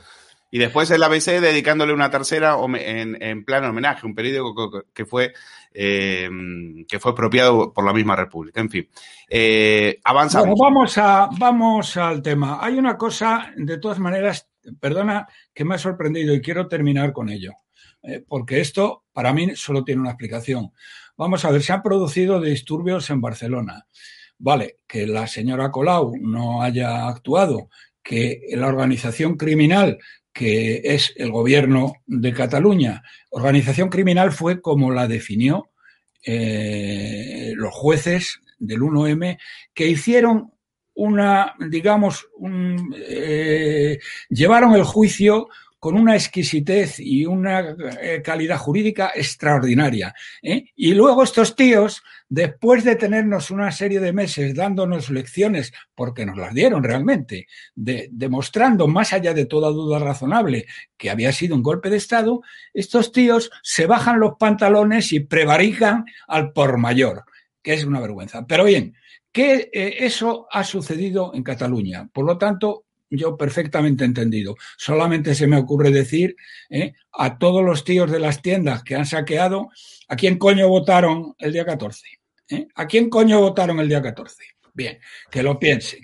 Y 0.51 0.59
después 0.59 0.91
el 0.91 1.03
ABC 1.03 1.41
dedicándole 1.41 1.93
una 1.93 2.11
tercera 2.11 2.57
en, 2.79 3.21
en 3.21 3.45
plan 3.45 3.65
homenaje, 3.65 4.07
un 4.07 4.15
periódico 4.15 4.85
que 4.95 5.05
fue, 5.05 5.33
eh, 5.73 6.31
que 6.89 7.01
fue 7.01 7.13
apropiado 7.13 7.73
por 7.73 7.85
la 7.85 7.93
misma 7.93 8.15
República. 8.15 8.61
En 8.61 8.71
fin, 8.71 8.89
eh, 9.29 10.01
avanzamos. 10.05 10.57
vamos, 10.59 10.97
a, 10.99 11.29
vamos 11.37 11.97
al 11.97 12.23
tema. 12.23 12.59
Hay 12.61 12.79
una 12.79 12.97
cosa, 12.97 13.53
de 13.57 13.79
todas 13.79 13.99
maneras, 13.99 14.49
perdona, 14.81 15.27
que 15.53 15.65
me 15.65 15.75
ha 15.75 15.79
sorprendido 15.79 16.33
y 16.33 16.41
quiero 16.41 16.69
terminar 16.69 17.13
con 17.13 17.29
ello, 17.29 17.53
eh, 18.03 18.25
porque 18.27 18.61
esto 18.61 19.05
para 19.13 19.33
mí 19.33 19.57
solo 19.57 19.85
tiene 19.85 20.01
una 20.01 20.11
explicación. 20.11 20.73
Vamos 21.17 21.45
a 21.45 21.51
ver, 21.51 21.63
se 21.63 21.73
han 21.73 21.83
producido 21.83 22.41
disturbios 22.41 23.11
en 23.11 23.21
Barcelona. 23.21 23.87
Vale, 24.39 24.77
que 24.87 25.07
la 25.07 25.27
señora 25.27 25.71
Colau 25.71 26.15
no 26.21 26.63
haya 26.63 27.09
actuado, 27.09 27.71
que 28.07 28.41
la 28.53 28.69
organización 28.69 29.37
criminal 29.37 29.99
que 30.37 30.83
es 30.85 31.15
el 31.17 31.31
gobierno 31.31 31.95
de 32.07 32.35
Cataluña, 32.35 33.03
organización 33.31 33.89
criminal 33.89 34.33
fue 34.33 34.61
como 34.61 34.91
la 34.91 35.09
definió 35.09 35.71
eh, 36.27 37.55
los 37.57 37.73
jueces 37.73 38.43
del 38.59 38.81
1M, 38.81 39.39
que 39.73 39.87
hicieron 39.87 40.53
una, 40.93 41.55
digamos, 41.71 42.29
eh, 43.09 43.99
llevaron 44.29 44.75
el 44.75 44.85
juicio 44.85 45.49
con 45.79 45.97
una 45.97 46.15
exquisitez 46.15 46.99
y 46.99 47.27
una 47.27 47.77
eh, 48.01 48.23
calidad 48.25 48.59
jurídica 48.59 49.13
extraordinaria. 49.15 50.15
¿eh? 50.43 50.65
Y 50.75 50.95
luego 50.95 51.23
estos 51.23 51.55
tíos, 51.55 52.03
después 52.29 52.85
de 52.85 52.97
tenernos 52.97 53.51
una 53.51 53.71
serie 53.71 54.01
de 54.01 54.13
meses 54.13 54.55
dándonos 54.55 55.11
lecciones, 55.11 55.73
porque 55.95 56.27
nos 56.27 56.39
las 56.39 56.55
dieron 56.55 56.83
realmente, 56.83 57.47
demostrando 57.75 58.89
más 58.89 59.13
allá 59.13 59.35
de 59.35 59.47
toda 59.47 59.71
duda 59.71 59.99
razonable 59.99 60.67
que 60.97 61.11
había 61.11 61.33
sido 61.33 61.55
un 61.55 61.63
golpe 61.63 61.91
de 61.91 61.99
Estado, 61.99 62.41
estos 62.73 63.13
tíos 63.13 63.51
se 63.63 63.87
bajan 63.87 64.19
los 64.19 64.35
pantalones 64.39 65.13
y 65.13 65.21
prevarican 65.21 66.05
al 66.27 66.53
por 66.53 66.79
mayor, 66.79 67.25
que 67.63 67.75
es 67.75 67.85
una 67.85 68.01
vergüenza. 68.01 68.47
Pero 68.47 68.65
bien, 68.65 68.95
que 69.37 69.69
eh, 69.71 69.97
eso 69.99 70.47
ha 70.51 70.65
sucedido 70.65 71.33
en 71.35 71.43
Cataluña. 71.43 72.09
Por 72.11 72.25
lo 72.25 72.39
tanto, 72.39 72.86
yo 73.11 73.37
perfectamente 73.37 74.05
entendido. 74.05 74.57
Solamente 74.77 75.35
se 75.35 75.47
me 75.47 75.57
ocurre 75.57 75.91
decir 75.91 76.37
¿eh? 76.71 76.93
a 77.13 77.39
todos 77.39 77.65
los 77.65 77.85
tíos 77.85 78.11
de 78.11 78.21
las 78.21 78.43
tiendas 78.43 78.83
que 78.83 78.95
han 78.95 79.07
saqueado, 79.07 79.71
¿a 80.09 80.17
quién 80.17 80.39
coño 80.39 80.69
votaron 80.69 81.35
el 81.39 81.53
día 81.53 81.65
14? 81.65 82.07
¿Eh? 82.51 82.69
¿A 82.75 82.87
quién 82.87 83.09
coño 83.11 83.41
votaron 83.41 83.81
el 83.81 83.89
día 83.89 84.03
14? 84.03 84.43
Bien, 84.75 84.99
que 85.31 85.43
lo 85.43 85.59
piensen. 85.59 86.01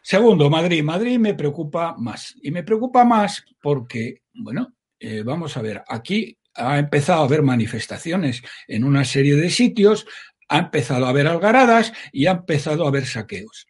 Segundo, 0.00 0.48
Madrid. 0.48 0.82
Madrid 0.82 1.18
me 1.18 1.34
preocupa 1.34 1.94
más. 1.98 2.34
Y 2.42 2.50
me 2.50 2.62
preocupa 2.62 3.04
más 3.04 3.44
porque, 3.60 4.22
bueno, 4.32 4.74
eh, 4.98 5.22
vamos 5.24 5.56
a 5.56 5.62
ver, 5.62 5.82
aquí 5.88 6.38
ha 6.54 6.78
empezado 6.78 7.22
a 7.22 7.24
haber 7.24 7.42
manifestaciones 7.42 8.42
en 8.66 8.84
una 8.84 9.04
serie 9.04 9.36
de 9.36 9.50
sitios, 9.50 10.06
ha 10.48 10.58
empezado 10.58 11.06
a 11.06 11.10
haber 11.10 11.26
algaradas 11.26 11.92
y 12.12 12.26
ha 12.26 12.32
empezado 12.32 12.84
a 12.84 12.88
haber 12.88 13.04
saqueos. 13.04 13.66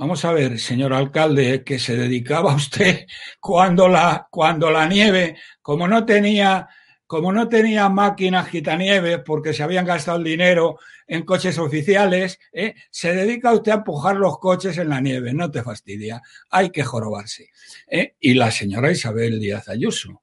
Vamos 0.00 0.24
a 0.24 0.32
ver, 0.32 0.58
señor 0.58 0.94
alcalde, 0.94 1.62
que 1.62 1.78
se 1.78 1.94
dedicaba 1.94 2.54
usted 2.56 3.06
cuando 3.38 3.86
la, 3.86 4.28
cuando 4.30 4.70
la 4.70 4.88
nieve, 4.88 5.36
como 5.60 5.86
no 5.86 6.06
tenía, 6.06 6.70
como 7.06 7.30
no 7.34 7.50
tenía 7.50 7.86
máquinas 7.90 8.48
quitanieves 8.48 9.20
porque 9.26 9.52
se 9.52 9.62
habían 9.62 9.84
gastado 9.84 10.16
el 10.16 10.24
dinero 10.24 10.78
en 11.06 11.22
coches 11.26 11.58
oficiales, 11.58 12.38
¿eh? 12.50 12.76
se 12.90 13.14
dedica 13.14 13.52
usted 13.52 13.72
a 13.72 13.74
empujar 13.74 14.16
los 14.16 14.38
coches 14.38 14.78
en 14.78 14.88
la 14.88 15.02
nieve, 15.02 15.34
no 15.34 15.50
te 15.50 15.62
fastidia, 15.62 16.22
hay 16.48 16.70
que 16.70 16.82
jorobarse. 16.82 17.50
¿eh? 17.86 18.14
Y 18.20 18.32
la 18.32 18.50
señora 18.50 18.90
Isabel 18.90 19.38
Díaz 19.38 19.68
Ayuso. 19.68 20.22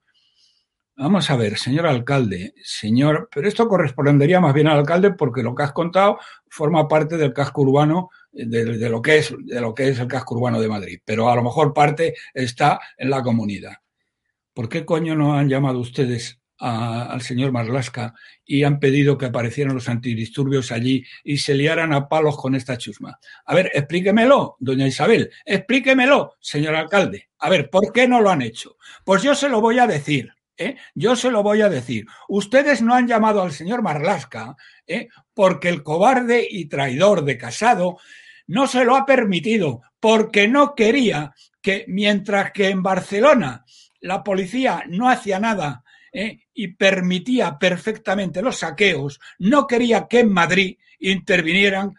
Vamos 1.00 1.30
a 1.30 1.36
ver, 1.36 1.60
señor 1.60 1.86
alcalde, 1.86 2.56
señor, 2.64 3.30
pero 3.32 3.48
esto 3.48 3.68
correspondería 3.68 4.40
más 4.40 4.52
bien 4.52 4.66
al 4.66 4.80
alcalde 4.80 5.12
porque 5.14 5.44
lo 5.44 5.54
que 5.54 5.62
has 5.62 5.72
contado 5.72 6.18
forma 6.50 6.88
parte 6.88 7.18
del 7.18 7.34
casco 7.34 7.62
urbano 7.62 8.10
de, 8.32 8.90
lo 8.90 9.00
que 9.00 9.18
es, 9.18 9.32
de 9.46 9.62
lo 9.62 9.76
que 9.76 9.90
es 9.90 10.00
el 10.00 10.08
casco 10.08 10.34
urbano 10.34 10.60
de 10.60 10.68
Madrid, 10.68 11.00
pero 11.06 11.30
a 11.30 11.36
lo 11.36 11.44
mejor 11.44 11.72
parte 11.72 12.16
está 12.34 12.80
en 12.98 13.12
la 13.12 13.22
comunidad. 13.22 13.74
¿Por 14.56 14.70
qué 14.70 14.86
coño 14.86 15.16
no 15.16 15.36
han 15.36 15.50
llamado 15.50 15.78
ustedes 15.78 16.40
al 16.58 17.22
señor 17.22 17.52
Marlasca 17.52 18.16
y 18.44 18.64
han 18.64 18.80
pedido 18.80 19.20
que 19.20 19.28
aparecieran 19.28 19.76
los 19.76 19.90
antidisturbios 19.90 20.72
allí 20.72 21.06
y 21.24 21.38
se 21.38 21.54
liaran 21.54 21.94
a 21.94 22.10
palos 22.10 22.38
con 22.38 22.56
esta 22.56 22.76
chusma. 22.80 23.20
A 23.46 23.54
ver, 23.54 23.70
explíquemelo, 23.76 24.56
doña 24.60 24.88
Isabel, 24.88 25.30
explíquemelo, 25.46 26.34
señor 26.40 26.74
alcalde. 26.74 27.30
A 27.38 27.52
ver, 27.52 27.70
¿por 27.70 27.94
qué 27.94 28.08
no 28.08 28.20
lo 28.20 28.32
han 28.32 28.42
hecho? 28.42 28.78
Pues 29.04 29.22
yo 29.22 29.36
se 29.36 29.50
lo 29.50 29.62
voy 29.62 29.78
a 29.78 29.86
decir. 29.86 30.34
¿Eh? 30.58 30.78
Yo 30.96 31.16
se 31.16 31.32
lo 31.32 31.44
voy 31.44 31.62
a 31.62 31.70
decir. 31.70 32.06
Ustedes 32.28 32.82
no 32.82 32.94
han 32.94 33.08
llamado 33.08 33.42
al 33.42 33.52
señor 33.52 33.82
Marlasca 33.82 34.56
¿eh? 34.86 35.08
porque 35.34 35.70
el 35.70 35.84
cobarde 35.84 36.46
y 36.50 36.66
traidor 36.66 37.24
de 37.24 37.38
Casado 37.38 37.98
no 38.48 38.68
se 38.68 38.84
lo 38.84 38.96
ha 38.96 39.06
permitido 39.06 39.82
porque 40.00 40.48
no 40.48 40.76
quería 40.76 41.34
que 41.62 41.86
mientras 41.88 42.52
que 42.52 42.70
en 42.70 42.82
Barcelona 42.82 43.66
la 44.00 44.24
policía 44.24 44.84
no 44.88 45.10
hacía 45.10 45.40
nada 45.40 45.84
¿eh? 46.12 46.40
y 46.54 46.70
permitía 46.70 47.58
perfectamente 47.58 48.42
los 48.42 48.58
saqueos, 48.58 49.20
no 49.40 49.68
quería 49.68 50.08
que 50.08 50.20
en 50.20 50.32
Madrid 50.32 50.78
intervinieran 51.00 51.94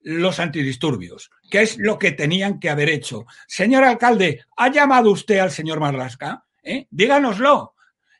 los 0.00 0.38
antidisturbios, 0.38 1.30
que 1.50 1.62
es 1.62 1.76
lo 1.78 1.98
que 1.98 2.12
tenían 2.12 2.60
que 2.60 2.70
haber 2.70 2.88
hecho. 2.88 3.26
Señor 3.48 3.82
alcalde, 3.82 4.44
¿ha 4.56 4.70
llamado 4.70 5.10
usted 5.10 5.38
al 5.38 5.50
señor 5.50 5.80
Marlasca? 5.80 6.44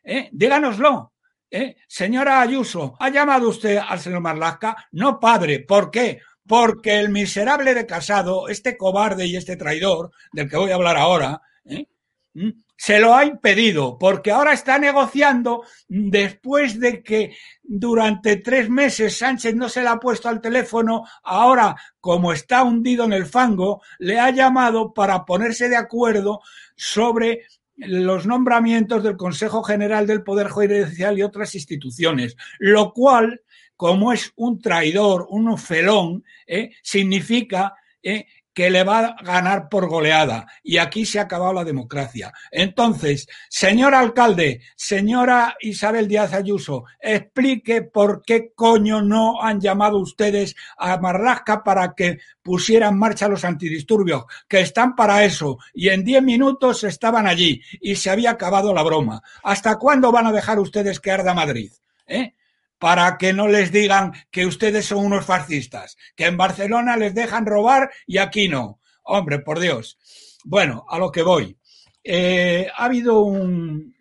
¿Eh? 0.09 0.30
Díganoslo, 0.32 1.12
díganoslo. 1.50 1.76
Señora 1.86 2.40
Ayuso, 2.40 2.96
¿ha 2.98 3.09
llamado 3.11 3.48
usted 3.48 3.78
al 3.78 4.00
señor 4.00 4.20
Marlasca? 4.20 4.88
No, 4.92 5.18
padre. 5.20 5.61
¿Por 5.61 5.90
qué? 5.90 6.20
porque 6.48 6.98
el 6.98 7.11
miserable 7.11 7.74
de 7.74 7.86
Casado, 7.86 8.48
este 8.48 8.76
cobarde 8.76 9.26
y 9.26 9.36
este 9.36 9.56
traidor, 9.56 10.11
del 10.32 10.48
que 10.48 10.56
voy 10.56 10.70
a 10.70 10.76
hablar 10.76 10.96
ahora, 10.96 11.42
¿eh? 11.66 11.86
¿Mm? 12.32 12.50
se 12.74 13.00
lo 13.00 13.14
ha 13.14 13.24
impedido, 13.24 13.98
porque 13.98 14.30
ahora 14.30 14.52
está 14.52 14.78
negociando 14.78 15.64
después 15.88 16.78
de 16.80 17.02
que 17.02 17.36
durante 17.62 18.36
tres 18.36 18.70
meses 18.70 19.18
Sánchez 19.18 19.56
no 19.56 19.68
se 19.68 19.82
le 19.82 19.88
ha 19.88 19.96
puesto 19.96 20.28
al 20.28 20.40
teléfono, 20.40 21.04
ahora 21.24 21.76
como 22.00 22.32
está 22.32 22.62
hundido 22.62 23.04
en 23.04 23.12
el 23.12 23.26
fango, 23.26 23.82
le 23.98 24.18
ha 24.18 24.30
llamado 24.30 24.94
para 24.94 25.24
ponerse 25.24 25.68
de 25.68 25.76
acuerdo 25.76 26.40
sobre 26.76 27.42
los 27.78 28.26
nombramientos 28.26 29.02
del 29.02 29.16
Consejo 29.16 29.62
General 29.62 30.06
del 30.06 30.22
Poder 30.22 30.48
Judicial 30.48 31.18
y 31.18 31.22
otras 31.22 31.54
instituciones, 31.54 32.36
lo 32.58 32.92
cual 32.92 33.40
como 33.76 34.12
es 34.12 34.32
un 34.34 34.60
traidor, 34.60 35.26
un 35.30 35.56
felón, 35.56 36.24
¿eh? 36.48 36.72
significa 36.82 37.74
¿eh? 38.02 38.26
Que 38.59 38.70
le 38.70 38.82
va 38.82 38.98
a 38.98 39.22
ganar 39.22 39.68
por 39.68 39.86
goleada. 39.88 40.48
Y 40.64 40.78
aquí 40.78 41.06
se 41.06 41.20
ha 41.20 41.22
acabado 41.22 41.52
la 41.52 41.62
democracia. 41.62 42.32
Entonces, 42.50 43.28
señor 43.48 43.94
alcalde, 43.94 44.62
señora 44.74 45.56
Isabel 45.61 46.09
Díaz 46.09 46.32
Ayuso, 46.32 46.82
explique 46.98 47.82
por 47.82 48.20
qué 48.26 48.50
coño 48.56 49.00
no 49.00 49.40
han 49.40 49.61
llamado 49.61 49.98
ustedes 49.98 50.56
a 50.76 50.98
Marlasca 50.98 51.62
para 51.62 51.94
que 51.94 52.18
pusiera 52.42 52.88
en 52.88 52.98
marcha 52.98 53.28
los 53.28 53.44
antidisturbios, 53.44 54.24
que 54.48 54.59
están 54.59 54.96
para 54.96 55.24
eso. 55.24 55.59
Y 55.72 55.90
en 55.90 56.02
diez 56.02 56.24
minutos 56.24 56.82
estaban 56.82 57.28
allí 57.28 57.62
y 57.80 57.94
se 57.94 58.11
había 58.11 58.32
acabado 58.32 58.74
la 58.74 58.82
broma. 58.82 59.22
¿Hasta 59.44 59.76
cuándo 59.76 60.11
van 60.11 60.26
a 60.26 60.32
dejar 60.32 60.59
ustedes 60.59 60.98
que 60.98 61.12
arda 61.12 61.32
Madrid? 61.32 61.70
¿Eh? 62.09 62.34
Para 62.78 63.18
que 63.18 63.32
no 63.32 63.48
les 63.48 63.72
digan 63.72 64.12
que 64.30 64.46
ustedes 64.46 64.86
son 64.86 65.04
unos 65.04 65.24
fascistas, 65.24 65.96
que 66.16 66.26
en 66.26 66.36
Barcelona 66.36 66.96
les 66.96 67.14
dejan 67.14 67.46
robar 67.46 67.90
y 68.06 68.18
aquí 68.18 68.48
no. 68.48 68.80
Hombre, 69.02 69.40
por 69.40 69.58
Dios. 69.58 69.98
Bueno, 70.44 70.84
a 70.88 70.98
lo 70.98 71.10
que 71.10 71.22
voy. 71.22 71.56
Eh, 72.04 72.66
ha 72.74 72.84
habido 72.84 73.20
un, 73.20 73.94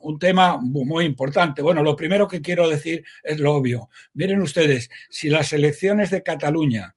un, 0.00 0.18
tema 0.18 0.58
muy 0.58 1.04
importante. 1.04 1.60
Bueno, 1.60 1.82
lo 1.82 1.96
primero 1.96 2.28
que 2.28 2.40
quiero 2.40 2.68
decir 2.68 3.04
es 3.22 3.40
lo 3.40 3.54
obvio. 3.54 3.90
Miren 4.14 4.40
ustedes, 4.40 4.88
si 5.10 5.28
las 5.28 5.52
elecciones 5.52 6.10
de 6.10 6.22
Cataluña 6.22 6.94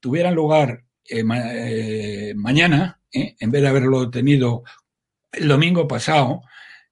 tuvieran 0.00 0.34
lugar 0.34 0.84
eh, 1.08 1.22
eh, 1.22 2.32
mañana, 2.34 3.00
en 3.12 3.50
vez 3.50 3.62
de 3.62 3.68
haberlo 3.68 4.10
tenido 4.10 4.64
el 5.32 5.46
domingo 5.46 5.86
pasado, 5.86 6.42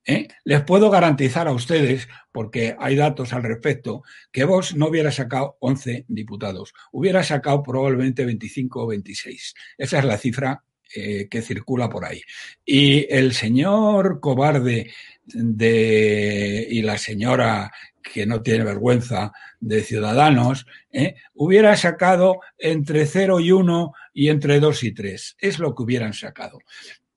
¿eh? 0.07 0.29
Les 0.45 0.63
puedo 0.63 0.91
garantizar 0.91 1.49
a 1.49 1.53
ustedes, 1.53 2.09
porque 2.33 2.77
hay 2.79 2.97
datos 2.97 3.33
al 3.33 3.43
respecto, 3.43 4.03
que 4.31 4.45
vos 4.45 4.75
no 4.75 4.89
hubiera 4.89 5.11
sacado 5.11 5.57
11 5.61 6.07
diputados, 6.09 6.75
hubiera 6.93 7.23
sacado 7.23 7.63
probablemente 7.63 8.25
25 8.25 8.83
o 8.83 8.87
26. 8.89 9.55
Esa 9.79 9.99
es 9.99 10.05
la 10.05 10.19
cifra 10.19 10.63
eh, 10.95 11.29
que 11.31 11.43
circula 11.43 11.89
por 11.89 12.05
ahí. 12.05 12.21
Y 12.65 13.07
el 13.13 13.33
señor 13.33 14.21
cobarde 14.21 14.93
de, 15.25 16.67
y 16.69 16.83
la 16.83 16.99
señora 16.99 17.73
que 18.03 18.27
no 18.27 18.43
tiene 18.43 18.65
vergüenza 18.65 19.33
de 19.61 19.83
ciudadanos, 19.83 20.67
¿eh? 20.91 21.15
hubiera 21.35 21.77
sacado 21.77 22.41
entre 22.59 23.07
0 23.07 23.41
y 23.41 23.53
1 23.53 23.93
y 24.13 24.29
entre 24.29 24.61
2 24.61 24.83
y 24.85 24.93
3. 24.93 25.37
Es 25.39 25.59
lo 25.59 25.75
que 25.75 25.83
hubieran 25.83 26.13
sacado. 26.13 26.59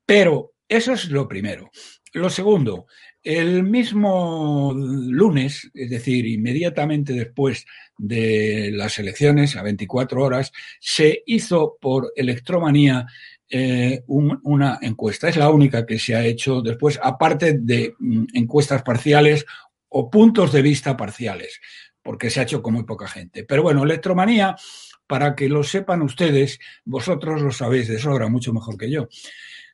Pero 0.06 0.54
eso 0.68 0.92
es 0.92 1.10
lo 1.10 1.28
primero. 1.28 1.70
Lo 2.12 2.30
segundo, 2.30 2.86
el 3.22 3.64
mismo 3.64 4.72
lunes, 4.74 5.68
es 5.74 5.90
decir, 5.90 6.26
inmediatamente 6.26 7.12
después 7.12 7.66
de 7.98 8.70
las 8.72 8.98
elecciones, 8.98 9.56
a 9.56 9.62
24 9.62 10.22
horas, 10.22 10.52
se 10.80 11.24
hizo 11.26 11.76
por 11.80 12.12
electromanía 12.14 13.06
eh, 13.50 14.02
una 14.06 14.78
encuesta. 14.80 15.28
Es 15.28 15.36
la 15.36 15.50
única 15.50 15.84
que 15.84 15.98
se 15.98 16.14
ha 16.14 16.24
hecho 16.24 16.62
después, 16.62 16.98
aparte 17.02 17.58
de 17.58 17.94
mm, 17.98 18.26
encuestas 18.34 18.82
parciales 18.82 19.44
o 19.88 20.08
puntos 20.08 20.52
de 20.52 20.62
vista 20.62 20.96
parciales, 20.96 21.60
porque 22.02 22.30
se 22.30 22.40
ha 22.40 22.44
hecho 22.44 22.62
con 22.62 22.74
muy 22.74 22.84
poca 22.84 23.08
gente. 23.08 23.44
Pero 23.44 23.64
bueno, 23.64 23.82
electromanía, 23.82 24.54
para 25.06 25.34
que 25.34 25.48
lo 25.48 25.64
sepan 25.64 26.02
ustedes, 26.02 26.60
vosotros 26.84 27.42
lo 27.42 27.50
sabéis 27.50 27.88
de 27.88 27.98
sobra, 27.98 28.28
mucho 28.28 28.52
mejor 28.52 28.76
que 28.76 28.90
yo, 28.90 29.08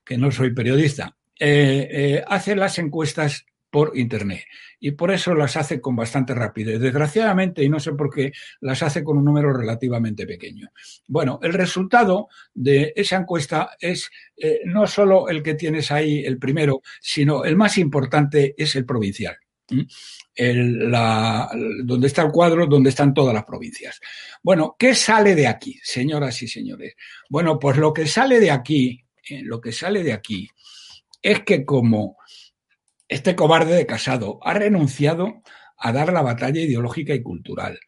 que 0.04 0.16
no 0.16 0.30
soy 0.30 0.54
periodista 0.54 1.16
eh, 1.44 1.88
eh, 1.90 2.24
hace 2.24 2.54
las 2.54 2.78
encuestas 2.78 3.46
por 3.68 3.98
Internet. 3.98 4.44
Y 4.78 4.92
por 4.92 5.10
eso 5.10 5.34
las 5.34 5.56
hace 5.56 5.80
con 5.80 5.96
bastante 5.96 6.34
rapidez. 6.34 6.78
Desgraciadamente, 6.78 7.64
y 7.64 7.68
no 7.68 7.80
sé 7.80 7.94
por 7.94 8.14
qué, 8.14 8.30
las 8.60 8.80
hace 8.84 9.02
con 9.02 9.18
un 9.18 9.24
número 9.24 9.52
relativamente 9.52 10.24
pequeño. 10.24 10.68
Bueno, 11.08 11.40
el 11.42 11.52
resultado 11.52 12.28
de 12.54 12.92
esa 12.94 13.16
encuesta 13.16 13.70
es 13.80 14.08
eh, 14.36 14.60
no 14.66 14.86
solo 14.86 15.28
el 15.28 15.42
que 15.42 15.54
tienes 15.54 15.90
ahí, 15.90 16.24
el 16.24 16.38
primero, 16.38 16.80
sino 17.00 17.44
el 17.44 17.56
más 17.56 17.76
importante 17.76 18.54
es 18.56 18.76
el 18.76 18.86
provincial. 18.86 19.36
El, 20.34 20.92
donde 21.82 22.06
está 22.06 22.22
el 22.22 22.30
cuadro, 22.30 22.66
donde 22.66 22.90
están 22.90 23.12
todas 23.12 23.34
las 23.34 23.44
provincias. 23.44 24.00
Bueno, 24.44 24.76
¿qué 24.78 24.94
sale 24.94 25.34
de 25.34 25.48
aquí, 25.48 25.80
señoras 25.82 26.40
y 26.42 26.46
señores? 26.46 26.94
Bueno, 27.28 27.58
pues 27.58 27.78
lo 27.78 27.92
que 27.92 28.06
sale 28.06 28.38
de 28.38 28.52
aquí, 28.52 29.04
lo 29.42 29.60
que 29.60 29.72
sale 29.72 30.04
de 30.04 30.12
aquí 30.12 30.48
es 31.22 31.44
que 31.44 31.64
como 31.64 32.16
este 33.08 33.36
cobarde 33.36 33.74
de 33.74 33.86
Casado 33.86 34.40
ha 34.42 34.54
renunciado 34.54 35.42
a 35.76 35.92
dar 35.92 36.12
la 36.12 36.22
batalla 36.22 36.60
ideológica 36.60 37.14
y 37.14 37.22
cultural. 37.22 37.78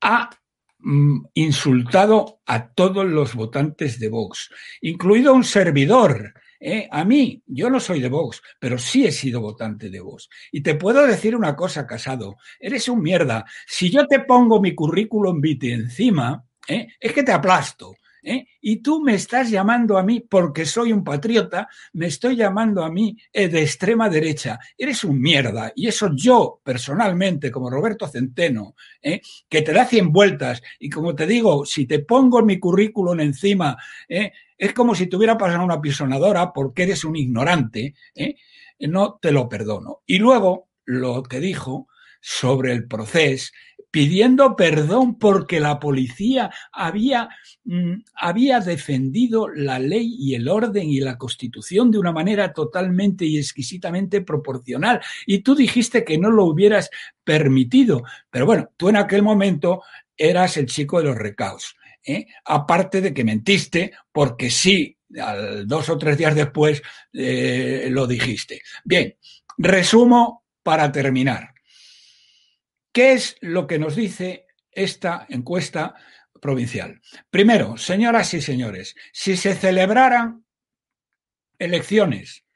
Ha 0.00 0.30
mm, 0.78 1.26
insultado 1.34 2.40
a 2.46 2.68
todos 2.68 3.06
los 3.06 3.34
votantes 3.34 3.98
de 3.98 4.08
Vox, 4.08 4.50
incluido 4.82 5.32
un 5.34 5.44
servidor. 5.44 6.34
¿eh? 6.60 6.88
A 6.92 7.04
mí, 7.04 7.42
yo 7.46 7.70
no 7.70 7.80
soy 7.80 8.00
de 8.00 8.08
Vox, 8.08 8.42
pero 8.60 8.78
sí 8.78 9.06
he 9.06 9.12
sido 9.12 9.40
votante 9.40 9.90
de 9.90 10.00
Vox. 10.00 10.28
Y 10.52 10.62
te 10.62 10.74
puedo 10.74 11.06
decir 11.06 11.34
una 11.34 11.56
cosa, 11.56 11.86
Casado, 11.86 12.36
eres 12.60 12.88
un 12.88 13.02
mierda. 13.02 13.44
Si 13.66 13.90
yo 13.90 14.06
te 14.06 14.20
pongo 14.20 14.60
mi 14.60 14.74
currículum 14.74 15.40
vitae 15.40 15.72
encima, 15.72 16.44
¿eh? 16.68 16.88
es 17.00 17.12
que 17.12 17.22
te 17.22 17.32
aplasto. 17.32 17.94
¿Eh? 18.26 18.48
Y 18.60 18.82
tú 18.82 19.00
me 19.00 19.14
estás 19.14 19.48
llamando 19.50 19.96
a 19.96 20.02
mí, 20.02 20.20
porque 20.20 20.66
soy 20.66 20.92
un 20.92 21.04
patriota, 21.04 21.68
me 21.92 22.06
estoy 22.06 22.36
llamando 22.36 22.84
a 22.84 22.90
mí 22.90 23.16
eh, 23.32 23.48
de 23.48 23.62
extrema 23.62 24.10
derecha. 24.10 24.58
Eres 24.76 25.04
un 25.04 25.20
mierda. 25.20 25.72
Y 25.76 25.86
eso 25.86 26.10
yo, 26.14 26.60
personalmente, 26.62 27.50
como 27.50 27.70
Roberto 27.70 28.08
Centeno, 28.08 28.74
¿eh? 29.00 29.20
que 29.48 29.62
te 29.62 29.72
da 29.72 29.86
cien 29.86 30.12
vueltas, 30.12 30.60
y 30.80 30.90
como 30.90 31.14
te 31.14 31.26
digo, 31.26 31.64
si 31.64 31.86
te 31.86 32.00
pongo 32.00 32.42
mi 32.42 32.58
currículum 32.58 33.20
encima, 33.20 33.76
es 34.08 34.72
como 34.72 34.94
si 34.94 35.06
te 35.06 35.16
hubiera 35.16 35.38
pasado 35.38 35.64
una 35.64 35.80
pisonadora 35.80 36.52
porque 36.52 36.82
eres 36.82 37.04
un 37.04 37.14
ignorante, 37.14 37.94
no 38.80 39.18
te 39.22 39.30
lo 39.30 39.48
perdono. 39.48 40.02
Y 40.06 40.18
luego, 40.18 40.68
lo 40.84 41.22
que 41.22 41.40
dijo 41.40 41.88
sobre 42.20 42.72
el 42.72 42.88
proceso, 42.88 43.52
pidiendo 43.96 44.56
perdón 44.56 45.18
porque 45.18 45.58
la 45.58 45.80
policía 45.80 46.50
había, 46.70 47.30
mm, 47.64 47.94
había 48.16 48.60
defendido 48.60 49.48
la 49.48 49.78
ley 49.78 50.16
y 50.18 50.34
el 50.34 50.50
orden 50.50 50.90
y 50.90 51.00
la 51.00 51.16
constitución 51.16 51.90
de 51.90 51.98
una 51.98 52.12
manera 52.12 52.52
totalmente 52.52 53.24
y 53.24 53.38
exquisitamente 53.38 54.20
proporcional. 54.20 55.00
Y 55.24 55.38
tú 55.38 55.54
dijiste 55.54 56.04
que 56.04 56.18
no 56.18 56.30
lo 56.30 56.44
hubieras 56.44 56.90
permitido. 57.24 58.02
Pero 58.30 58.44
bueno, 58.44 58.68
tú 58.76 58.90
en 58.90 58.96
aquel 58.96 59.22
momento 59.22 59.80
eras 60.14 60.58
el 60.58 60.66
chico 60.66 60.98
de 60.98 61.04
los 61.04 61.16
recaos. 61.16 61.74
¿eh? 62.04 62.26
Aparte 62.44 63.00
de 63.00 63.14
que 63.14 63.24
mentiste 63.24 63.92
porque 64.12 64.50
sí, 64.50 64.94
dos 65.64 65.88
o 65.88 65.96
tres 65.96 66.18
días 66.18 66.34
después 66.34 66.82
eh, 67.14 67.88
lo 67.90 68.06
dijiste. 68.06 68.60
Bien, 68.84 69.16
resumo 69.56 70.44
para 70.62 70.92
terminar. 70.92 71.55
¿Qué 72.96 73.12
es 73.12 73.36
lo 73.42 73.66
que 73.66 73.78
nos 73.78 73.94
dice 73.94 74.46
esta 74.72 75.26
encuesta 75.28 75.96
provincial? 76.40 77.02
Primero, 77.28 77.76
señoras 77.76 78.32
y 78.32 78.40
señores, 78.40 78.94
si 79.12 79.36
se 79.36 79.54
celebraran 79.54 80.46
elecciones 81.58 82.46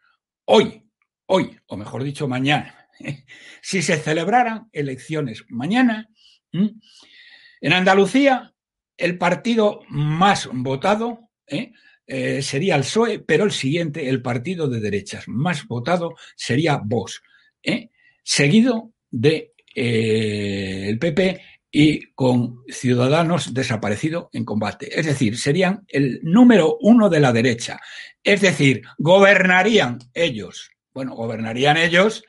hoy, 0.47 0.89
hoy, 1.27 1.61
o 1.67 1.77
mejor 1.77 2.05
dicho, 2.05 2.27
mañana, 2.27 2.89
si 3.61 3.83
se 3.83 3.99
celebraran 3.99 4.71
elecciones 4.73 5.45
mañana, 5.51 6.09
en 6.53 7.73
Andalucía 7.75 8.55
el 8.97 9.19
partido 9.19 9.83
más 9.91 10.49
votado 10.51 11.29
¿eh? 11.49 11.75
Eh, 12.07 12.41
sería 12.41 12.77
el 12.77 12.81
PSOE, 12.81 13.19
pero 13.19 13.45
el 13.45 13.53
siguiente, 13.53 14.09
el 14.09 14.23
partido 14.23 14.71
de 14.71 14.81
derechas 14.81 15.29
más 15.29 15.67
votado, 15.67 16.15
sería 16.35 16.81
Vox, 16.83 17.21
¿eh? 17.63 17.91
seguido 18.23 18.95
de 19.11 19.53
eh, 19.75 20.87
el 20.89 20.99
PP 20.99 21.41
y 21.71 22.13
con 22.13 22.65
Ciudadanos 22.69 23.55
desaparecido 23.55 24.29
en 24.33 24.45
combate. 24.45 24.99
Es 24.99 25.07
decir, 25.07 25.39
serían 25.39 25.85
el 25.89 26.21
número 26.23 26.79
uno 26.81 27.09
de 27.09 27.21
la 27.21 27.33
derecha. 27.33 27.81
Es 28.23 28.41
decir, 28.41 28.83
gobernarían 28.99 29.99
ellos. 30.13 30.71
Bueno, 30.93 31.15
gobernarían 31.15 31.77
ellos, 31.77 32.25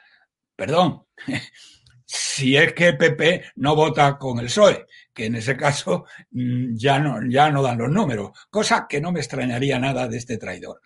perdón, 0.56 1.04
si 2.06 2.56
es 2.56 2.74
que 2.74 2.90
el 2.90 2.98
PP 2.98 3.46
no 3.56 3.76
vota 3.76 4.18
con 4.18 4.40
el 4.40 4.46
PSOE, 4.46 4.86
que 5.14 5.26
en 5.26 5.36
ese 5.36 5.58
caso 5.58 6.06
mm, 6.32 6.76
ya 6.76 7.00
no, 7.00 7.20
ya 7.28 7.50
no 7.50 7.64
dan 7.64 7.80
los 7.80 7.90
números, 7.90 8.32
cosa 8.50 8.86
que 8.88 9.02
no 9.02 9.12
me 9.12 9.22
extrañaría 9.22 9.80
nada 9.80 10.08
de 10.08 10.18
este 10.18 10.38
traidor. 10.38 10.82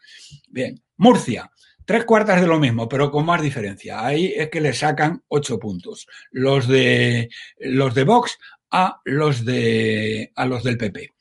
Bien, 0.49 0.81
Murcia. 0.97 1.51
Tres 1.85 2.05
cuartas 2.05 2.41
de 2.41 2.47
lo 2.47 2.59
mismo, 2.59 2.89
pero 2.89 3.11
con 3.11 3.25
más 3.25 3.41
diferencia. 3.41 4.05
Ahí 4.05 4.33
es 4.35 4.49
que 4.49 4.61
le 4.61 4.73
sacan 4.73 5.23
ocho 5.27 5.59
puntos. 5.59 6.07
Los 6.31 6.67
de 6.67 7.29
los 7.59 7.93
de 7.93 8.03
Vox 8.03 8.37
a 8.71 8.99
los 9.05 9.45
de 9.45 10.31
a 10.35 10.45
los 10.45 10.63
del 10.63 10.77
PP. 10.77 11.11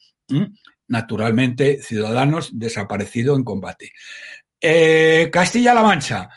Naturalmente, 0.88 1.82
Ciudadanos 1.82 2.58
desaparecido 2.58 3.36
en 3.36 3.44
combate. 3.44 3.92
Eh, 4.60 5.28
Castilla-La 5.30 5.82
Mancha, 5.82 6.30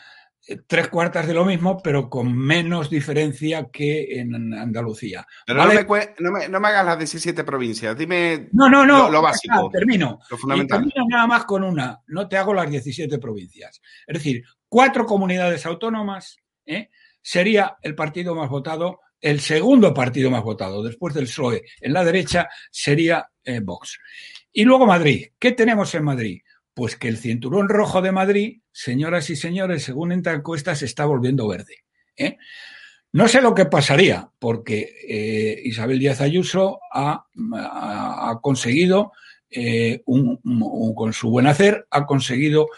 tres 0.66 0.88
cuartas 0.88 1.26
de 1.26 1.34
lo 1.34 1.44
mismo, 1.44 1.80
pero 1.82 2.08
con 2.08 2.36
menos 2.36 2.88
diferencia 2.88 3.68
que 3.70 4.20
en 4.20 4.54
Andalucía. 4.54 5.26
Pero 5.46 5.64
no, 5.64 5.68
me, 5.68 6.48
no, 6.48 6.60
me, 6.60 6.68
hagas 6.68 6.86
las 6.86 6.98
17 6.98 7.44
provincias, 7.44 7.96
dime 7.96 8.48
no, 8.52 8.68
no, 8.68 8.84
no, 8.84 9.10
lo, 9.10 9.20
básico. 9.20 9.68
termino. 9.70 10.20
Lo 10.30 10.38
fundamental. 10.38 10.78
termino 10.78 11.06
nada 11.08 11.26
más 11.26 11.44
con 11.44 11.64
una, 11.64 12.00
no 12.06 12.28
te 12.28 12.36
hago 12.36 12.54
las 12.54 12.70
17 12.70 13.18
provincias. 13.18 13.80
Es 14.06 14.14
decir, 14.14 14.42
cuatro 14.68 15.04
comunidades 15.06 15.66
autónomas 15.66 16.38
¿eh? 16.64 16.90
sería 17.20 17.76
el 17.82 17.94
partido 17.94 18.34
más 18.34 18.48
votado, 18.48 19.00
el 19.20 19.40
segundo 19.40 19.92
partido 19.92 20.30
más 20.30 20.42
votado, 20.42 20.82
después 20.82 21.14
del 21.14 21.24
PSOE. 21.24 21.62
En 21.80 21.92
la 21.92 22.04
derecha 22.04 22.48
sería 22.70 23.28
eh, 23.44 23.60
Vox. 23.60 23.98
Y 24.52 24.64
luego 24.64 24.86
Madrid. 24.86 25.26
¿Qué 25.38 25.52
tenemos 25.52 25.94
en 25.94 26.04
Madrid? 26.04 26.40
Pues 26.78 26.94
que 26.94 27.08
el 27.08 27.18
cinturón 27.18 27.68
rojo 27.68 28.02
de 28.02 28.12
Madrid, 28.12 28.60
señoras 28.70 29.30
y 29.30 29.34
señores, 29.34 29.82
según 29.82 30.12
esta 30.12 30.32
encuesta, 30.32 30.76
se 30.76 30.84
está 30.84 31.06
volviendo 31.06 31.48
verde. 31.48 31.78
¿eh? 32.16 32.36
No 33.10 33.26
sé 33.26 33.42
lo 33.42 33.52
que 33.52 33.64
pasaría, 33.64 34.30
porque 34.38 34.94
eh, 35.08 35.60
Isabel 35.64 35.98
Díaz 35.98 36.20
Ayuso 36.20 36.78
ha, 36.92 37.26
conseguido, 38.42 39.10
eh, 39.50 40.04
con 40.04 41.12
su 41.12 41.30
buen 41.30 41.48
hacer, 41.48 41.88
ha 41.90 42.06
conseguido 42.06 42.68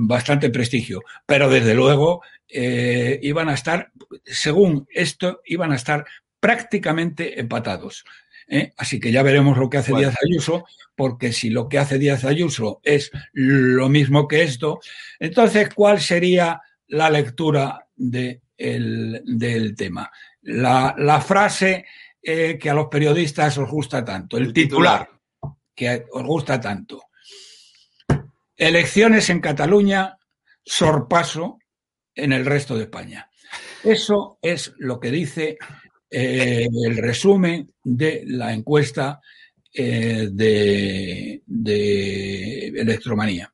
bastante 0.00 0.50
prestigio. 0.50 1.04
Pero 1.24 1.48
desde 1.48 1.74
luego 1.74 2.22
iban 2.48 3.48
a 3.48 3.54
estar, 3.54 3.92
según 4.24 4.88
esto, 4.92 5.42
iban 5.44 5.70
a 5.70 5.76
estar 5.76 6.06
prácticamente 6.40 7.38
empatados. 7.38 8.04
¿Eh? 8.48 8.72
Así 8.76 9.00
que 9.00 9.12
ya 9.12 9.22
veremos 9.22 9.56
lo 9.56 9.68
que 9.68 9.78
hace 9.78 9.94
Díaz 9.94 10.16
Ayuso, 10.24 10.64
porque 10.94 11.32
si 11.32 11.50
lo 11.50 11.68
que 11.68 11.78
hace 11.78 11.98
Díaz 11.98 12.24
Ayuso 12.24 12.80
es 12.82 13.10
lo 13.32 13.88
mismo 13.88 14.28
que 14.28 14.42
esto, 14.42 14.80
entonces, 15.18 15.72
¿cuál 15.74 16.00
sería 16.00 16.60
la 16.88 17.10
lectura 17.10 17.86
del 17.96 19.74
tema? 19.76 20.10
La, 20.42 21.20
frase 21.24 21.86
eh, 22.22 22.58
que 22.58 22.70
a 22.70 22.74
los 22.74 22.88
periodistas 22.88 23.58
os 23.58 23.70
gusta 23.70 24.04
tanto, 24.04 24.36
el, 24.36 24.52
titular, 24.52 25.08
que 25.74 26.06
os 26.12 26.22
gusta 26.24 26.60
tanto. 26.60 27.04
Elecciones 28.56 29.30
en 29.30 29.40
Cataluña, 29.40 30.18
sorpaso 30.64 31.58
en 32.14 32.32
el 32.32 32.44
resto 32.44 32.76
de 32.76 32.84
España. 32.84 33.28
Eso 33.82 34.38
es 34.40 34.72
lo 34.78 35.00
que 35.00 35.10
dice 35.10 35.58
eh, 36.14 36.68
el 36.84 36.98
resumen 36.98 37.72
de 37.82 38.22
la 38.26 38.52
encuesta 38.52 39.22
eh, 39.72 40.28
de, 40.30 41.42
electromanía. 42.76 43.50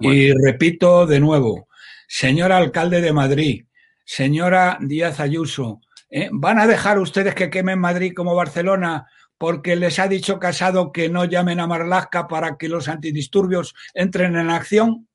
Y 0.00 0.32
repito 0.32 1.06
de 1.06 1.20
nuevo, 1.20 1.68
señor 2.06 2.52
alcalde 2.52 3.02
de 3.02 3.12
Madrid, 3.12 3.66
señora 4.06 4.78
Díaz 4.80 5.20
Ayuso, 5.20 5.82
¿eh? 6.08 6.30
¿van 6.32 6.58
a 6.58 6.66
dejar 6.66 6.98
ustedes 6.98 7.34
que 7.34 7.50
quemen 7.50 7.78
Madrid 7.78 8.14
como 8.16 8.34
Barcelona 8.34 9.06
porque 9.36 9.76
les 9.76 9.98
ha 9.98 10.08
dicho 10.08 10.38
Casado 10.38 10.92
que 10.92 11.10
no 11.10 11.26
llamen 11.26 11.60
a 11.60 11.66
Marlaska 11.66 12.26
para 12.26 12.56
que 12.56 12.70
los 12.70 12.88
antidisturbios 12.88 13.74
entren 13.92 14.36
en 14.36 14.48
acción? 14.48 15.08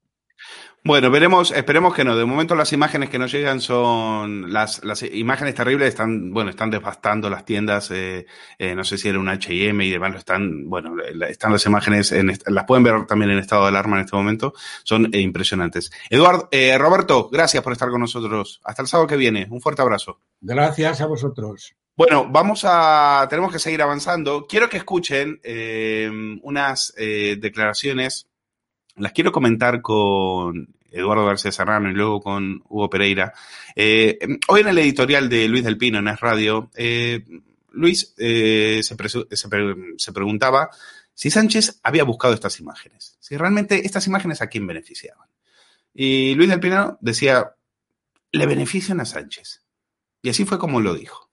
Bueno, 0.86 1.10
veremos, 1.10 1.52
esperemos 1.52 1.94
que 1.94 2.04
no. 2.04 2.14
De 2.18 2.26
momento 2.26 2.56
las 2.56 2.74
imágenes 2.74 3.10
que 3.10 3.18
nos 3.18 3.32
llegan 3.32 3.62
son 3.62 4.52
las, 4.52 4.84
las 4.84 5.02
imágenes 5.02 5.56
terribles 5.56 5.88
están, 5.88 6.34
bueno, 6.34 6.50
están 6.50 6.72
devastando 6.72 7.30
las 7.30 7.46
tiendas. 7.46 7.90
Eh, 7.92 8.26
eh, 8.60 8.76
no 8.76 8.84
sé 8.84 8.98
si 8.98 9.08
era 9.08 9.18
un 9.18 9.30
H&M 9.30 9.86
y 9.86 9.90
demás. 9.90 10.14
Están, 10.16 10.70
bueno, 10.70 10.96
están 11.30 11.54
las 11.54 11.66
imágenes, 11.66 12.12
en, 12.12 12.38
las 12.48 12.66
pueden 12.66 12.84
ver 12.84 13.06
también 13.06 13.32
en 13.32 13.38
estado 13.38 13.62
de 13.62 13.70
alarma 13.70 13.96
en 13.96 14.04
este 14.04 14.18
momento. 14.18 14.54
Son 14.84 15.10
eh, 15.14 15.22
impresionantes. 15.22 15.90
Eduardo, 16.10 16.50
eh, 16.52 16.78
Roberto, 16.78 17.30
gracias 17.32 17.64
por 17.64 17.72
estar 17.72 17.90
con 17.90 18.02
nosotros. 18.02 18.60
Hasta 18.66 18.82
el 18.82 18.90
sábado 18.90 19.08
que 19.08 19.16
viene. 19.16 19.48
Un 19.50 19.62
fuerte 19.62 19.82
abrazo. 19.82 20.20
Gracias 20.42 21.00
a 21.00 21.06
vosotros. 21.06 21.74
Bueno, 21.96 22.28
vamos 22.30 22.66
a, 22.68 23.26
tenemos 23.30 23.54
que 23.54 23.60
seguir 23.60 23.82
avanzando. 23.82 24.48
Quiero 24.50 24.68
que 24.68 24.78
escuchen 24.78 25.40
unas 26.44 26.94
declaraciones 26.98 28.28
las 28.98 29.12
quiero 29.12 29.32
comentar 29.32 29.82
con 29.82 30.74
Eduardo 30.92 31.26
García 31.26 31.52
Serrano 31.52 31.90
y 31.90 31.94
luego 31.94 32.22
con 32.22 32.64
Hugo 32.70 32.90
Pereira. 32.90 33.34
Eh, 33.76 34.20
hoy 34.48 34.62
en 34.62 34.68
el 34.68 34.78
editorial 34.78 35.28
de 35.30 35.48
Luis 35.48 35.64
del 35.64 35.78
Pino 35.78 36.00
en 36.00 36.08
Es 36.08 36.20
Radio, 36.20 36.70
eh, 36.76 37.24
Luis 37.72 38.14
eh, 38.18 38.82
se, 38.84 38.96
se, 39.98 40.12
preguntaba 40.14 40.70
si 41.14 41.32
Sánchez 41.32 41.80
había 41.82 42.04
buscado 42.04 42.36
estas 42.36 42.60
imágenes, 42.60 43.18
si 43.20 43.36
realmente 43.36 43.86
estas 43.86 44.06
imágenes 44.06 44.42
a 44.42 44.48
quién 44.48 44.68
beneficiaban. 44.68 45.28
Y 45.94 46.36
Luis 46.36 46.50
del 46.50 46.60
Pino 46.60 46.98
decía, 47.02 47.56
le 48.32 48.46
benefician 48.46 49.00
a 49.00 49.06
Sánchez. 49.06 49.64
Y 50.22 50.30
así 50.30 50.46
fue 50.46 50.60
como 50.60 50.82
lo 50.82 50.94
dijo. 50.94 51.33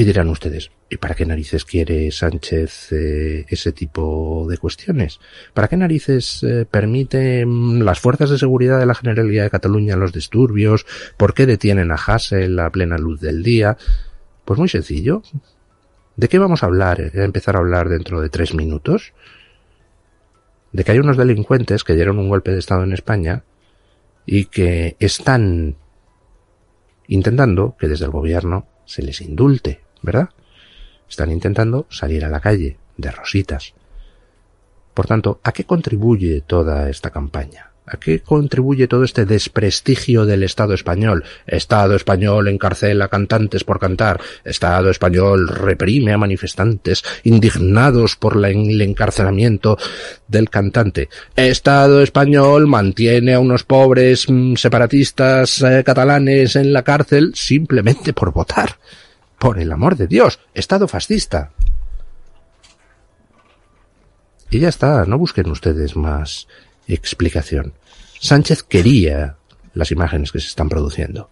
Y 0.00 0.04
dirán 0.04 0.30
ustedes, 0.30 0.70
¿y 0.88 0.96
para 0.96 1.14
qué 1.14 1.26
narices 1.26 1.66
quiere 1.66 2.10
Sánchez 2.10 2.90
eh, 2.92 3.44
ese 3.50 3.72
tipo 3.72 4.46
de 4.48 4.56
cuestiones? 4.56 5.20
¿Para 5.52 5.68
qué 5.68 5.76
narices 5.76 6.42
eh, 6.42 6.64
permite 6.64 7.44
las 7.44 8.00
fuerzas 8.00 8.30
de 8.30 8.38
seguridad 8.38 8.78
de 8.78 8.86
la 8.86 8.94
Generalidad 8.94 9.42
de 9.42 9.50
Cataluña 9.50 9.96
los 9.96 10.14
disturbios? 10.14 10.86
¿Por 11.18 11.34
qué 11.34 11.44
detienen 11.44 11.92
a 11.92 11.96
Hassel 11.96 12.58
a 12.60 12.70
plena 12.70 12.96
luz 12.96 13.20
del 13.20 13.42
día? 13.42 13.76
Pues 14.46 14.58
muy 14.58 14.70
sencillo. 14.70 15.20
¿De 16.16 16.28
qué 16.28 16.38
vamos 16.38 16.62
a 16.62 16.66
hablar? 16.66 17.02
Eh, 17.02 17.20
a 17.20 17.24
empezar 17.24 17.56
a 17.56 17.58
hablar 17.58 17.90
dentro 17.90 18.22
de 18.22 18.30
tres 18.30 18.54
minutos? 18.54 19.12
De 20.72 20.82
que 20.82 20.92
hay 20.92 20.98
unos 20.98 21.18
delincuentes 21.18 21.84
que 21.84 21.94
dieron 21.94 22.18
un 22.18 22.30
golpe 22.30 22.52
de 22.52 22.58
Estado 22.58 22.84
en 22.84 22.94
España 22.94 23.44
y 24.24 24.46
que 24.46 24.96
están 24.98 25.76
intentando 27.06 27.76
que 27.78 27.86
desde 27.86 28.06
el 28.06 28.12
gobierno 28.12 28.66
se 28.86 29.02
les 29.02 29.20
indulte 29.20 29.89
¿verdad? 30.02 30.30
Están 31.08 31.30
intentando 31.30 31.86
salir 31.90 32.24
a 32.24 32.28
la 32.28 32.40
calle, 32.40 32.78
de 32.96 33.10
rositas. 33.10 33.74
Por 34.94 35.06
tanto, 35.06 35.40
¿a 35.42 35.52
qué 35.52 35.64
contribuye 35.64 36.42
toda 36.42 36.90
esta 36.90 37.10
campaña? 37.10 37.70
¿A 37.86 37.96
qué 37.96 38.20
contribuye 38.20 38.86
todo 38.86 39.02
este 39.02 39.24
desprestigio 39.24 40.24
del 40.24 40.44
Estado 40.44 40.74
español? 40.74 41.24
Estado 41.44 41.96
español 41.96 42.46
encarcela 42.46 43.08
cantantes 43.08 43.64
por 43.64 43.80
cantar. 43.80 44.20
Estado 44.44 44.90
español 44.90 45.48
reprime 45.48 46.12
a 46.12 46.18
manifestantes 46.18 47.02
indignados 47.24 48.14
por 48.14 48.36
el 48.44 48.80
encarcelamiento 48.80 49.76
del 50.28 50.50
cantante. 50.50 51.08
Estado 51.34 52.00
español 52.00 52.68
mantiene 52.68 53.34
a 53.34 53.40
unos 53.40 53.64
pobres 53.64 54.30
mm, 54.30 54.54
separatistas 54.54 55.60
eh, 55.62 55.82
catalanes 55.84 56.54
en 56.54 56.72
la 56.72 56.84
cárcel 56.84 57.32
simplemente 57.34 58.12
por 58.12 58.32
votar. 58.32 58.76
Por 59.40 59.58
el 59.58 59.72
amor 59.72 59.96
de 59.96 60.06
Dios, 60.06 60.38
Estado 60.52 60.86
fascista. 60.86 61.52
Y 64.50 64.58
ya 64.58 64.68
está, 64.68 65.06
no 65.06 65.16
busquen 65.16 65.50
ustedes 65.50 65.96
más 65.96 66.46
explicación. 66.86 67.72
Sánchez 68.20 68.62
quería 68.62 69.38
las 69.72 69.92
imágenes 69.92 70.30
que 70.30 70.40
se 70.40 70.48
están 70.48 70.68
produciendo. 70.68 71.30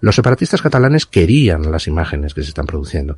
Los 0.00 0.16
separatistas 0.16 0.60
catalanes 0.60 1.06
querían 1.06 1.70
las 1.70 1.86
imágenes 1.86 2.34
que 2.34 2.42
se 2.42 2.48
están 2.48 2.66
produciendo. 2.66 3.16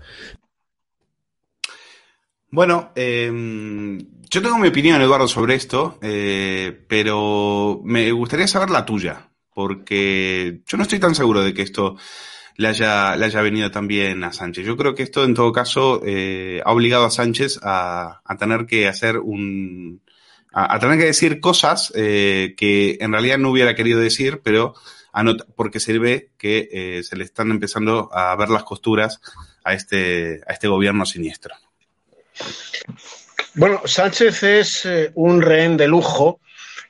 Bueno, 2.50 2.92
em, 2.94 3.98
yo 4.28 4.42
tengo 4.42 4.58
mi 4.58 4.68
opinión, 4.68 5.00
Eduardo, 5.00 5.26
sobre 5.26 5.54
esto, 5.54 5.98
eh, 6.02 6.84
pero 6.86 7.80
me 7.82 8.12
gustaría 8.12 8.46
saber 8.46 8.68
la 8.68 8.84
tuya, 8.84 9.30
porque 9.54 10.60
yo 10.66 10.76
no 10.76 10.82
estoy 10.82 10.98
tan 10.98 11.14
seguro 11.14 11.42
de 11.42 11.54
que 11.54 11.62
esto 11.62 11.96
le 12.56 12.68
haya, 12.68 13.16
le 13.16 13.26
haya 13.26 13.42
venido 13.42 13.70
también 13.70 14.22
a 14.24 14.32
Sánchez. 14.32 14.66
Yo 14.66 14.76
creo 14.76 14.94
que 14.94 15.02
esto, 15.02 15.24
en 15.24 15.34
todo 15.34 15.52
caso, 15.52 16.02
eh, 16.04 16.60
ha 16.64 16.72
obligado 16.72 17.04
a 17.04 17.10
Sánchez 17.10 17.58
a, 17.62 18.20
a 18.24 18.36
tener 18.36 18.66
que 18.66 18.88
hacer 18.88 19.18
un. 19.18 20.02
a, 20.52 20.78
tener 20.78 20.98
que 20.98 21.06
decir 21.06 21.40
cosas 21.40 21.92
eh, 21.94 22.54
que 22.56 22.98
en 23.00 23.12
realidad 23.12 23.38
no 23.38 23.50
hubiera 23.50 23.74
querido 23.74 24.00
decir, 24.00 24.40
pero 24.42 24.74
porque 25.56 25.80
se 25.80 25.98
ve 25.98 26.30
que 26.38 26.68
eh, 26.72 27.02
se 27.02 27.16
le 27.16 27.24
están 27.24 27.50
empezando 27.50 28.08
a 28.12 28.34
ver 28.36 28.48
las 28.48 28.64
costuras 28.64 29.20
a 29.62 29.74
este, 29.74 30.40
a 30.46 30.52
este 30.52 30.68
gobierno 30.68 31.04
siniestro. 31.04 31.54
Bueno, 33.54 33.82
Sánchez 33.84 34.42
es 34.42 34.88
un 35.14 35.42
rehén 35.42 35.76
de 35.76 35.86
lujo 35.86 36.40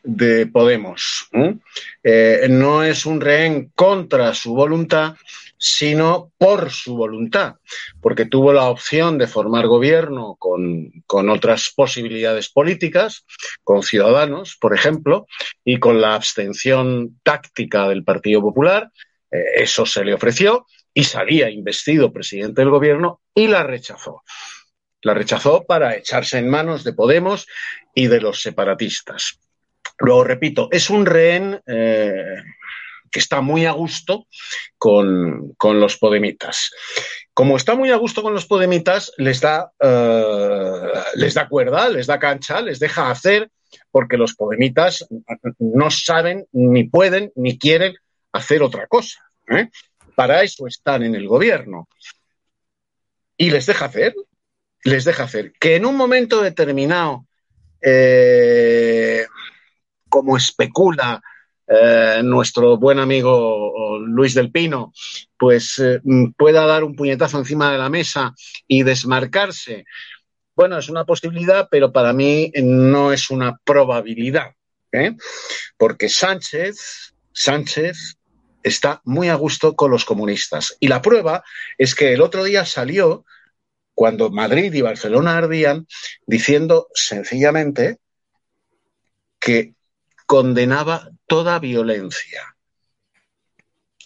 de 0.05 0.47
Podemos. 0.47 1.29
no 2.49 2.85
es 2.85 3.07
un 3.07 3.21
rehén 3.21 3.73
contra 3.75 4.35
su 4.35 4.55
voluntad, 4.55 5.17
sino 5.63 6.33
por 6.39 6.73
su 6.73 6.97
voluntad, 6.97 7.55
porque 8.01 8.27
tuvo 8.27 8.53
la 8.53 8.69
opción 8.69 9.17
de 9.17 9.29
formar 9.29 9.69
gobierno 9.69 10.37
con, 10.37 10.93
otras 11.31 11.73
posibilidades 11.75 12.49
políticas, 12.49 13.25
con 13.63 13.85
Ciudadanos, 13.85 14.57
por 14.61 14.75
ejemplo, 14.75 15.29
y 15.65 15.79
con 15.79 16.01
la 16.01 16.17
abstención 16.17 17.21
táctica 17.23 17.89
del 17.89 18.03
Partido 18.03 18.41
Popular. 18.41 18.91
Eh, 19.31 19.63
eso 19.63 19.87
se 19.87 20.05
le 20.05 20.15
ofreció 20.15 20.67
y 20.93 21.05
salía 21.05 21.49
investido 21.49 22.13
presidente 22.13 22.61
del 22.61 22.71
gobierno 22.71 23.21
y 23.33 23.47
la 23.47 23.63
rechazó. 23.63 24.25
La 25.01 25.15
rechazó 25.15 25.63
para 25.63 25.95
echarse 25.95 26.39
en 26.39 26.51
manos 26.51 26.83
de 26.83 26.93
Podemos 26.93 27.47
y 27.95 28.09
de 28.09 28.21
los 28.21 28.43
separatistas. 28.43 29.39
Luego, 29.99 30.25
repito, 30.25 30.69
es 30.73 30.91
un 30.91 31.07
rehén 31.07 31.61
eh, 31.67 32.43
que 33.13 33.21
está 33.21 33.43
muy 33.43 33.67
a 33.67 33.73
gusto 33.73 34.27
con, 34.79 35.55
los 35.63 35.99
podemitas. 35.99 36.71
Como 37.35 37.57
está 37.57 37.77
muy 37.77 37.91
a 37.91 37.97
gusto 37.97 38.23
con 38.23 38.33
los 38.33 38.47
podemitas, 38.47 39.13
les 39.19 39.41
da, 39.41 39.71
eh, 39.79 40.93
les 41.15 41.35
da 41.35 41.49
cuerda, 41.49 41.89
les 41.91 42.07
da 42.07 42.19
cancha, 42.19 42.61
les 42.61 42.81
deja 42.81 43.11
hacer, 43.11 43.51
porque 43.91 44.17
los 44.17 44.35
podemitas 44.35 45.07
no 45.59 45.91
saben, 45.91 46.47
ni 46.53 46.85
pueden, 46.85 47.31
ni 47.37 47.59
quieren 47.59 47.95
hacer 48.33 48.63
otra 48.63 48.87
cosa. 48.87 49.21
¿eh? 49.49 49.69
Para 50.17 50.43
eso 50.43 50.67
están 50.67 51.03
en 51.03 51.15
el 51.15 51.29
gobierno. 51.29 51.89
Y 53.37 53.51
les 53.51 53.67
deja 53.67 53.87
hacer, 53.87 54.15
les 54.85 55.05
deja 55.05 55.25
hacer. 55.25 55.53
Que 55.61 55.77
en 55.77 55.85
un 55.85 55.97
momento 55.97 56.43
determinado, 56.43 57.27
eh, 57.81 59.27
como 60.09 60.37
especula 60.37 61.23
eh, 61.75 62.21
nuestro 62.23 62.77
buen 62.77 62.99
amigo 62.99 63.99
Luis 64.01 64.35
del 64.35 64.51
Pino, 64.51 64.93
pues 65.39 65.79
eh, 65.79 66.01
pueda 66.37 66.67
dar 66.67 66.85
un 66.85 66.95
puñetazo 66.95 67.39
encima 67.39 67.73
de 67.73 67.79
la 67.79 67.89
mesa 67.89 68.35
y 68.69 68.83
desmarcarse. 68.83 69.87
Bueno, 70.55 70.77
es 70.77 70.91
una 70.91 71.07
posibilidad, 71.07 71.69
pero 71.71 71.91
para 71.91 72.13
mí 72.13 72.53
no 72.63 73.11
es 73.11 73.31
una 73.31 73.59
probabilidad, 73.65 74.53
¿eh? 74.93 75.17
porque 75.79 76.11
Sánchez, 76.11 77.15
Sánchez 77.33 78.19
está 78.63 79.01
muy 79.05 79.31
a 79.31 79.35
gusto 79.37 79.75
con 79.75 79.91
los 79.91 80.05
comunistas. 80.05 80.77
Y 80.79 80.89
la 80.89 81.01
prueba 81.01 81.43
es 81.79 81.95
que 81.95 82.13
el 82.13 82.21
otro 82.21 82.45
día 82.45 82.67
salió, 82.67 83.25
cuando 83.95 84.31
Madrid 84.31 84.75
y 84.75 84.83
Barcelona 84.83 85.39
ardían, 85.39 85.87
diciendo 86.27 86.89
sencillamente 86.93 87.97
que 89.41 89.75
condenaba 90.33 91.11
toda 91.27 91.59
violencia. 91.59 92.57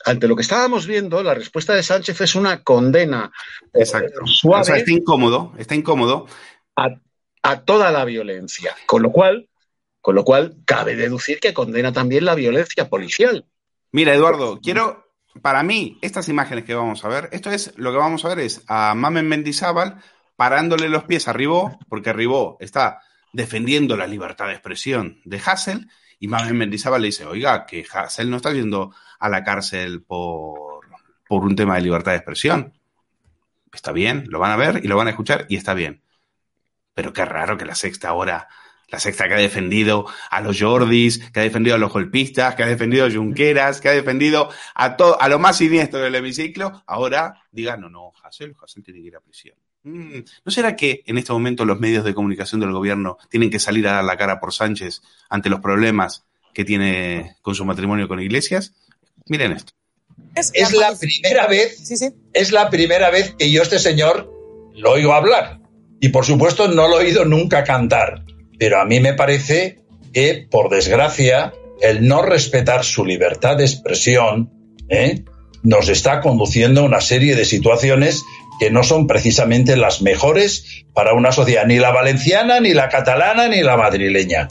Ante 0.04 0.26
lo 0.26 0.34
que 0.34 0.42
estábamos 0.42 0.84
viendo, 0.84 1.22
la 1.22 1.34
respuesta 1.34 1.72
de 1.72 1.84
Sánchez 1.84 2.20
es 2.20 2.34
una 2.34 2.64
condena 2.64 3.30
eh, 3.66 3.82
Exacto. 3.82 4.26
suave. 4.26 4.78
está 4.78 4.90
incómodo, 4.90 5.54
está 5.56 5.76
incómodo. 5.76 6.26
A, 6.74 7.60
toda 7.60 7.92
la 7.92 8.04
violencia. 8.04 8.74
Con 8.86 9.04
lo 9.04 9.12
cual, 9.12 9.48
con 10.00 10.16
lo 10.16 10.24
cual, 10.24 10.56
cabe 10.64 10.96
deducir 10.96 11.38
que 11.38 11.54
condena 11.54 11.92
también 11.92 12.24
la 12.24 12.34
violencia 12.34 12.88
policial. 12.88 13.46
Mira, 13.92 14.12
Eduardo, 14.12 14.58
quiero, 14.60 15.06
para 15.42 15.62
mí, 15.62 15.96
estas 16.02 16.28
imágenes 16.28 16.64
que 16.64 16.74
vamos 16.74 17.04
a 17.04 17.08
ver, 17.08 17.28
esto 17.30 17.52
es, 17.52 17.72
lo 17.76 17.92
que 17.92 17.98
vamos 17.98 18.24
a 18.24 18.30
ver 18.30 18.40
es 18.40 18.64
a 18.66 18.96
Mamen 18.96 19.28
Mendizábal 19.28 20.02
parándole 20.34 20.88
los 20.88 21.04
pies 21.04 21.28
a 21.28 21.32
Ribó, 21.32 21.78
porque 21.88 22.12
Ribó 22.12 22.56
está 22.58 23.00
defendiendo 23.32 23.96
la 23.96 24.08
libertad 24.08 24.48
de 24.48 24.54
expresión 24.54 25.20
de 25.24 25.40
Hassel, 25.44 25.88
y 26.18 26.28
Mamen 26.28 26.56
Mendizábal 26.56 27.02
le 27.02 27.08
dice, 27.08 27.26
oiga, 27.26 27.66
que 27.66 27.84
Hassel 27.90 28.30
no 28.30 28.36
está 28.36 28.52
yendo 28.52 28.94
a 29.18 29.28
la 29.28 29.44
cárcel 29.44 30.02
por, 30.02 30.80
por 31.28 31.42
un 31.44 31.56
tema 31.56 31.76
de 31.76 31.82
libertad 31.82 32.12
de 32.12 32.18
expresión. 32.18 32.72
Está 33.72 33.92
bien, 33.92 34.24
lo 34.28 34.38
van 34.38 34.52
a 34.52 34.56
ver 34.56 34.80
y 34.84 34.88
lo 34.88 34.96
van 34.96 35.08
a 35.08 35.10
escuchar 35.10 35.46
y 35.48 35.56
está 35.56 35.74
bien. 35.74 36.02
Pero 36.94 37.12
qué 37.12 37.24
raro 37.24 37.58
que 37.58 37.66
la 37.66 37.74
sexta 37.74 38.12
hora 38.14 38.48
La 38.88 39.00
sexta 39.00 39.26
que 39.28 39.34
ha 39.34 39.38
defendido 39.38 40.06
a 40.30 40.40
los 40.40 40.58
Jordis, 40.60 41.18
que 41.32 41.40
ha 41.40 41.42
defendido 41.42 41.74
a 41.74 41.78
los 41.78 41.92
golpistas, 41.92 42.54
que 42.54 42.62
ha 42.62 42.66
defendido 42.66 43.04
a 43.04 43.10
Junqueras, 43.10 43.80
que 43.80 43.88
ha 43.88 43.92
defendido 43.92 44.48
a 44.74 44.96
todo, 44.96 45.20
a 45.20 45.28
lo 45.28 45.38
más 45.40 45.58
siniestro 45.58 46.00
del 46.00 46.14
hemiciclo, 46.14 46.84
ahora 46.86 47.42
diga, 47.50 47.76
no, 47.76 47.90
no, 47.90 48.12
Hassel, 48.22 48.54
Hassel 48.62 48.84
tiene 48.84 49.00
que 49.00 49.08
ir 49.08 49.16
a 49.16 49.20
prisión. 49.20 49.56
Mm, 49.86 50.24
¿No 50.44 50.50
será 50.50 50.74
que 50.74 51.04
en 51.06 51.16
este 51.16 51.32
momento 51.32 51.64
los 51.64 51.78
medios 51.78 52.04
de 52.04 52.12
comunicación 52.12 52.60
del 52.60 52.72
gobierno 52.72 53.18
tienen 53.30 53.50
que 53.50 53.60
salir 53.60 53.86
a 53.86 53.92
dar 53.92 54.04
la 54.04 54.16
cara 54.16 54.40
por 54.40 54.52
Sánchez 54.52 55.00
ante 55.28 55.48
los 55.48 55.60
problemas 55.60 56.24
que 56.52 56.64
tiene 56.64 57.36
con 57.40 57.54
su 57.54 57.64
matrimonio 57.64 58.08
con 58.08 58.20
Iglesias? 58.20 58.72
Miren 59.28 59.52
esto. 59.52 59.74
Es, 60.34 60.72
la 60.72 60.92
primera 60.98 61.46
vez, 61.46 61.88
es 62.32 62.50
la 62.50 62.68
primera 62.68 63.10
vez 63.10 63.36
que 63.38 63.48
yo 63.52 63.62
este 63.62 63.78
señor 63.78 64.28
lo 64.74 64.90
oigo 64.90 65.14
hablar. 65.14 65.60
Y 66.00 66.08
por 66.08 66.24
supuesto 66.24 66.66
no 66.66 66.88
lo 66.88 67.00
he 67.00 67.04
oído 67.04 67.24
nunca 67.24 67.62
cantar. 67.62 68.24
Pero 68.58 68.80
a 68.80 68.84
mí 68.86 68.98
me 68.98 69.14
parece 69.14 69.84
que, 70.12 70.48
por 70.50 70.68
desgracia, 70.68 71.54
el 71.80 72.08
no 72.08 72.22
respetar 72.22 72.84
su 72.84 73.04
libertad 73.04 73.56
de 73.56 73.64
expresión 73.64 74.50
¿eh? 74.88 75.22
nos 75.62 75.88
está 75.88 76.20
conduciendo 76.20 76.80
a 76.80 76.84
una 76.84 77.00
serie 77.00 77.36
de 77.36 77.44
situaciones 77.44 78.24
que 78.58 78.70
no 78.70 78.82
son 78.82 79.06
precisamente 79.06 79.76
las 79.76 80.02
mejores 80.02 80.84
para 80.94 81.14
una 81.14 81.32
sociedad, 81.32 81.66
ni 81.66 81.78
la 81.78 81.92
valenciana, 81.92 82.60
ni 82.60 82.72
la 82.72 82.88
catalana, 82.88 83.48
ni 83.48 83.62
la 83.62 83.76
madrileña. 83.76 84.48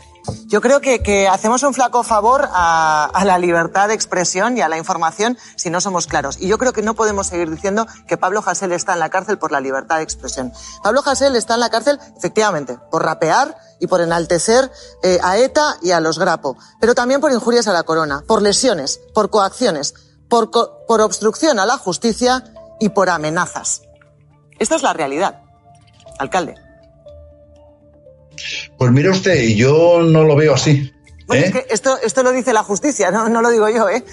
Yo 0.47 0.61
creo 0.61 0.81
que, 0.81 1.27
hacemos 1.27 1.63
un 1.63 1.73
flaco 1.73 2.03
favor 2.03 2.47
a, 2.51 3.23
la 3.25 3.37
libertad 3.37 3.87
de 3.87 3.93
expresión 3.93 4.57
y 4.57 4.61
a 4.61 4.69
la 4.69 4.77
información 4.77 5.37
si 5.55 5.69
no 5.69 5.81
somos 5.81 6.07
claros. 6.07 6.37
Y 6.39 6.47
yo 6.47 6.57
creo 6.57 6.73
que 6.73 6.81
no 6.81 6.93
podemos 6.93 7.27
seguir 7.27 7.49
diciendo 7.49 7.87
que 8.07 8.17
Pablo 8.17 8.43
Hasél 8.45 8.71
está 8.71 8.93
en 8.93 8.99
la 8.99 9.09
cárcel 9.09 9.37
por 9.37 9.51
la 9.51 9.59
libertad 9.59 9.97
de 9.97 10.03
expresión. 10.03 10.51
Pablo 10.83 11.01
Hasél 11.05 11.35
está 11.35 11.55
en 11.55 11.59
la 11.59 11.69
cárcel, 11.69 11.99
efectivamente, 12.17 12.77
por 12.91 13.03
rapear 13.03 13.55
y 13.79 13.87
por 13.87 14.01
enaltecer 14.01 14.71
eh, 15.03 15.19
a 15.21 15.37
ETA 15.37 15.77
y 15.81 15.91
a 15.91 15.99
los 15.99 16.17
Grapo, 16.17 16.57
pero 16.79 16.95
también 16.95 17.21
por 17.21 17.31
injurias 17.31 17.67
a 17.67 17.73
la 17.73 17.83
corona, 17.83 18.23
por 18.27 18.41
lesiones, 18.41 19.01
por 19.13 19.29
coacciones, 19.29 19.93
por, 20.29 20.49
por 20.51 21.01
obstrucción 21.01 21.59
a 21.59 21.65
la 21.65 21.77
justicia 21.77 22.43
y 22.79 22.89
por 22.89 23.09
amenazas. 23.09 23.81
Esta 24.59 24.75
es 24.75 24.83
la 24.83 24.93
realidad, 24.93 25.41
alcalde. 26.19 26.55
Pues 28.77 28.91
mire 28.91 29.09
usted, 29.09 29.49
yo 29.55 30.01
no 30.03 30.23
lo 30.23 30.35
veo 30.35 30.53
así. 30.53 30.91
¿eh? 31.33 31.65
esto, 31.69 31.97
esto 32.01 32.23
lo 32.23 32.31
dice 32.31 32.53
la 32.53 32.63
justicia, 32.63 33.11
no, 33.11 33.29
no 33.29 33.41
lo 33.41 33.49
digo 33.49 33.69
yo, 33.69 33.89
¿eh? 33.89 34.03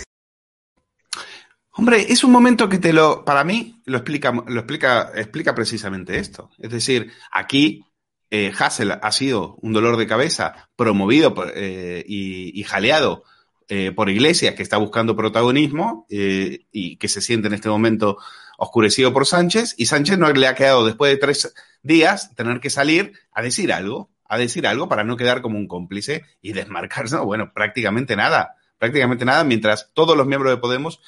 Hombre, 1.74 2.12
es 2.12 2.22
un 2.22 2.30
momento 2.30 2.68
que 2.68 2.78
te 2.78 2.92
lo, 2.92 3.24
para 3.24 3.44
mí, 3.44 3.80
lo 3.86 3.96
explica, 3.96 4.30
lo 4.30 4.60
explica, 4.60 5.10
explica 5.14 5.54
precisamente 5.54 6.18
esto. 6.18 6.50
Es 6.58 6.70
decir, 6.70 7.10
aquí 7.30 7.82
eh, 8.30 8.50
Hassel 8.58 8.92
ha 8.92 9.12
sido 9.12 9.56
un 9.62 9.72
dolor 9.72 9.98
de 9.98 10.06
cabeza 10.06 10.70
promovido 10.76 11.34
eh, 11.54 12.04
y, 12.06 12.62
jaleado 12.64 13.24
eh, 13.68 13.92
por 13.92 14.08
Iglesias, 14.08 14.54
que 14.54 14.62
está 14.62 14.76
buscando 14.76 15.16
protagonismo 15.16 16.06
y 16.08 16.96
que 16.96 17.08
se 17.08 17.20
siente 17.20 17.48
en 17.48 17.54
este 17.54 17.68
momento 17.68 18.16
oscurecido 18.62 19.12
por 19.12 19.26
Sánchez, 19.26 19.74
y 19.76 19.86
Sánchez 19.86 20.18
no 20.18 20.32
le 20.32 20.46
ha 20.46 20.54
quedado 20.54 20.86
después 20.86 21.10
de 21.10 21.18
tres 21.18 21.52
días 21.82 22.32
tener 22.36 22.60
que 22.60 22.70
salir 22.70 23.12
a 23.32 23.42
decir 23.42 23.72
algo 23.72 24.08
a 24.32 24.38
decir 24.38 24.66
algo 24.66 24.88
para 24.88 25.04
no 25.04 25.18
quedar 25.18 25.42
como 25.42 25.58
un 25.58 25.68
cómplice 25.68 26.24
y 26.40 26.54
desmarcarse. 26.54 27.18
bueno, 27.18 27.52
prácticamente 27.52 28.16
nada, 28.16 28.56
prácticamente 28.78 29.26
nada, 29.26 29.44
mientras 29.44 29.90
todos 29.92 30.16
los 30.16 30.26
miembros 30.26 30.50
de 30.50 30.56
Podemos, 30.56 31.02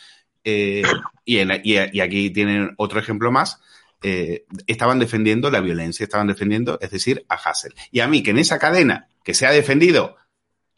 eh, 0.44 0.82
y, 1.24 1.38
aquí 1.38 2.28
tienen 2.30 2.74
otro 2.76 3.00
ejemplo 3.00 3.32
más, 3.32 3.62
eh, 4.02 4.44
estaban 4.66 4.98
defendiendo 4.98 5.50
la 5.50 5.60
violencia, 5.60 6.04
estaban 6.04 6.26
defendiendo, 6.26 6.78
es 6.82 6.90
decir, 6.90 7.24
a 7.30 7.36
Hassel. 7.36 7.72
Y 7.90 8.00
a 8.00 8.08
mí, 8.08 8.22
que 8.22 8.32
en 8.32 8.38
esa 8.38 8.58
cadena 8.58 9.08
que 9.22 9.32
se 9.32 9.46
ha 9.46 9.52
defendido 9.52 10.16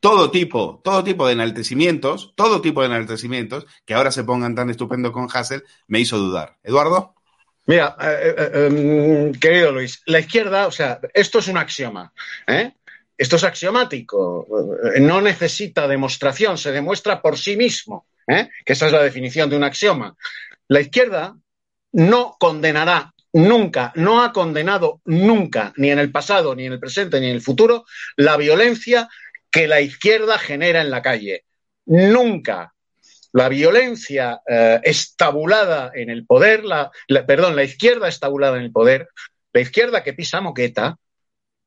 todo 0.07 0.31
tipo, 0.31 0.81
todo 0.85 1.03
tipo 1.03 1.27
de 1.27 1.33
enaltecimientos, 1.33 2.33
todo 2.37 2.61
tipo 2.61 2.81
de 2.81 2.87
enaltecimientos, 2.87 3.67
que 3.85 3.93
ahora 3.93 4.13
se 4.13 4.23
pongan 4.23 4.55
tan 4.55 4.71
estupendo 4.71 5.11
con 5.11 5.27
Hassel, 5.33 5.65
me 5.89 5.99
hizo 5.99 6.17
dudar. 6.17 6.59
Eduardo. 6.63 7.17
Mira, 7.67 7.97
eh, 8.01 8.07
eh, 8.23 8.35
eh, 8.39 8.67
em, 8.67 9.33
querido 9.33 9.73
Luis, 9.73 10.03
la 10.07 10.21
izquierda, 10.21 10.69
o 10.69 10.71
sea, 10.71 11.01
esto 11.13 11.41
es 11.41 11.49
un 11.49 11.57
axioma. 11.57 12.13
Esto 13.19 13.35
es 13.35 13.43
axiomático. 13.43 14.47
No 15.01 15.21
necesita 15.21 15.89
demostración, 15.89 16.57
se 16.57 16.71
demuestra 16.71 17.21
por 17.21 17.37
sí 17.37 17.57
mismo. 17.57 18.07
Que 18.29 18.73
esa 18.73 18.87
es 18.87 18.93
la 18.93 19.03
definición 19.03 19.51
de 19.51 19.57
un 19.57 19.65
axioma. 19.65 20.15
La 20.69 20.83
izquierda 20.83 21.37
no 21.91 22.37
condenará 22.39 23.13
nunca, 23.33 23.93
no 23.97 24.23
ha 24.23 24.33
condenado 24.33 25.01
nunca, 25.05 25.73
ni 25.77 25.91
en 25.91 25.99
el 25.99 26.11
pasado, 26.11 26.55
ni 26.55 26.65
en 26.65 26.73
el 26.73 26.81
presente, 26.81 27.21
ni 27.21 27.27
en 27.27 27.35
el 27.35 27.43
futuro, 27.43 27.85
la 28.17 28.37
violencia 28.37 29.09
que 29.57 29.67
la 29.67 29.81
izquierda 29.81 30.37
genera 30.39 30.83
en 30.83 30.91
la 30.91 31.01
calle. 31.01 31.47
Nunca 31.87 32.75
la 33.33 33.49
violencia 33.49 34.43
eh, 34.47 34.81
estabulada 34.83 35.93
en 35.95 36.11
el 36.11 36.27
poder, 36.27 36.63
la, 36.63 36.91
perdón, 37.27 37.57
la 37.57 37.65
izquierda 37.65 38.07
estabulada 38.07 38.59
en 38.59 38.65
el 38.65 38.71
poder, 38.71 39.09
la 39.55 39.63
izquierda 39.63 40.03
que 40.03 40.13
pisa 40.13 40.43
moqueta, 40.43 40.99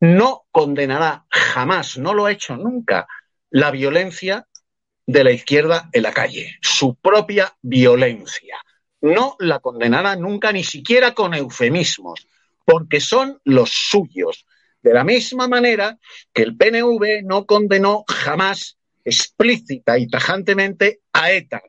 no 0.02 0.46
condenará 0.52 1.26
jamás, 1.32 1.98
no 1.98 2.14
lo 2.14 2.28
ha 2.28 2.32
hecho 2.32 2.56
nunca, 2.58 3.08
la 3.50 3.72
violencia 3.72 4.46
de 5.08 5.24
la 5.24 5.32
izquierda 5.32 5.90
en 5.92 6.04
la 6.04 6.14
calle, 6.14 6.60
su 6.62 6.94
propia 6.94 7.58
violencia. 7.64 8.58
No 9.02 9.36
la 9.40 9.62
condenará 9.62 10.16
nunca, 10.16 10.52
ni 10.52 10.64
siquiera 10.64 11.16
con 11.16 11.34
eufemismos, 11.34 12.28
porque 12.66 13.00
son 13.00 13.42
los 13.46 13.72
suyos. 13.72 14.46
De 14.82 14.94
la 14.94 15.04
misma 15.04 15.48
manera 15.48 15.98
que 16.34 16.44
el 16.44 16.56
PNV 16.56 17.24
no 17.24 17.46
condenó 17.46 18.04
jamás 18.08 18.78
explícita 19.04 19.98
y 19.98 20.08
tajantemente 20.08 21.02
a 21.14 21.32
ETA. 21.32 21.62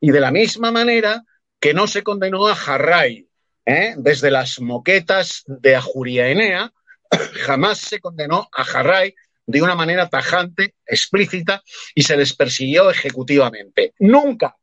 Y 0.00 0.10
de 0.10 0.20
la 0.20 0.30
misma 0.30 0.70
manera 0.70 1.24
que 1.60 1.74
no 1.74 1.86
se 1.86 2.02
condenó 2.02 2.48
a 2.48 2.54
Jarray, 2.54 3.28
¿eh? 3.66 3.94
desde 3.96 4.30
las 4.30 4.60
moquetas 4.60 5.44
de 5.46 5.76
Ajuria 5.76 6.28
Enea, 6.28 6.72
jamás 7.34 7.78
se 7.78 8.00
condenó 8.00 8.48
a 8.52 8.64
Jarray 8.64 9.14
de 9.46 9.62
una 9.62 9.74
manera 9.74 10.08
tajante, 10.08 10.74
explícita, 10.86 11.62
y 11.94 12.02
se 12.02 12.16
les 12.16 12.34
persiguió 12.34 12.90
ejecutivamente. 12.90 13.94
Nunca, 13.98 14.56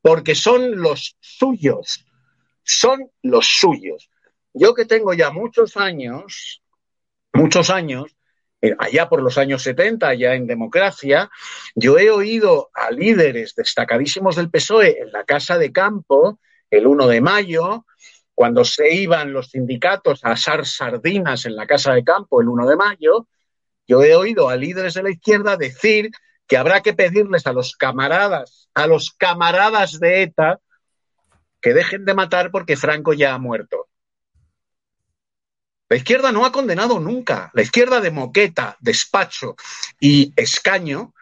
porque 0.00 0.36
son 0.36 0.80
los 0.80 1.16
suyos, 1.18 2.06
son 2.62 3.10
los 3.22 3.46
suyos. 3.58 4.08
Yo 4.52 4.72
que 4.72 4.84
tengo 4.84 5.14
ya 5.14 5.30
muchos 5.30 5.76
años, 5.76 6.62
muchos 7.34 7.70
años, 7.70 8.16
eh, 8.60 8.74
allá 8.78 9.08
por 9.08 9.22
los 9.22 9.36
años 9.36 9.62
70, 9.62 10.08
allá 10.08 10.34
en 10.34 10.46
democracia, 10.46 11.30
yo 11.74 11.98
he 11.98 12.10
oído 12.10 12.70
a 12.72 12.90
líderes 12.90 13.54
destacadísimos 13.54 14.36
del 14.36 14.50
PSOE 14.50 15.02
en 15.02 15.12
la 15.12 15.24
Casa 15.24 15.58
de 15.58 15.72
Campo 15.72 16.38
el 16.70 16.86
1 16.86 17.06
de 17.06 17.20
mayo, 17.20 17.84
cuando 18.34 18.64
se 18.64 18.92
iban 18.92 19.32
los 19.32 19.50
sindicatos 19.50 20.24
a 20.24 20.32
asar 20.32 20.66
sardinas 20.66 21.46
en 21.46 21.56
la 21.56 21.66
Casa 21.66 21.92
de 21.92 22.02
Campo 22.02 22.40
el 22.40 22.48
1 22.48 22.66
de 22.66 22.76
mayo, 22.76 23.28
yo 23.86 24.02
he 24.02 24.16
oído 24.16 24.48
a 24.48 24.56
líderes 24.56 24.94
de 24.94 25.02
la 25.02 25.10
izquierda 25.10 25.56
decir 25.56 26.10
que 26.46 26.56
habrá 26.56 26.80
que 26.80 26.94
pedirles 26.94 27.46
a 27.46 27.52
los 27.52 27.76
camaradas, 27.76 28.68
a 28.74 28.86
los 28.86 29.12
camaradas 29.12 30.00
de 30.00 30.22
ETA, 30.22 30.60
que 31.60 31.74
dejen 31.74 32.04
de 32.04 32.14
matar 32.14 32.50
porque 32.50 32.76
Franco 32.76 33.12
ya 33.12 33.34
ha 33.34 33.38
muerto. 33.38 33.88
La 35.94 35.98
izquierda 35.98 36.32
no 36.32 36.44
ha 36.44 36.50
condenado 36.50 36.98
nunca. 36.98 37.52
La 37.54 37.62
izquierda 37.62 38.00
de 38.00 38.10
moqueta, 38.10 38.76
despacho 38.80 39.54
y 40.00 40.32
escaño 40.34 41.14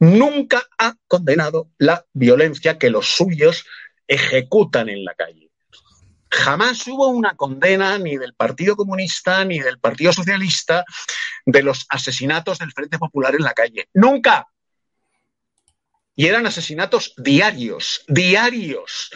nunca 0.00 0.64
ha 0.76 0.96
condenado 1.06 1.70
la 1.78 2.04
violencia 2.12 2.76
que 2.76 2.90
los 2.90 3.08
suyos 3.08 3.64
ejecutan 4.06 4.90
en 4.90 5.06
la 5.06 5.14
calle. 5.14 5.50
Jamás 6.30 6.86
hubo 6.88 7.08
una 7.08 7.36
condena 7.36 7.96
ni 7.96 8.18
del 8.18 8.34
Partido 8.34 8.76
Comunista 8.76 9.46
ni 9.46 9.60
del 9.60 9.78
Partido 9.78 10.12
Socialista 10.12 10.84
de 11.46 11.62
los 11.62 11.86
asesinatos 11.88 12.58
del 12.58 12.72
Frente 12.72 12.98
Popular 12.98 13.34
en 13.34 13.44
la 13.44 13.54
calle. 13.54 13.88
Nunca. 13.94 14.46
Y 16.14 16.26
eran 16.26 16.44
asesinatos 16.44 17.14
diarios, 17.16 18.04
diarios. 18.08 19.10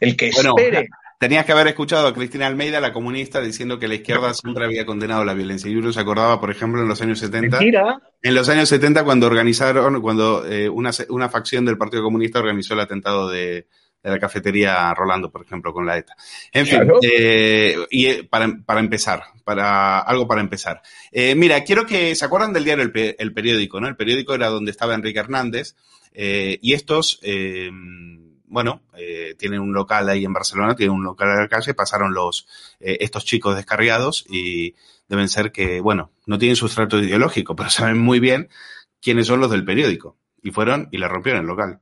El 0.00 0.16
que 0.16 0.30
espere 0.30 0.88
Tenías 1.20 1.44
que 1.44 1.52
haber 1.52 1.66
escuchado 1.66 2.08
a 2.08 2.14
Cristina 2.14 2.46
Almeida, 2.46 2.80
la 2.80 2.94
comunista, 2.94 3.42
diciendo 3.42 3.78
que 3.78 3.88
la 3.88 3.96
izquierda 3.96 4.32
siempre 4.32 4.64
había 4.64 4.86
condenado 4.86 5.22
la 5.22 5.34
violencia. 5.34 5.70
Y 5.70 5.76
uno 5.76 5.92
se 5.92 6.00
acordaba, 6.00 6.40
por 6.40 6.50
ejemplo, 6.50 6.80
en 6.80 6.88
los 6.88 7.02
años 7.02 7.18
70. 7.18 7.58
En 8.22 8.34
los 8.34 8.48
años 8.48 8.70
70, 8.70 9.04
cuando 9.04 9.26
organizaron, 9.26 10.00
cuando 10.00 10.46
eh, 10.46 10.70
una, 10.70 10.92
una, 11.10 11.28
facción 11.28 11.66
del 11.66 11.76
Partido 11.76 12.02
Comunista 12.02 12.38
organizó 12.38 12.72
el 12.72 12.80
atentado 12.80 13.28
de, 13.28 13.66
la 14.02 14.18
cafetería 14.18 14.94
Rolando, 14.94 15.30
por 15.30 15.42
ejemplo, 15.44 15.74
con 15.74 15.84
la 15.84 15.98
ETA. 15.98 16.16
En 16.52 16.66
fin, 16.66 16.90
eh, 17.02 17.76
y 17.90 18.06
eh, 18.06 18.24
para, 18.24 18.56
para, 18.64 18.80
empezar, 18.80 19.22
para 19.44 19.98
algo 19.98 20.26
para 20.26 20.40
empezar. 20.40 20.80
mira, 21.36 21.62
quiero 21.64 21.84
que 21.84 22.14
se 22.14 22.24
acuerdan 22.24 22.54
del 22.54 22.64
diario 22.64 22.82
el, 22.82 23.16
el, 23.18 23.34
Periódico, 23.34 23.78
¿no? 23.78 23.88
El 23.88 23.96
periódico 23.96 24.34
era 24.34 24.48
donde 24.48 24.70
estaba 24.70 24.94
Enrique 24.94 25.18
Hernández 25.18 25.76
y 26.14 26.72
estos 26.72 27.20
bueno, 28.50 28.82
eh, 28.96 29.36
tienen 29.38 29.60
un 29.60 29.72
local 29.72 30.08
ahí 30.08 30.24
en 30.24 30.32
Barcelona, 30.32 30.74
tienen 30.74 30.96
un 30.96 31.04
local 31.04 31.28
en 31.30 31.36
la 31.36 31.48
calle, 31.48 31.72
pasaron 31.72 32.12
los, 32.12 32.48
eh, 32.80 32.98
estos 33.00 33.24
chicos 33.24 33.54
descarriados 33.54 34.24
y 34.28 34.74
deben 35.08 35.28
ser 35.28 35.52
que, 35.52 35.80
bueno, 35.80 36.10
no 36.26 36.36
tienen 36.36 36.56
sustrato 36.56 36.98
ideológico, 36.98 37.54
pero 37.56 37.70
saben 37.70 37.98
muy 37.98 38.18
bien 38.18 38.48
quiénes 39.00 39.28
son 39.28 39.40
los 39.40 39.50
del 39.50 39.64
periódico. 39.64 40.16
Y 40.42 40.50
fueron 40.50 40.88
y 40.90 40.98
le 40.98 41.06
rompieron 41.06 41.42
el 41.42 41.46
local. 41.46 41.80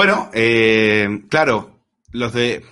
Bueno, 0.00 0.30
eh, 0.32 1.24
claro, 1.28 1.82
los 2.12 2.32
de... 2.32 2.64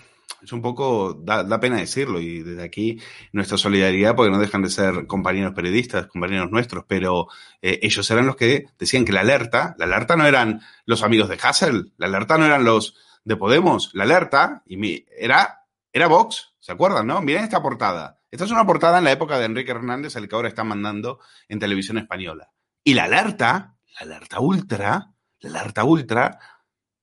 Es 0.43 0.51
un 0.51 0.63
poco, 0.63 1.13
da, 1.13 1.61
pena 1.61 1.77
decirlo 1.77 2.21
y 2.21 2.43
desde 2.43 2.63
aquí 2.63 3.03
nuestra 3.33 3.59
solidaridad 3.59 4.17
porque 4.17 4.31
no 4.31 4.39
dejan 4.39 4.63
de 4.63 4.71
ser 4.71 5.07
compañeros 5.07 5.53
periodistas, 5.53 6.07
compañeros 6.07 6.51
nuestros, 6.51 6.87
pero 6.89 7.27
eh, 7.61 7.81
ellos 7.83 8.11
eran 8.11 8.25
los 8.25 8.37
que 8.37 8.69
decían 8.79 9.05
que 9.05 9.13
la 9.13 9.21
alerta, 9.21 9.75
la 9.77 9.85
alerta 9.85 10.17
no 10.17 10.25
eran 10.25 10.63
los 10.87 11.03
amigos 11.03 11.29
de 11.29 11.39
Hassel, 11.43 11.93
la 11.99 12.07
alerta 12.07 12.39
no 12.39 12.47
eran 12.47 12.65
los 12.65 12.97
de 13.25 13.37
Podemos, 13.37 13.91
la 13.93 14.05
alerta 14.05 14.63
y 14.65 14.79
mi, 14.79 15.05
era, 15.15 15.67
era 15.93 16.07
Vox, 16.07 16.55
¿se 16.59 16.73
acuerdan, 16.73 17.07
no? 17.07 17.21
Miren 17.21 17.45
esta 17.45 17.61
portada. 17.61 18.21
Esta 18.31 18.47
es 18.47 18.51
una 18.51 18.65
portada 18.65 18.97
en 18.97 19.05
la 19.05 19.13
época 19.13 19.39
de 19.39 19.45
Enrique 19.45 19.73
Hernández, 19.73 20.17
el 20.17 20.31
que 20.31 20.35
ahora 20.35 20.49
está 20.49 20.65
mandando 20.65 21.21
en 21.47 21.59
televisión 21.59 21.99
española. 21.99 22.53
Y 22.83 22.95
la 22.95 23.05
alerta, 23.05 23.77
la 24.01 24.07
alerta 24.07 24.41
ultra, 24.41 25.13
la 25.41 25.61
alerta 25.61 25.85
ultra 25.85 26.39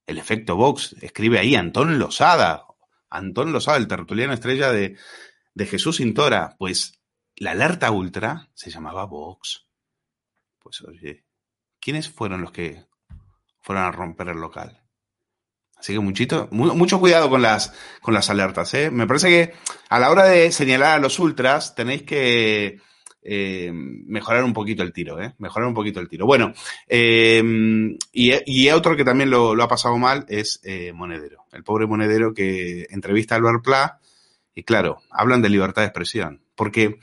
el 0.07 0.17
efecto 0.17 0.55
Vox. 0.55 0.95
Escribe 1.01 1.39
ahí 1.39 1.55
Antón 1.55 1.99
Losada. 1.99 2.65
Antón 3.09 3.51
Losada, 3.51 3.77
el 3.77 3.87
tertuliano 3.87 4.33
estrella 4.33 4.71
de, 4.71 4.97
de 5.53 5.65
Jesús 5.65 5.97
Sintora. 5.97 6.55
Pues 6.57 6.99
la 7.35 7.51
alerta 7.51 7.91
ultra 7.91 8.49
se 8.53 8.71
llamaba 8.71 9.05
Vox. 9.05 9.67
Pues 10.59 10.81
oye, 10.81 11.25
¿quiénes 11.79 12.09
fueron 12.09 12.41
los 12.41 12.51
que 12.51 12.85
fueron 13.61 13.83
a 13.83 13.91
romper 13.91 14.29
el 14.29 14.37
local? 14.37 14.81
Así 15.77 15.93
que 15.93 15.99
muchito, 15.99 16.47
mucho 16.51 16.99
cuidado 16.99 17.29
con 17.29 17.41
las, 17.41 17.73
con 18.01 18.13
las 18.13 18.29
alertas. 18.29 18.73
¿eh? 18.73 18.89
Me 18.89 19.05
parece 19.05 19.27
que 19.27 19.53
a 19.89 19.99
la 19.99 20.09
hora 20.09 20.23
de 20.23 20.51
señalar 20.51 20.95
a 20.95 20.99
los 20.99 21.19
ultras 21.19 21.75
tenéis 21.75 22.03
que 22.03 22.81
eh, 23.27 23.71
mejorar 23.73 24.43
un 24.43 24.53
poquito 24.53 24.83
el 24.83 24.93
tiro, 24.93 25.19
¿eh? 25.19 25.33
Mejorar 25.39 25.67
un 25.67 25.73
poquito 25.73 25.99
el 25.99 26.07
tiro. 26.07 26.27
Bueno, 26.27 26.53
eh, 26.87 27.41
y, 28.11 28.69
otro 28.69 28.95
que 28.95 29.03
también 29.03 29.31
lo, 29.31 29.51
ha 29.61 29.67
pasado 29.67 29.97
mal 29.97 30.25
es 30.29 30.61
eh, 30.63 30.93
Monedero. 30.93 31.45
El 31.51 31.63
pobre 31.63 31.87
Monedero 31.87 32.35
que 32.35 32.85
entrevista 32.91 33.33
a 33.33 33.39
Albert 33.39 33.63
Pla 33.63 33.99
y 34.53 34.61
claro, 34.61 35.01
hablan 35.09 35.41
de 35.41 35.49
libertad 35.49 35.81
de 35.81 35.87
expresión. 35.87 36.43
Porque 36.53 36.99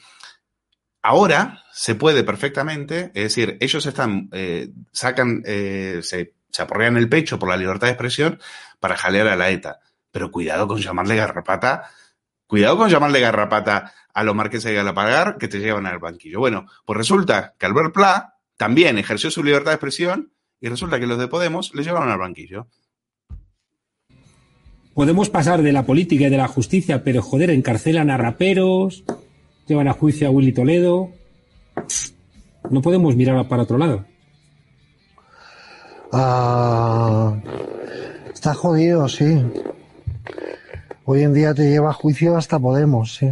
ahora 1.03 1.65
se 1.73 1.97
puede 1.97 2.23
perfectamente, 2.23 3.11
es 3.15 3.25
decir, 3.25 3.57
ellos 3.61 3.85
están, 3.85 4.31
sacan, 4.93 5.43
se, 5.45 6.35
se 6.51 6.63
aporrean 6.63 6.97
el 6.97 7.09
pecho 7.09 7.39
por 7.39 7.49
la 7.49 7.57
libertad 7.57 7.89
de 7.89 7.95
expresión 7.95 8.39
para 8.79 8.97
jalear 8.97 9.27
a 9.27 9.37
la 9.37 9.51
ETA. 9.51 9.81
Pero 10.13 10.31
cuidado 10.31 10.69
con 10.69 10.79
llamarle 10.79 11.17
garrapata 11.17 11.91
Cuidado 12.53 12.77
con 12.77 12.91
llamarle 12.91 13.21
garrapata 13.21 13.95
a 14.15 14.25
los 14.25 14.35
marqueses 14.35 14.65
de 14.65 14.75
Galapagar 14.75 15.39
que 15.39 15.49
te 15.49 15.59
llevan 15.59 15.87
al 15.87 15.99
banquillo. 15.99 16.39
Bueno, 16.39 16.67
pues 16.85 16.97
resulta 16.97 17.55
que 17.59 17.67
Albert 17.67 17.95
Pla 17.95 18.35
también 18.57 18.99
ejerció 18.99 19.31
su 19.31 19.43
libertad 19.43 19.71
de 19.71 19.77
expresión 19.77 20.33
y 20.61 20.69
resulta 20.69 21.01
que 21.01 21.07
los 21.07 21.19
de 21.19 21.29
Podemos 21.29 21.75
le 21.75 21.83
llevaron 21.83 22.11
al 22.11 22.19
banquillo. 22.19 22.69
Podemos 24.95 25.31
pasar 25.31 25.63
de 25.63 25.73
la 25.73 25.85
política 25.85 26.27
y 26.27 26.31
de 26.31 26.37
la 26.37 26.49
justicia, 26.49 27.03
pero 27.03 27.23
joder, 27.23 27.51
encarcelan 27.51 28.11
a 28.11 28.19
raperos, 28.19 29.05
llevan 29.67 29.89
a 29.89 29.95
juicio 29.95 30.29
a 30.29 30.31
Willy 30.31 30.53
Toledo. 30.53 31.11
No 32.71 32.83
podemos 32.83 33.17
mirar 33.17 33.49
para 33.49 33.63
otro 33.63 33.79
lado. 33.79 34.05
Ah, 36.13 37.35
está 38.33 38.53
jodido, 38.53 39.09
sí. 39.09 39.43
Hoy 41.05 41.23
en 41.23 41.33
día 41.33 41.55
te 41.55 41.71
lleva 41.71 41.91
a 41.91 41.95
juicio 41.95 42.37
hasta 42.37 42.59
Podemos, 42.59 43.17
sí. 43.17 43.31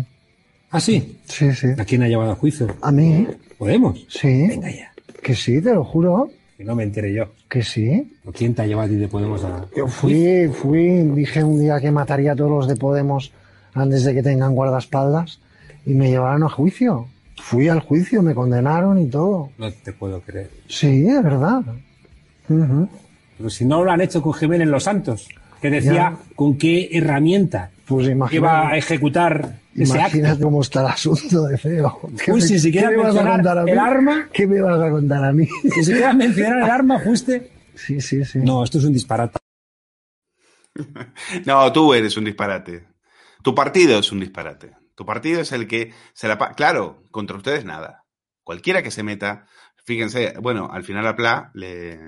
¿Ah, 0.72 0.80
sí? 0.80 1.18
Sí, 1.24 1.52
sí. 1.52 1.68
¿A 1.76 1.84
quién 1.84 2.02
ha 2.02 2.08
llevado 2.08 2.30
a 2.30 2.36
juicio? 2.36 2.68
¿A 2.80 2.92
mí? 2.92 3.26
¿Podemos? 3.58 4.06
Sí. 4.08 4.46
Venga 4.46 4.70
ya. 4.70 4.92
Que 5.20 5.34
sí, 5.34 5.60
te 5.60 5.74
lo 5.74 5.84
juro. 5.84 6.30
Que 6.56 6.64
no 6.64 6.76
me 6.76 6.84
enteré 6.84 7.12
yo. 7.12 7.24
Que 7.48 7.62
sí. 7.62 8.16
¿O 8.24 8.30
quién 8.30 8.54
te 8.54 8.62
ha 8.62 8.66
llevado 8.66 8.86
a 8.86 8.90
ti 8.90 8.94
de 8.94 9.08
Podemos 9.08 9.42
a.? 9.42 9.66
Yo 9.76 9.88
fui, 9.88 10.48
fui, 10.48 11.02
dije 11.14 11.42
un 11.42 11.58
día 11.58 11.80
que 11.80 11.90
mataría 11.90 12.32
a 12.32 12.36
todos 12.36 12.50
los 12.50 12.68
de 12.68 12.76
Podemos 12.76 13.32
antes 13.74 14.04
de 14.04 14.14
que 14.14 14.22
tengan 14.22 14.54
guardaespaldas 14.54 15.40
y 15.84 15.94
me 15.94 16.08
llevaron 16.08 16.44
a 16.44 16.48
juicio. 16.48 17.08
Fui 17.40 17.68
al 17.68 17.80
juicio, 17.80 18.22
me 18.22 18.34
condenaron 18.34 18.98
y 18.98 19.06
todo. 19.06 19.50
No 19.58 19.72
te 19.72 19.92
puedo 19.92 20.20
creer. 20.20 20.50
Sí, 20.68 21.06
es 21.08 21.22
verdad. 21.22 21.62
Pero 22.46 23.50
si 23.50 23.64
no 23.64 23.82
lo 23.82 23.90
han 23.90 24.00
hecho 24.02 24.22
con 24.22 24.34
Jiménez 24.34 24.68
Los 24.68 24.84
Santos 24.84 25.26
que 25.60 25.70
decía 25.70 26.16
con 26.34 26.56
qué 26.56 26.88
herramienta 26.92 27.70
pues 27.86 28.08
iba 28.32 28.68
a 28.68 28.76
ejecutar 28.76 29.60
ese 29.74 29.96
Imagínate 29.96 30.42
cómo 30.42 30.62
está 30.62 30.80
el 30.80 30.86
asunto 30.86 31.44
de 31.44 31.58
feo. 31.58 32.00
Uy, 32.28 32.40
si 32.40 32.58
siquiera 32.58 32.90
mencionar 32.90 33.40
el 33.68 33.78
arma. 33.78 34.28
¿Qué 34.32 34.46
me 34.46 34.60
vas 34.60 34.80
a 34.80 34.90
contar 34.90 35.24
a 35.24 35.32
mí? 35.32 35.46
Si 35.62 35.84
siquiera 35.84 36.12
mencionar 36.12 36.58
el 36.58 36.70
arma, 36.70 36.98
fuiste. 36.98 37.50
Sí, 37.74 38.00
sí, 38.00 38.24
sí. 38.24 38.40
No, 38.40 38.62
esto 38.62 38.78
es 38.78 38.84
un 38.84 38.92
disparate. 38.92 39.38
no, 41.46 41.72
tú 41.72 41.94
eres 41.94 42.16
un 42.16 42.24
disparate. 42.24 42.84
Tu 43.42 43.54
partido 43.54 43.98
es 43.98 44.12
un 44.12 44.20
disparate. 44.20 44.72
Tu 44.94 45.06
partido 45.06 45.40
es 45.40 45.52
el 45.52 45.66
que 45.66 45.92
se 46.12 46.28
la. 46.28 46.36
Claro, 46.54 47.04
contra 47.10 47.36
ustedes 47.36 47.64
nada. 47.64 48.04
Cualquiera 48.44 48.82
que 48.82 48.90
se 48.90 49.02
meta. 49.02 49.46
Fíjense, 49.84 50.34
bueno, 50.40 50.68
al 50.70 50.84
final 50.84 51.06
a 51.06 51.16
Pla 51.16 51.50
le, 51.54 51.98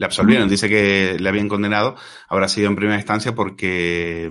le 0.00 0.06
absolvieron. 0.06 0.48
Dice 0.48 0.68
que 0.68 1.18
le 1.20 1.28
habían 1.28 1.46
condenado. 1.46 1.94
Habrá 2.28 2.48
sido 2.48 2.68
en 2.68 2.74
primera 2.74 2.96
instancia 2.96 3.34
porque. 3.34 4.30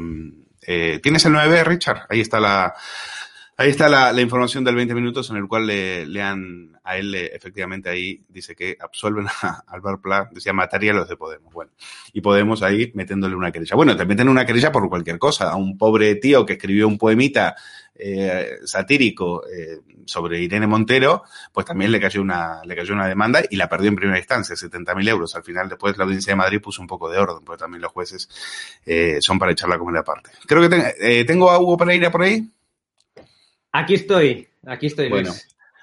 Eh, 0.66 1.00
¿Tienes 1.02 1.24
el 1.26 1.34
9, 1.34 1.64
Richard? 1.64 2.08
Ahí 2.10 2.22
está 2.22 2.40
la. 2.40 2.74
Ahí 3.56 3.70
está 3.70 3.88
la, 3.88 4.20
información 4.20 4.64
del 4.64 4.76
20 4.76 4.96
minutos 4.96 5.30
en 5.30 5.36
el 5.36 5.46
cual 5.48 5.68
le, 5.68 6.22
han, 6.22 6.80
a 6.82 6.98
él 6.98 7.14
efectivamente 7.14 7.90
ahí 7.90 8.24
dice 8.30 8.56
que 8.56 8.78
absuelven 8.80 9.28
a 9.42 9.64
Albert 9.68 10.02
Pla, 10.02 10.30
decía 10.32 10.54
mataría 10.54 10.92
a 10.92 10.96
los 10.96 11.10
de 11.10 11.18
Podemos. 11.18 11.54
Bueno, 11.54 11.70
y 12.14 12.22
Podemos 12.22 12.64
ahí 12.64 12.92
metiéndole 12.96 13.36
una 13.36 13.52
querella. 13.52 13.76
Bueno, 13.76 13.98
te 13.98 14.06
meten 14.06 14.30
una 14.30 14.46
querella 14.46 14.72
por 14.72 14.88
cualquier 14.90 15.20
cosa. 15.20 15.52
A 15.52 15.58
un 15.58 15.78
pobre 15.78 16.16
tío 16.16 16.46
que 16.46 16.54
escribió 16.54 16.88
un 16.88 16.98
poemita 16.98 17.56
eh, 18.00 18.60
satírico 18.64 19.44
eh, 19.46 19.82
sobre 20.06 20.42
Irene 20.42 20.66
Montero, 20.68 21.24
pues 21.52 21.66
también 21.66 21.92
le 21.92 22.00
cayó 22.00 22.22
una, 22.22 22.62
le 22.64 22.76
cayó 22.76 22.94
una 22.94 23.08
demanda 23.08 23.42
y 23.50 23.58
la 23.58 23.68
perdió 23.68 23.90
en 23.90 23.96
primera 23.96 24.18
instancia, 24.18 24.56
70.000 24.56 25.10
euros. 25.10 25.36
Al 25.36 25.44
final, 25.44 25.68
después 25.68 25.98
la 25.98 26.06
audiencia 26.06 26.32
de 26.32 26.38
Madrid 26.38 26.62
puso 26.62 26.82
un 26.82 26.88
poco 26.88 27.10
de 27.10 27.18
orden, 27.18 27.44
porque 27.44 27.60
también 27.60 27.82
los 27.82 27.92
jueces 27.92 28.30
eh, 28.86 29.18
son 29.22 29.38
para 29.38 29.52
echar 29.52 29.70
la 29.70 29.78
comida 29.78 30.00
aparte. 30.00 30.32
Creo 30.48 30.68
que 30.68 31.26
tengo 31.26 31.52
a 31.52 31.60
Hugo 31.60 31.78
Pereira 31.78 32.10
por 32.10 32.24
ahí. 32.24 32.50
Aquí 33.72 33.96
estoy, 33.96 34.48
aquí 34.66 34.88
estoy. 34.88 35.10
Bueno, 35.10 35.34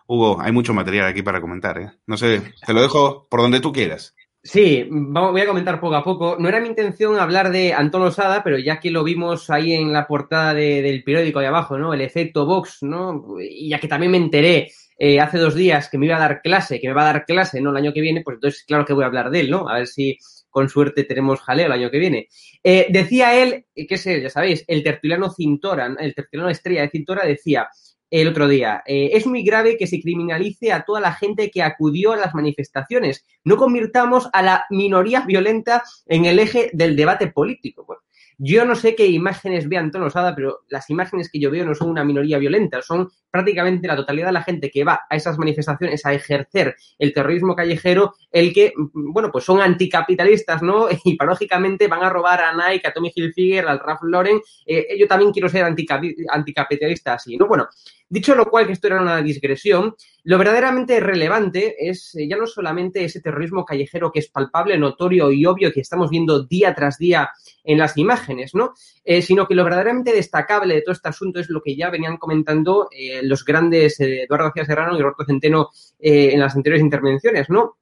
Hugo, 0.07 0.41
hay 0.41 0.53
mucho 0.53 0.73
material 0.73 1.07
aquí 1.07 1.23
para 1.23 1.41
comentar. 1.41 1.79
¿eh? 1.79 1.93
No 2.07 2.17
sé, 2.17 2.43
te 2.64 2.73
lo 2.73 2.83
dejo 2.83 3.27
por 3.29 3.41
donde 3.41 3.61
tú 3.61 3.73
quieras. 3.73 4.14
Sí, 4.49 4.87
voy 4.89 5.41
a 5.41 5.47
comentar 5.47 5.81
poco 5.81 5.97
a 5.97 6.05
poco. 6.05 6.37
No 6.39 6.49
era 6.49 6.61
mi 6.61 6.69
intención 6.69 7.19
hablar 7.19 7.51
de 7.51 7.73
Antón 7.73 8.03
Osada, 8.03 8.45
pero 8.45 8.59
ya 8.59 8.79
que 8.79 8.93
lo 8.93 9.03
vimos 9.03 9.51
ahí 9.51 9.73
en 9.73 9.93
la 9.93 10.07
portada 10.07 10.55
del 10.55 11.03
periódico 11.03 11.41
de 11.41 11.49
abajo, 11.49 11.77
¿no? 11.79 11.93
El 11.93 12.01
efecto 12.01 12.47
Vox, 12.47 12.79
¿no? 12.83 13.25
Y 13.41 13.71
ya 13.71 13.81
que 13.81 13.89
también 13.89 14.13
me 14.13 14.19
enteré 14.19 14.71
eh, 14.99 15.19
hace 15.19 15.39
dos 15.39 15.57
días 15.57 15.89
que 15.89 15.99
me 15.99 16.07
iba 16.07 16.17
a 16.17 16.21
dar 16.21 16.43
clase, 16.43 16.81
que 16.81 16.87
me 16.87 16.95
va 16.95 17.03
a 17.03 17.13
dar 17.13 17.25
clase, 17.25 17.61
¿no? 17.61 17.71
El 17.71 17.77
año 17.79 17.93
que 17.93 18.01
viene, 18.01 18.23
pues 18.23 18.37
entonces 18.37 18.63
claro 18.65 18.85
que 18.85 18.93
voy 18.93 19.03
a 19.03 19.09
hablar 19.09 19.31
de 19.31 19.41
él, 19.41 19.51
¿no? 19.51 19.69
A 19.69 19.79
ver 19.79 19.89
si 19.89 20.17
con 20.49 20.69
suerte 20.69 21.03
tenemos 21.03 21.41
jaleo 21.41 21.67
el 21.67 21.73
año 21.73 21.91
que 21.91 21.99
viene. 21.99 22.29
Eh, 22.63 22.87
decía 22.91 23.35
él, 23.43 23.67
que 23.75 23.99
sé, 23.99 24.23
ya 24.23 24.31
sabéis, 24.31 24.65
el 24.69 24.85
tertuliano 24.85 25.29
Cintora, 25.29 25.93
el 25.99 26.15
tertuliano 26.15 26.51
estrella 26.51 26.83
de 26.83 26.91
Cintora 26.91 27.27
decía, 27.27 27.69
el 28.11 28.29
otro 28.29 28.49
día. 28.49 28.83
Eh, 28.87 29.11
es 29.13 29.27
muy 29.27 29.43
grave 29.43 29.77
que 29.77 29.87
se 29.87 30.01
criminalice 30.01 30.73
a 30.73 30.85
toda 30.85 31.01
la 31.01 31.13
gente 31.13 31.51
que 31.51 31.63
acudió 31.63 32.13
a 32.13 32.17
las 32.17 32.35
manifestaciones. 32.35 33.25
No 33.45 33.57
convirtamos 33.57 34.29
a 34.33 34.43
la 34.43 34.65
minoría 34.71 35.21
violenta 35.21 35.83
en 36.07 36.25
el 36.25 36.39
eje 36.39 36.71
del 36.73 36.97
debate 36.97 37.29
político. 37.29 38.03
Yo 38.39 38.66
no 38.66 38.74
sé 38.74 38.95
qué 38.95 39.07
imágenes 39.07 39.66
ve 39.68 39.78
Antonio 39.78 40.09
Osada, 40.09 40.34
pero 40.34 40.61
las 40.68 40.91
imágenes 40.91 41.30
que 41.30 41.41
yo 41.41 41.51
veo 41.51 41.64
no 41.64 41.74
son 41.74 41.89
una 41.89 42.05
minoría 42.05 42.39
violenta, 42.39 42.82
son 42.82 43.09
prácticamente 43.30 43.89
la 43.89 43.97
totalidad 43.97 44.26
de 44.26 44.32
la 44.32 44.43
gente 44.43 44.70
que 44.70 44.84
va 44.84 45.01
a 45.09 45.16
esas 45.16 45.39
manifestaciones 45.39 46.05
a 46.05 46.12
ejercer 46.12 46.76
el 46.99 47.14
terrorismo 47.14 47.57
callejero, 47.57 48.14
el 48.30 48.53
que, 48.53 48.72
bueno, 48.93 49.30
pues 49.32 49.45
son 49.45 49.61
anticapitalistas, 49.61 50.62
¿no? 50.62 50.87
Y 51.05 51.16
paradójicamente 51.16 51.89
van 51.89 52.03
a 52.03 52.11
robar 52.11 52.41
a 52.41 52.53
Nike, 52.53 52.89
a 52.89 52.93
Tommy 52.93 53.11
Hilfiger, 53.14 53.66
al 53.68 53.78
Ralph 53.78 54.03
Lauren. 54.03 54.41
Eh, 54.66 54.99
yo 54.99 55.07
también 55.07 55.32
quiero 55.32 55.49
ser 55.49 55.64
anticapitalista 55.64 57.14
así, 57.14 57.37
¿no? 57.37 57.47
Bueno, 57.47 57.68
Dicho 58.09 58.37
lo 58.37 58.49
cual, 58.49 58.67
que 58.67 58.73
esto 58.73 58.87
era 58.87 59.03
una 59.03 59.21
digresión, 59.21 59.97
lo 60.23 60.39
verdaderamente 60.39 61.01
relevante 61.01 61.89
es 61.89 62.15
eh, 62.15 62.29
ya 62.29 62.37
no 62.37 62.47
solamente 62.47 63.05
ese 63.05 63.21
terrorismo 63.21 63.65
callejero 63.65 64.13
que 64.13 64.21
es 64.21 64.29
palpable, 64.29 64.79
notorio 64.79 65.33
y 65.33 65.45
obvio 65.45 65.73
que 65.73 65.81
estamos 65.81 66.09
viendo 66.11 66.45
día 66.45 66.73
tras 66.73 66.99
día 66.99 67.31
en 67.65 67.79
las 67.79 67.97
imágenes, 67.97 68.55
¿no? 68.55 68.75
Eh, 69.05 69.23
sino 69.23 69.49
que 69.49 69.57
lo 69.57 69.65
verdaderamente 69.65 70.13
destacable 70.13 70.75
de 70.75 70.83
todo 70.83 70.93
este 70.93 71.09
asunto 71.09 71.41
es 71.41 71.51
lo 71.51 71.61
que 71.61 71.75
ya 71.75 71.91
venían 71.91 72.17
comentando 72.17 72.89
eh, 72.93 73.23
los 73.25 73.45
grandes 73.45 73.99
Eduardo 73.99 74.47
García 74.47 74.67
Serrano 74.67 74.97
y 74.97 75.03
Roberto 75.03 75.25
Centeno 75.25 75.71
en 75.99 76.39
las 76.39 76.55
anteriores 76.55 76.85
intervenciones, 76.85 77.51
¿no? 77.51 77.79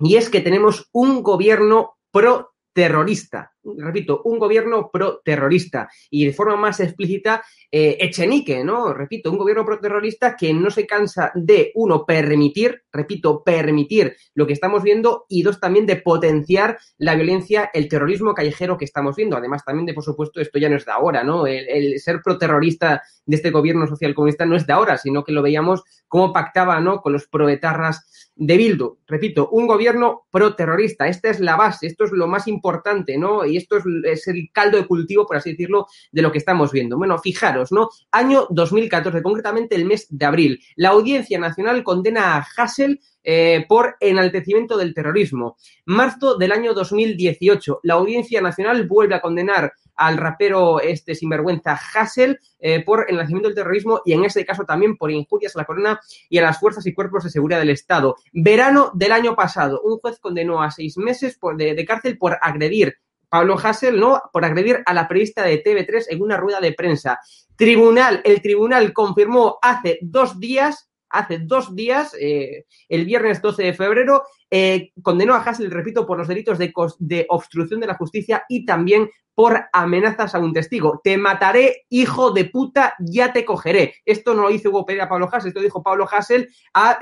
Y 0.00 0.16
es 0.16 0.30
que 0.30 0.40
tenemos 0.40 0.88
un 0.92 1.22
gobierno 1.22 1.98
pro 2.10 2.54
terrorista. 2.72 3.55
Repito, 3.78 4.22
un 4.24 4.38
gobierno 4.38 4.90
pro-terrorista. 4.92 5.88
Y 6.10 6.26
de 6.26 6.32
forma 6.32 6.56
más 6.56 6.80
explícita, 6.80 7.42
eh, 7.70 7.96
Echenique, 8.00 8.62
¿no? 8.64 8.92
Repito, 8.92 9.30
un 9.30 9.38
gobierno 9.38 9.64
pro-terrorista 9.64 10.36
que 10.36 10.52
no 10.54 10.70
se 10.70 10.86
cansa 10.86 11.32
de, 11.34 11.72
uno, 11.74 12.04
permitir, 12.06 12.82
repito, 12.92 13.42
permitir 13.42 14.16
lo 14.34 14.46
que 14.46 14.52
estamos 14.52 14.82
viendo 14.82 15.26
y 15.28 15.42
dos, 15.42 15.60
también 15.60 15.86
de 15.86 15.96
potenciar 15.96 16.78
la 16.98 17.14
violencia, 17.14 17.70
el 17.72 17.88
terrorismo 17.88 18.34
callejero 18.34 18.76
que 18.76 18.84
estamos 18.84 19.16
viendo. 19.16 19.36
Además, 19.36 19.64
también 19.64 19.86
de, 19.86 19.94
por 19.94 20.04
supuesto, 20.04 20.40
esto 20.40 20.58
ya 20.58 20.68
no 20.68 20.76
es 20.76 20.84
de 20.84 20.92
ahora, 20.92 21.24
¿no? 21.24 21.46
El, 21.46 21.98
ser 22.00 22.20
pro-terrorista 22.22 23.02
de 23.24 23.36
este 23.36 23.50
gobierno 23.50 23.86
social 23.86 24.14
comunista 24.14 24.46
no 24.46 24.56
es 24.56 24.66
de 24.66 24.72
ahora, 24.72 24.96
sino 24.96 25.24
que 25.24 25.32
lo 25.32 25.42
veíamos 25.42 25.82
como 26.08 26.32
pactaba, 26.32 26.80
¿no? 26.80 27.00
Con 27.00 27.12
los 27.12 27.26
proetarras 27.26 28.32
de 28.36 28.56
Bildu. 28.56 28.98
Repito, 29.06 29.48
un 29.50 29.66
gobierno 29.66 30.26
pro-terrorista. 30.30 31.08
Esta 31.08 31.30
es 31.30 31.40
la 31.40 31.56
base, 31.56 31.86
esto 31.86 32.04
es 32.04 32.12
lo 32.12 32.28
más 32.28 32.46
importante, 32.46 33.18
¿no? 33.18 33.44
Esto 33.56 33.76
es, 34.04 34.28
el 34.28 34.50
caldo 34.52 34.76
de 34.78 34.86
cultivo, 34.86 35.26
por 35.26 35.36
así 35.36 35.50
decirlo, 35.50 35.86
de 36.12 36.22
lo 36.22 36.32
que 36.32 36.38
estamos 36.38 36.72
viendo. 36.72 36.96
Bueno, 36.96 37.18
fijaros, 37.18 37.72
¿no? 37.72 37.90
Año 38.10 38.46
2014, 38.50 39.22
concretamente 39.22 39.76
el 39.76 39.84
mes 39.84 40.06
de 40.10 40.26
abril. 40.26 40.60
La 40.76 40.90
Audiencia 40.90 41.38
Nacional 41.38 41.82
condena 41.82 42.36
a 42.36 42.46
Hassel 42.56 43.00
eh, 43.22 43.64
por 43.68 43.96
enaltecimiento 44.00 44.76
del 44.76 44.94
terrorismo. 44.94 45.56
Marzo 45.84 46.36
del 46.36 46.52
año 46.52 46.74
2018, 46.74 47.80
la 47.82 47.94
Audiencia 47.94 48.40
Nacional 48.40 48.86
vuelve 48.86 49.16
a 49.16 49.20
condenar 49.20 49.72
al 49.96 50.16
rapero 50.16 50.80
este 50.80 51.14
sinvergüenza 51.14 51.72
Hassel 51.72 52.38
eh, 52.60 52.84
por 52.84 53.06
el 53.08 53.16
nacimiento 53.16 53.48
del 53.48 53.56
terrorismo 53.56 54.00
y 54.04 54.12
en 54.12 54.24
este 54.24 54.44
caso 54.44 54.64
también 54.64 54.96
por 54.96 55.10
injurias 55.10 55.56
a 55.56 55.60
la 55.60 55.64
corona 55.64 56.00
y 56.28 56.38
a 56.38 56.42
las 56.42 56.60
fuerzas 56.60 56.86
y 56.86 56.94
cuerpos 56.94 57.24
de 57.24 57.30
seguridad 57.30 57.58
del 57.58 57.70
Estado. 57.70 58.16
Verano 58.32 58.90
del 58.94 59.12
año 59.12 59.34
pasado, 59.34 59.80
un 59.82 59.98
juez 59.98 60.18
condenó 60.20 60.62
a 60.62 60.70
seis 60.70 60.96
meses 60.98 61.38
de, 61.56 61.84
cárcel 61.84 62.18
por 62.18 62.38
agredir 62.40 62.94
Pablo 63.28 63.56
Hassel, 63.62 63.98
¿no? 63.98 64.22
Por 64.32 64.44
agredir 64.44 64.82
a 64.86 64.94
la 64.94 65.08
periodista 65.08 65.42
de 65.42 65.62
TV3 65.62 66.06
en 66.10 66.22
una 66.22 66.36
rueda 66.36 66.60
de 66.60 66.72
prensa. 66.72 67.18
Tribunal, 67.56 68.20
el 68.24 68.40
tribunal 68.42 68.92
confirmó 68.92 69.58
hace 69.62 69.98
dos 70.02 70.38
días, 70.38 70.90
hace 71.08 71.38
dos 71.38 71.74
días, 71.74 72.14
eh, 72.20 72.64
el 72.88 73.04
viernes 73.04 73.40
12 73.40 73.62
de 73.62 73.74
febrero, 73.74 74.22
eh, 74.50 74.90
condenó 75.02 75.34
a 75.34 75.42
Hassel, 75.42 75.70
repito, 75.70 76.06
por 76.06 76.18
los 76.18 76.28
delitos 76.28 76.58
de, 76.58 76.72
de, 76.98 77.26
obstrucción 77.28 77.80
de 77.80 77.86
la 77.86 77.94
justicia 77.94 78.44
y 78.48 78.64
también 78.64 79.10
por 79.36 79.66
amenazas 79.74 80.34
a 80.34 80.38
un 80.38 80.54
testigo. 80.54 81.02
Te 81.04 81.18
mataré, 81.18 81.84
hijo 81.90 82.30
de 82.30 82.46
puta, 82.46 82.94
ya 82.98 83.34
te 83.34 83.44
cogeré. 83.44 83.96
Esto 84.06 84.34
no 84.34 84.42
lo 84.42 84.48
dice 84.48 84.68
Hugo 84.68 84.86
Pereira 84.86 85.04
a 85.04 85.08
Pablo 85.10 85.28
Hassel, 85.30 85.48
esto 85.48 85.60
dijo 85.60 85.82
Pablo 85.82 86.08
Hassel 86.10 86.48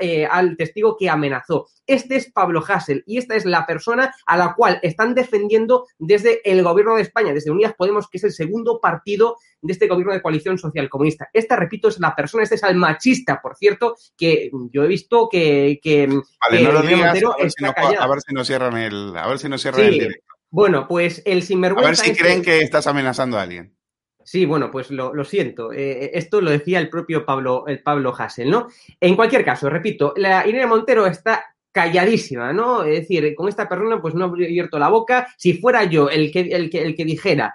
eh, 0.01 0.27
al 0.29 0.57
testigo 0.57 0.97
que 0.97 1.09
amenazó. 1.09 1.67
Este 1.87 2.17
es 2.17 2.29
Pablo 2.29 2.61
Hassel 2.67 3.03
y 3.07 3.19
esta 3.19 3.35
es 3.35 3.45
la 3.45 3.65
persona 3.65 4.13
a 4.25 4.35
la 4.35 4.53
cual 4.53 4.79
están 4.83 5.15
defendiendo 5.15 5.87
desde 5.97 6.41
el 6.43 6.61
gobierno 6.61 6.95
de 6.95 7.03
España, 7.03 7.33
desde 7.33 7.51
Unidas 7.51 7.73
Podemos, 7.77 8.09
que 8.09 8.17
es 8.17 8.25
el 8.25 8.33
segundo 8.33 8.81
partido 8.81 9.37
de 9.61 9.71
este 9.71 9.87
gobierno 9.87 10.11
de 10.11 10.21
coalición 10.21 10.57
social 10.57 10.89
comunista. 10.89 11.29
Esta, 11.31 11.55
repito, 11.55 11.87
es 11.87 11.99
la 12.01 12.13
persona, 12.13 12.43
este 12.43 12.55
es 12.55 12.63
el 12.63 12.75
machista, 12.75 13.39
por 13.41 13.55
cierto, 13.55 13.95
que 14.17 14.51
yo 14.71 14.83
he 14.83 14.87
visto 14.87 15.29
que, 15.31 15.79
que, 15.81 16.07
vale, 16.07 16.63
no 16.63 16.73
lo 16.73 16.81
digas, 16.81 17.11
a, 17.11 17.13
ver 17.13 17.49
si 17.49 17.63
no, 17.63 17.73
a 17.97 18.07
ver 18.07 18.19
si 18.19 18.33
nos 18.33 18.45
cierran 18.45 18.75
el, 18.75 19.15
a 19.15 19.25
ver 19.25 19.39
si 19.39 19.47
nos 19.47 19.61
cierran 19.61 19.85
el 19.85 19.93
directo. 19.93 20.34
Bueno, 20.55 20.87
pues 20.87 21.21
el 21.25 21.43
sinvergüenza. 21.43 21.89
A 21.89 21.91
ver 21.91 21.97
si 21.97 22.15
creen 22.15 22.41
que 22.41 22.61
estás 22.61 22.87
amenazando 22.87 23.37
a 23.37 23.41
alguien. 23.41 23.75
Sí, 24.23 24.45
bueno, 24.45 24.71
pues 24.71 24.89
lo, 24.89 25.11
siento. 25.25 25.73
Eh, 25.73 26.11
esto 26.13 26.39
lo 26.39 26.49
decía 26.49 26.79
el 26.79 26.89
propio 26.89 27.25
Pablo, 27.25 27.65
el 27.67 27.83
Pablo 27.83 28.15
Hassel, 28.17 28.49
¿no? 28.49 28.69
En 29.01 29.17
cualquier 29.17 29.43
caso, 29.43 29.69
repito, 29.69 30.13
la 30.15 30.47
Irene 30.47 30.65
Montero 30.65 31.07
está 31.07 31.43
calladísima, 31.73 32.53
¿no? 32.53 32.85
Es 32.85 33.01
decir, 33.01 33.35
con 33.35 33.49
esta 33.49 33.67
persona 33.67 34.01
pues 34.01 34.15
no 34.15 34.33
he 34.37 34.45
abierto 34.45 34.79
la 34.79 34.87
boca. 34.87 35.27
Si 35.37 35.55
fuera 35.55 35.83
yo 35.83 36.09
el 36.09 36.31
que, 36.31 36.39
el 36.39 36.69
que, 36.69 36.83
el 36.83 36.95
que 36.95 37.03
dijera 37.03 37.53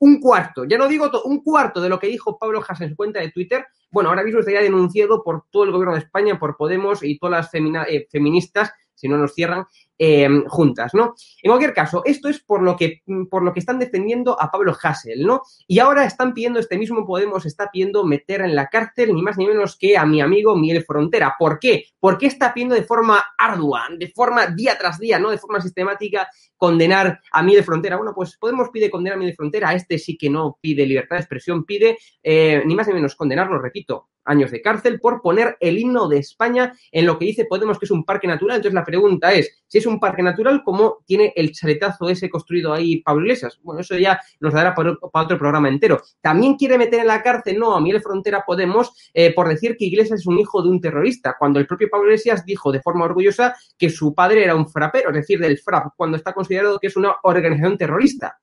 un 0.00 0.18
cuarto, 0.18 0.64
ya 0.64 0.78
no 0.78 0.88
digo 0.88 1.10
todo, 1.10 1.24
un 1.24 1.42
cuarto 1.42 1.82
de 1.82 1.90
lo 1.90 1.98
que 1.98 2.06
dijo 2.06 2.38
Pablo 2.38 2.64
Hassel 2.66 2.84
en 2.84 2.90
su 2.92 2.96
cuenta 2.96 3.20
de 3.20 3.30
Twitter, 3.30 3.66
bueno, 3.90 4.08
ahora 4.08 4.24
mismo 4.24 4.40
estaría 4.40 4.62
denunciado 4.62 5.22
por 5.22 5.44
todo 5.50 5.64
el 5.64 5.70
gobierno 5.70 5.92
de 5.96 6.00
España, 6.00 6.38
por 6.38 6.56
Podemos 6.56 7.02
y 7.02 7.18
todas 7.18 7.52
las 7.52 7.88
eh, 7.90 8.08
feministas 8.10 8.72
si 9.02 9.08
no 9.08 9.18
nos 9.18 9.34
cierran, 9.34 9.66
eh, 9.98 10.28
juntas, 10.48 10.94
¿no? 10.94 11.14
En 11.42 11.50
cualquier 11.50 11.74
caso, 11.74 12.02
esto 12.04 12.28
es 12.28 12.40
por 12.40 12.62
lo 12.62 12.76
que, 12.76 13.02
por 13.30 13.42
lo 13.42 13.52
que 13.52 13.60
están 13.60 13.78
defendiendo 13.78 14.40
a 14.40 14.50
Pablo 14.50 14.76
Hassel, 14.80 15.24
¿no? 15.26 15.42
Y 15.66 15.78
ahora 15.78 16.04
están 16.04 16.34
pidiendo, 16.34 16.58
este 16.58 16.78
mismo 16.78 17.06
Podemos 17.06 17.46
está 17.46 17.70
pidiendo 17.70 18.04
meter 18.04 18.42
en 18.42 18.54
la 18.54 18.68
cárcel 18.68 19.14
ni 19.14 19.22
más 19.22 19.36
ni 19.38 19.46
menos 19.46 19.76
que 19.76 19.96
a 19.96 20.06
mi 20.06 20.20
amigo 20.20 20.56
Miguel 20.56 20.84
Frontera. 20.84 21.36
¿Por 21.38 21.58
qué? 21.58 21.84
Porque 22.00 22.26
está 22.26 22.54
pidiendo 22.54 22.74
de 22.74 22.82
forma 22.82 23.22
ardua, 23.38 23.88
de 23.96 24.08
forma 24.08 24.46
día 24.46 24.76
tras 24.78 24.98
día, 24.98 25.18
¿no? 25.18 25.30
De 25.30 25.38
forma 25.38 25.60
sistemática 25.60 26.28
condenar 26.56 27.20
a 27.32 27.42
Miguel 27.42 27.64
Frontera. 27.64 27.96
Bueno, 27.96 28.12
pues 28.14 28.36
Podemos 28.38 28.70
pide 28.70 28.90
condenar 28.90 29.16
a 29.16 29.18
Miguel 29.18 29.36
Frontera, 29.36 29.70
a 29.70 29.74
este 29.74 29.98
sí 29.98 30.16
que 30.16 30.30
no 30.30 30.58
pide 30.60 30.86
libertad 30.86 31.16
de 31.16 31.20
expresión, 31.20 31.64
pide 31.64 31.98
eh, 32.22 32.62
ni 32.64 32.74
más 32.74 32.86
ni 32.88 32.94
menos 32.94 33.14
condenarlo, 33.14 33.58
repito, 33.58 34.08
años 34.24 34.50
de 34.50 34.62
cárcel 34.62 35.00
por 35.00 35.20
poner 35.20 35.56
el 35.60 35.78
himno 35.78 36.08
de 36.08 36.18
España 36.18 36.72
en 36.90 37.06
lo 37.06 37.18
que 37.18 37.26
dice 37.26 37.44
Podemos 37.44 37.78
que 37.78 37.84
es 37.84 37.90
un 37.90 38.04
parque 38.04 38.26
natural. 38.26 38.56
Entonces 38.56 38.74
la 38.74 38.84
pregunta 38.84 39.32
es, 39.32 39.62
si 39.66 39.78
es 39.82 39.86
un 39.86 40.00
parque 40.00 40.22
natural, 40.22 40.62
¿cómo 40.64 40.98
tiene 41.04 41.32
el 41.36 41.52
chaletazo 41.52 42.08
ese 42.08 42.30
construido 42.30 42.72
ahí 42.72 43.02
Pablo 43.02 43.22
Iglesias? 43.22 43.58
Bueno, 43.62 43.80
eso 43.80 43.96
ya 43.98 44.20
nos 44.40 44.54
dará 44.54 44.74
para, 44.74 44.92
otro 45.00 45.38
programa 45.38 45.68
entero. 45.68 46.00
También 46.20 46.54
quiere 46.56 46.78
meter 46.78 47.00
en 47.00 47.08
la 47.08 47.22
cárcel, 47.22 47.58
no, 47.58 47.74
a 47.74 47.80
Miguel 47.80 48.00
Frontera 48.00 48.44
Podemos, 48.46 48.92
eh, 49.12 49.34
por 49.34 49.48
decir 49.48 49.76
que 49.76 49.86
Iglesias 49.86 50.20
es 50.20 50.26
un 50.26 50.38
hijo 50.38 50.62
de 50.62 50.68
un 50.68 50.80
terrorista, 50.80 51.36
cuando 51.38 51.58
el 51.58 51.66
propio 51.66 51.88
Pablo 51.90 52.06
Iglesias 52.06 52.44
dijo 52.44 52.70
de 52.70 52.80
forma 52.80 53.04
orgullosa 53.04 53.54
que 53.76 53.90
su 53.90 54.14
padre 54.14 54.44
era 54.44 54.54
un 54.54 54.68
frapero, 54.68 55.10
es 55.10 55.16
decir, 55.16 55.40
del 55.40 55.58
FRAP, 55.58 55.94
cuando 55.96 56.16
está 56.16 56.32
considerado 56.32 56.78
que 56.78 56.86
es 56.86 56.96
una 56.96 57.16
organización 57.22 57.76
terrorista. 57.76 58.38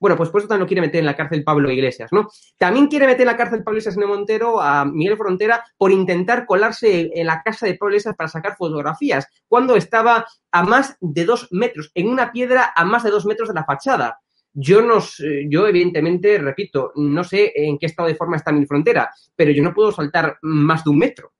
Bueno, 0.00 0.16
pues 0.16 0.30
por 0.30 0.40
eso 0.40 0.48
también 0.48 0.62
lo 0.62 0.66
quiere 0.66 0.80
meter 0.80 1.00
en 1.00 1.06
la 1.06 1.16
cárcel 1.16 1.44
Pablo 1.44 1.70
Iglesias, 1.70 2.12
¿no? 2.12 2.28
También 2.58 2.88
quiere 2.88 3.06
meter 3.06 3.22
en 3.22 3.26
la 3.26 3.36
cárcel 3.36 3.62
Pablo 3.62 3.78
Iglesias 3.78 3.96
en 3.96 4.08
Montero 4.08 4.60
a 4.60 4.84
Miguel 4.84 5.16
Frontera 5.16 5.64
por 5.76 5.92
intentar 5.92 6.46
colarse 6.46 7.10
en 7.14 7.26
la 7.26 7.42
casa 7.42 7.66
de 7.66 7.74
Pablo 7.74 7.94
Iglesias 7.94 8.14
para 8.16 8.28
sacar 8.28 8.56
fotografías, 8.56 9.26
cuando 9.48 9.76
estaba 9.76 10.26
a 10.52 10.62
más 10.62 10.96
de 11.00 11.24
dos 11.24 11.48
metros, 11.50 11.90
en 11.94 12.08
una 12.08 12.32
piedra 12.32 12.72
a 12.74 12.84
más 12.84 13.02
de 13.02 13.10
dos 13.10 13.26
metros 13.26 13.48
de 13.48 13.54
la 13.54 13.64
fachada. 13.64 14.20
Yo 14.52 14.82
no 14.82 15.00
yo 15.48 15.66
evidentemente, 15.66 16.38
repito, 16.38 16.92
no 16.94 17.24
sé 17.24 17.52
en 17.56 17.76
qué 17.76 17.86
estado 17.86 18.08
de 18.08 18.14
forma 18.14 18.36
está 18.36 18.52
mi 18.52 18.66
frontera, 18.66 19.10
pero 19.34 19.50
yo 19.50 19.64
no 19.64 19.74
puedo 19.74 19.90
saltar 19.90 20.38
más 20.42 20.84
de 20.84 20.90
un 20.90 20.98
metro. 20.98 21.32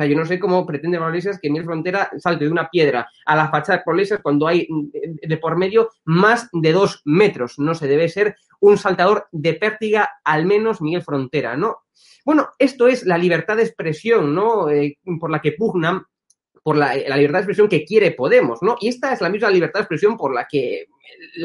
Sea, 0.00 0.08
yo 0.08 0.16
no 0.16 0.24
sé 0.24 0.40
cómo 0.40 0.64
pretende 0.64 0.96
Iglesias 0.96 1.38
que 1.38 1.50
Miguel 1.50 1.66
Frontera 1.66 2.10
salte 2.16 2.46
de 2.46 2.50
una 2.50 2.70
piedra 2.70 3.06
a 3.26 3.36
la 3.36 3.50
fachada 3.50 3.82
de 3.84 3.92
Iglesias 3.92 4.20
cuando 4.22 4.46
hay 4.46 4.66
de 5.02 5.36
por 5.36 5.58
medio 5.58 5.90
más 6.04 6.48
de 6.54 6.72
dos 6.72 7.02
metros. 7.04 7.58
No 7.58 7.74
se 7.74 7.86
debe 7.86 8.08
ser 8.08 8.34
un 8.60 8.78
saltador 8.78 9.26
de 9.30 9.52
pértiga, 9.52 10.08
al 10.24 10.46
menos 10.46 10.80
Miguel 10.80 11.02
Frontera, 11.02 11.54
¿no? 11.54 11.80
Bueno, 12.24 12.48
esto 12.58 12.88
es 12.88 13.04
la 13.04 13.18
libertad 13.18 13.58
de 13.58 13.64
expresión, 13.64 14.34
¿no? 14.34 14.70
Eh, 14.70 14.96
por 15.20 15.30
la 15.30 15.42
que 15.42 15.52
pugnan 15.52 16.02
por 16.62 16.76
la, 16.76 16.94
libertad 16.94 17.38
de 17.38 17.42
expresión 17.42 17.68
que 17.68 17.84
quiere 17.84 18.12
Podemos, 18.12 18.62
¿no? 18.62 18.76
Y 18.80 18.88
esta 18.88 19.12
es 19.12 19.20
la 19.20 19.28
misma 19.28 19.50
libertad 19.50 19.80
de 19.80 19.84
expresión 19.84 20.16
por 20.16 20.34
la 20.34 20.46
que, 20.50 20.86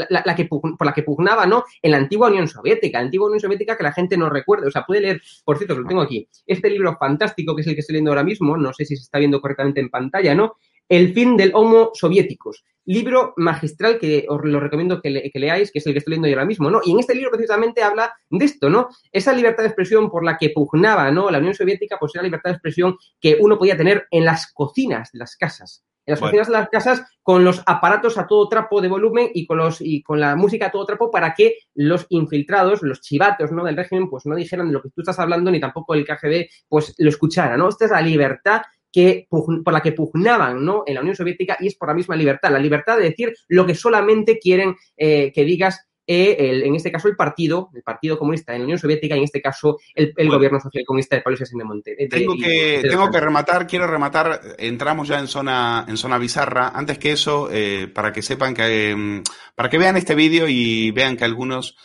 la, 0.10 0.36
que, 0.36 0.46
por 0.46 0.86
la 0.86 0.94
que 0.94 1.04
pugnaba, 1.04 1.46
¿no? 1.46 1.64
En 1.82 1.92
la 1.92 1.98
antigua 1.98 2.28
Unión 2.30 2.48
Soviética, 2.48 3.00
la 3.00 3.06
antigua 3.06 3.28
Unión 3.28 3.40
Soviética 3.40 3.78
que 3.78 3.84
la 3.84 3.94
gente 3.94 4.18
no 4.18 4.30
recuerda. 4.30 4.68
O 4.68 4.72
sea, 4.72 4.86
puede 4.86 5.02
leer, 5.02 5.22
por 5.44 5.58
cierto, 5.58 5.76
lo 5.76 5.88
tengo 5.88 6.02
aquí, 6.02 6.28
este 6.46 6.70
libro 6.70 6.98
fantástico 6.98 7.56
que 7.56 7.62
es 7.62 7.68
el 7.68 7.76
que 7.76 7.82
estoy 7.82 7.94
leyendo 7.94 8.12
ahora 8.12 8.24
mismo, 8.24 8.58
no 8.58 8.74
sé 8.74 8.86
si 8.86 8.96
se 8.96 9.04
está 9.04 9.20
viendo 9.20 9.40
correctamente 9.40 9.80
en 9.80 9.90
pantalla, 9.90 10.36
¿no? 10.36 10.58
El 10.88 11.14
fin 11.14 11.38
del 11.38 11.52
Homo 11.54 11.92
soviéticos. 11.94 12.64
Libro 12.86 13.34
magistral 13.38 13.98
que 14.00 14.26
os 14.30 14.44
lo 14.44 14.60
recomiendo 14.60 15.02
que, 15.02 15.32
leáis, 15.34 15.72
que 15.72 15.80
es 15.80 15.88
el 15.88 15.94
que 15.94 16.00
estoy 16.00 16.12
leyendo 16.12 16.28
yo 16.28 16.36
ahora 16.36 16.46
mismo, 16.46 16.70
¿no? 16.70 16.82
Y 16.84 16.92
en 16.92 17.00
este 17.00 17.16
libro 17.16 17.32
precisamente 17.32 17.84
habla 17.84 18.14
de 18.30 18.46
esto, 18.46 18.70
¿no? 18.70 18.90
Esa 19.12 19.34
libertad 19.34 19.64
de 19.64 19.70
expresión 19.70 20.10
por 20.10 20.24
la 20.24 20.38
que 20.38 20.50
pugnaba, 20.50 21.12
¿no? 21.12 21.30
La 21.30 21.40
Unión 21.40 21.54
Soviética, 21.54 21.98
pues 22.00 22.14
era 22.16 22.22
la 22.22 22.28
libertad 22.28 22.52
de 22.52 22.56
expresión 22.56 22.98
que 23.20 23.38
uno 23.40 23.58
podía 23.58 23.78
tener 23.78 24.06
en 24.12 24.26
las 24.26 24.52
cocinas 24.54 25.12
de 25.12 25.20
las 25.20 25.36
casas 25.36 25.84
en 26.06 26.12
las 26.12 26.20
cocinas 26.20 26.48
de 26.48 26.54
las 26.54 26.70
casas 26.70 27.04
con 27.24 27.44
los 27.44 27.64
aparatos 27.66 28.18
a 28.18 28.28
todo 28.28 28.48
trapo 28.48 28.80
de 28.82 28.88
volumen 28.88 29.30
y 29.34 29.46
con 29.48 29.58
los 29.58 29.82
y 29.82 30.04
con 30.04 30.20
la 30.20 30.36
música 30.36 30.68
a 30.68 30.72
todo 30.72 30.86
trapo 30.86 31.10
para 31.10 31.34
que 31.34 31.58
los 31.74 32.06
infiltrados, 32.10 32.84
los 32.84 33.02
chivatos, 33.02 33.52
¿no? 33.52 33.64
del 33.64 33.76
régimen, 33.76 34.10
pues 34.10 34.26
no 34.26 34.36
dijeran 34.36 34.68
de 34.68 34.74
lo 34.74 34.82
que 34.82 34.90
tú 34.90 35.02
estás 35.02 35.20
hablando 35.20 35.50
ni 35.50 35.60
tampoco 35.60 35.96
el 35.96 36.06
KGB 36.06 36.48
pues 36.70 36.94
lo 36.98 37.10
escuchara, 37.10 37.58
¿no? 37.58 37.70
Esta 37.70 37.86
es 37.86 37.92
la 37.92 38.02
libertad 38.02 38.62
que, 38.96 39.28
por 39.30 39.74
la 39.74 39.82
que 39.82 39.92
pugnaban 39.92 40.64
¿no? 40.64 40.84
en 40.86 40.94
la 40.94 41.02
Unión 41.02 41.18
Soviética 41.18 41.58
y 41.60 41.68
es 41.68 41.76
por 41.76 41.90
la 41.90 41.94
misma 41.94 42.16
libertad, 42.16 42.50
la 42.50 42.60
libertad 42.60 42.96
de 42.96 43.10
decir 43.10 43.34
lo 43.50 43.66
que 43.66 43.76
solamente 43.76 44.40
quieren 44.40 44.74
eh, 44.96 45.34
que 45.36 45.44
digas 45.44 45.86
eh, 46.08 46.62
en 46.64 46.74
este 46.76 46.94
caso 46.94 47.10
el 47.10 47.18
partido, 47.18 47.72
el 47.74 47.84
Partido 47.84 48.18
Comunista 48.18 48.54
en 48.54 48.60
la 48.60 48.64
Unión 48.64 48.80
Soviética 48.80 49.16
y 49.16 49.18
en 49.18 49.24
este 49.26 49.42
caso 49.42 49.80
el, 49.94 50.14
Gobierno 50.30 50.62
Social 50.62 50.86
Comunista 50.86 51.18
de 51.18 51.24
Pablo 51.24 51.38
de 51.38 51.64
Monte. 51.66 52.08
tengo, 52.10 52.38
que, 52.38 52.84
tengo 52.90 53.12
que 53.12 53.20
rematar, 53.20 53.68
quiero 53.68 53.86
rematar, 53.86 54.40
entramos 54.58 55.10
ya 55.10 55.20
en 55.20 55.28
zona, 55.28 55.84
en 55.90 55.98
zona 55.98 56.18
bizarra. 56.18 56.70
Antes 56.74 56.98
que 56.98 57.12
eso, 57.12 57.50
eh, 57.52 57.90
para 57.94 58.14
que 58.14 58.22
sepan 58.22 58.54
que, 58.54 58.96
mm, 58.96 59.24
para 59.56 59.70
que 59.70 59.78
vean 59.78 59.98
este 59.98 60.16
vídeo 60.16 60.48
y 60.48 60.92
vean 60.92 61.18
que 61.18 61.26
algunos, 61.26 61.76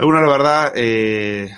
algunos 0.00 0.22
la 0.22 0.28
verdad, 0.28 0.72
eh, 0.76 1.54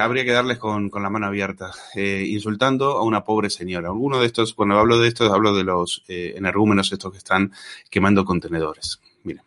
habría 0.00 0.24
que 0.24 0.32
darles 0.32 0.56
con, 0.56 0.88
con 0.88 1.02
la 1.02 1.10
mano 1.10 1.26
abierta, 1.26 1.72
insultando 1.94 2.96
a 2.96 3.02
una 3.02 3.22
pobre 3.22 3.50
señora. 3.50 3.88
Alguno 3.88 4.18
de 4.18 4.26
estos, 4.26 4.54
cuando 4.54 4.78
hablo 4.78 4.98
de 4.98 5.08
estos, 5.08 5.30
hablo 5.30 5.54
de 5.54 5.64
los 5.64 6.02
energúmenos 6.08 6.90
estos 6.90 7.12
que 7.12 7.18
están 7.18 7.52
quemando 7.90 8.24
contenedores. 8.24 8.98
Miren. 9.24 9.42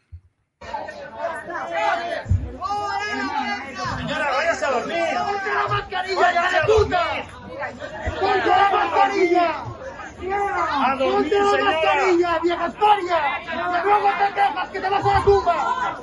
¡Ponte 8.19 9.74
la 10.87 10.95
mascarilla! 10.95 11.15
¡Ponte 11.15 11.39
la 11.39 11.63
mascarilla, 11.63 12.39
vieja 12.43 12.65
España! 12.67 13.19
¡Que 13.45 13.83
luego 13.83 14.09
te 14.19 14.33
quejas 14.33 14.69
que 14.69 14.79
te 14.79 14.89
vas 14.89 15.05
a 15.05 15.13
la 15.13 15.23
tumba! 15.23 15.55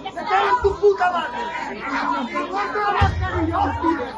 ¡Se 0.02 0.24
cae 0.24 0.48
en 0.48 0.62
tu 0.62 0.80
puta 0.80 1.10
madre! 1.10 1.40
¡Ponte 2.50 2.78
la 2.78 2.92
mascarilla, 3.00 3.58
hostia! 3.58 4.12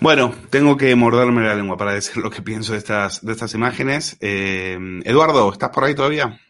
Bueno, 0.00 0.34
tengo 0.48 0.76
que 0.78 0.94
morderme 0.94 1.42
la 1.42 1.54
lengua 1.54 1.76
para 1.76 1.92
decir 1.92 2.16
lo 2.16 2.30
que 2.30 2.40
pienso 2.40 2.72
de 2.72 2.78
estas, 2.78 3.24
de 3.24 3.32
estas 3.32 3.52
imágenes. 3.54 4.16
Eh, 4.20 4.78
Eduardo, 5.04 5.52
¿estás 5.52 5.70
por 5.70 5.84
ahí 5.84 5.94
todavía? 5.94 6.40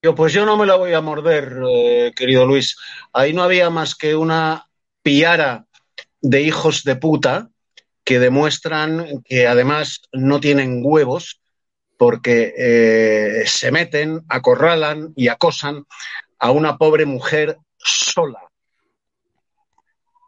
Yo, 0.00 0.14
pues 0.14 0.32
yo 0.32 0.46
no 0.46 0.56
me 0.56 0.66
la 0.66 0.76
voy 0.76 0.92
a 0.92 1.00
morder, 1.00 1.58
eh, 1.68 2.12
querido 2.14 2.46
Luis. 2.46 2.76
Ahí 3.12 3.32
no 3.32 3.42
había 3.42 3.70
más 3.70 3.94
que 3.96 4.14
una 4.14 4.66
piara 5.02 5.66
de 6.20 6.42
hijos 6.42 6.84
de 6.84 6.96
puta 6.96 7.50
que 8.04 8.18
demuestran 8.18 9.22
que 9.24 9.46
además 9.46 10.02
no 10.12 10.40
tienen 10.40 10.80
huevos 10.84 11.40
porque 11.96 12.52
eh, 12.56 13.44
se 13.46 13.70
meten, 13.70 14.24
acorralan 14.28 15.12
y 15.14 15.28
acosan 15.28 15.84
a 16.42 16.50
una 16.50 16.76
pobre 16.76 17.06
mujer 17.06 17.56
sola. 17.76 18.50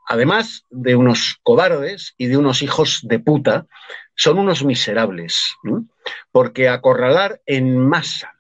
Además 0.07 0.63
de 0.71 0.95
unos 0.95 1.41
cobardes 1.43 2.15
y 2.17 2.29
de 2.29 2.37
unos 2.37 2.63
hijos 2.63 3.01
de 3.03 3.19
puta, 3.19 3.67
son 4.15 4.39
unos 4.39 4.65
miserables, 4.65 5.57
porque 6.31 6.69
acorralar 6.69 7.43
en 7.47 7.77
masa, 7.77 8.33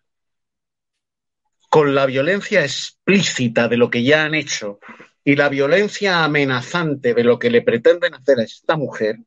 con 1.68 1.96
la 1.96 2.06
violencia 2.06 2.62
explícita 2.62 3.66
de 3.66 3.76
lo 3.76 3.90
que 3.90 4.04
ya 4.04 4.24
han 4.24 4.36
hecho 4.36 4.78
y 5.24 5.34
la 5.34 5.48
violencia 5.48 6.22
amenazante 6.22 7.12
de 7.12 7.24
lo 7.24 7.40
que 7.40 7.50
le 7.50 7.62
pretenden 7.62 8.14
hacer 8.14 8.38
a 8.38 8.44
esta 8.44 8.76
mujer, 8.76 9.18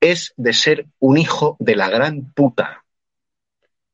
es 0.00 0.32
de 0.38 0.54
ser 0.54 0.86
un 0.98 1.18
hijo 1.18 1.58
de 1.60 1.76
la 1.76 1.90
gran 1.90 2.32
puta. 2.32 2.86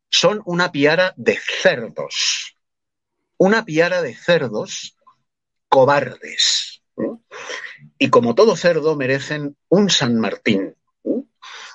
Son 0.09 0.43
una 0.45 0.71
piara 0.71 1.13
de 1.17 1.37
cerdos, 1.37 2.56
una 3.39 3.65
piara 3.65 4.03
de 4.03 4.15
cerdos 4.15 4.97
cobardes 5.69 6.83
y 7.99 8.11
como 8.11 8.35
todo 8.35 8.57
cerdo 8.57 8.97
merecen 8.97 9.57
un 9.69 9.91
San 9.91 10.19
Martín. 10.19 10.77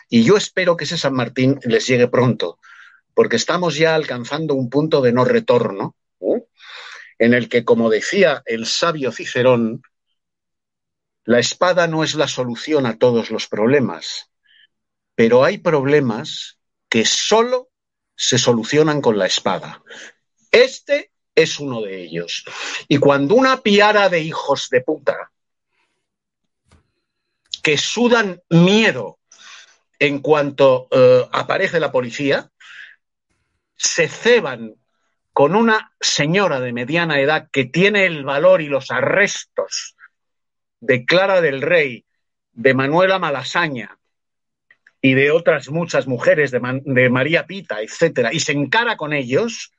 Y 0.09 0.23
yo 0.23 0.37
espero 0.37 0.75
que 0.75 0.83
ese 0.83 0.97
San 0.97 1.13
Martín 1.13 1.59
les 1.63 1.87
llegue 1.87 2.07
pronto, 2.07 2.59
porque 3.13 3.37
estamos 3.37 3.75
ya 3.75 3.95
alcanzando 3.95 4.55
un 4.55 4.69
punto 4.69 5.01
de 5.01 5.13
no 5.13 5.23
retorno, 5.23 5.95
en 7.17 7.33
el 7.33 7.49
que, 7.49 7.63
como 7.63 7.89
decía 7.89 8.41
el 8.45 8.65
sabio 8.65 9.11
Cicerón, 9.11 9.83
la 11.23 11.39
espada 11.39 11.87
no 11.87 12.03
es 12.03 12.15
la 12.15 12.27
solución 12.27 12.87
a 12.87 12.97
todos 12.97 13.29
los 13.29 13.47
problemas, 13.47 14.31
pero 15.15 15.43
hay 15.43 15.59
problemas 15.59 16.57
que 16.89 17.05
solo 17.05 17.69
se 18.15 18.37
solucionan 18.37 19.01
con 19.01 19.17
la 19.17 19.27
espada. 19.27 19.83
Este 20.51 21.10
es 21.35 21.59
uno 21.59 21.81
de 21.81 22.01
ellos. 22.01 22.45
Y 22.87 22.97
cuando 22.97 23.35
una 23.35 23.61
piara 23.61 24.09
de 24.09 24.19
hijos 24.21 24.69
de 24.69 24.81
puta 24.81 25.31
que 27.61 27.77
sudan 27.77 28.41
miedo 28.49 29.19
en 29.99 30.19
cuanto 30.19 30.87
eh, 30.91 31.27
aparece 31.31 31.79
la 31.79 31.91
policía, 31.91 32.49
se 33.75 34.07
ceban 34.07 34.75
con 35.33 35.55
una 35.55 35.93
señora 35.99 36.59
de 36.59 36.73
mediana 36.73 37.19
edad 37.19 37.49
que 37.51 37.65
tiene 37.65 38.05
el 38.05 38.25
valor 38.25 38.61
y 38.61 38.67
los 38.67 38.91
arrestos 38.91 39.95
de 40.79 41.05
Clara 41.05 41.41
del 41.41 41.61
Rey, 41.61 42.05
de 42.51 42.73
Manuela 42.73 43.19
Malasaña 43.19 43.97
y 45.01 45.13
de 45.13 45.31
otras 45.31 45.69
muchas 45.69 46.07
mujeres, 46.07 46.51
de, 46.51 46.59
de 46.83 47.09
María 47.09 47.47
Pita, 47.47 47.81
etcétera, 47.81 48.33
y 48.33 48.39
se 48.39 48.51
encara 48.51 48.97
con 48.97 49.13
ellos, 49.13 49.71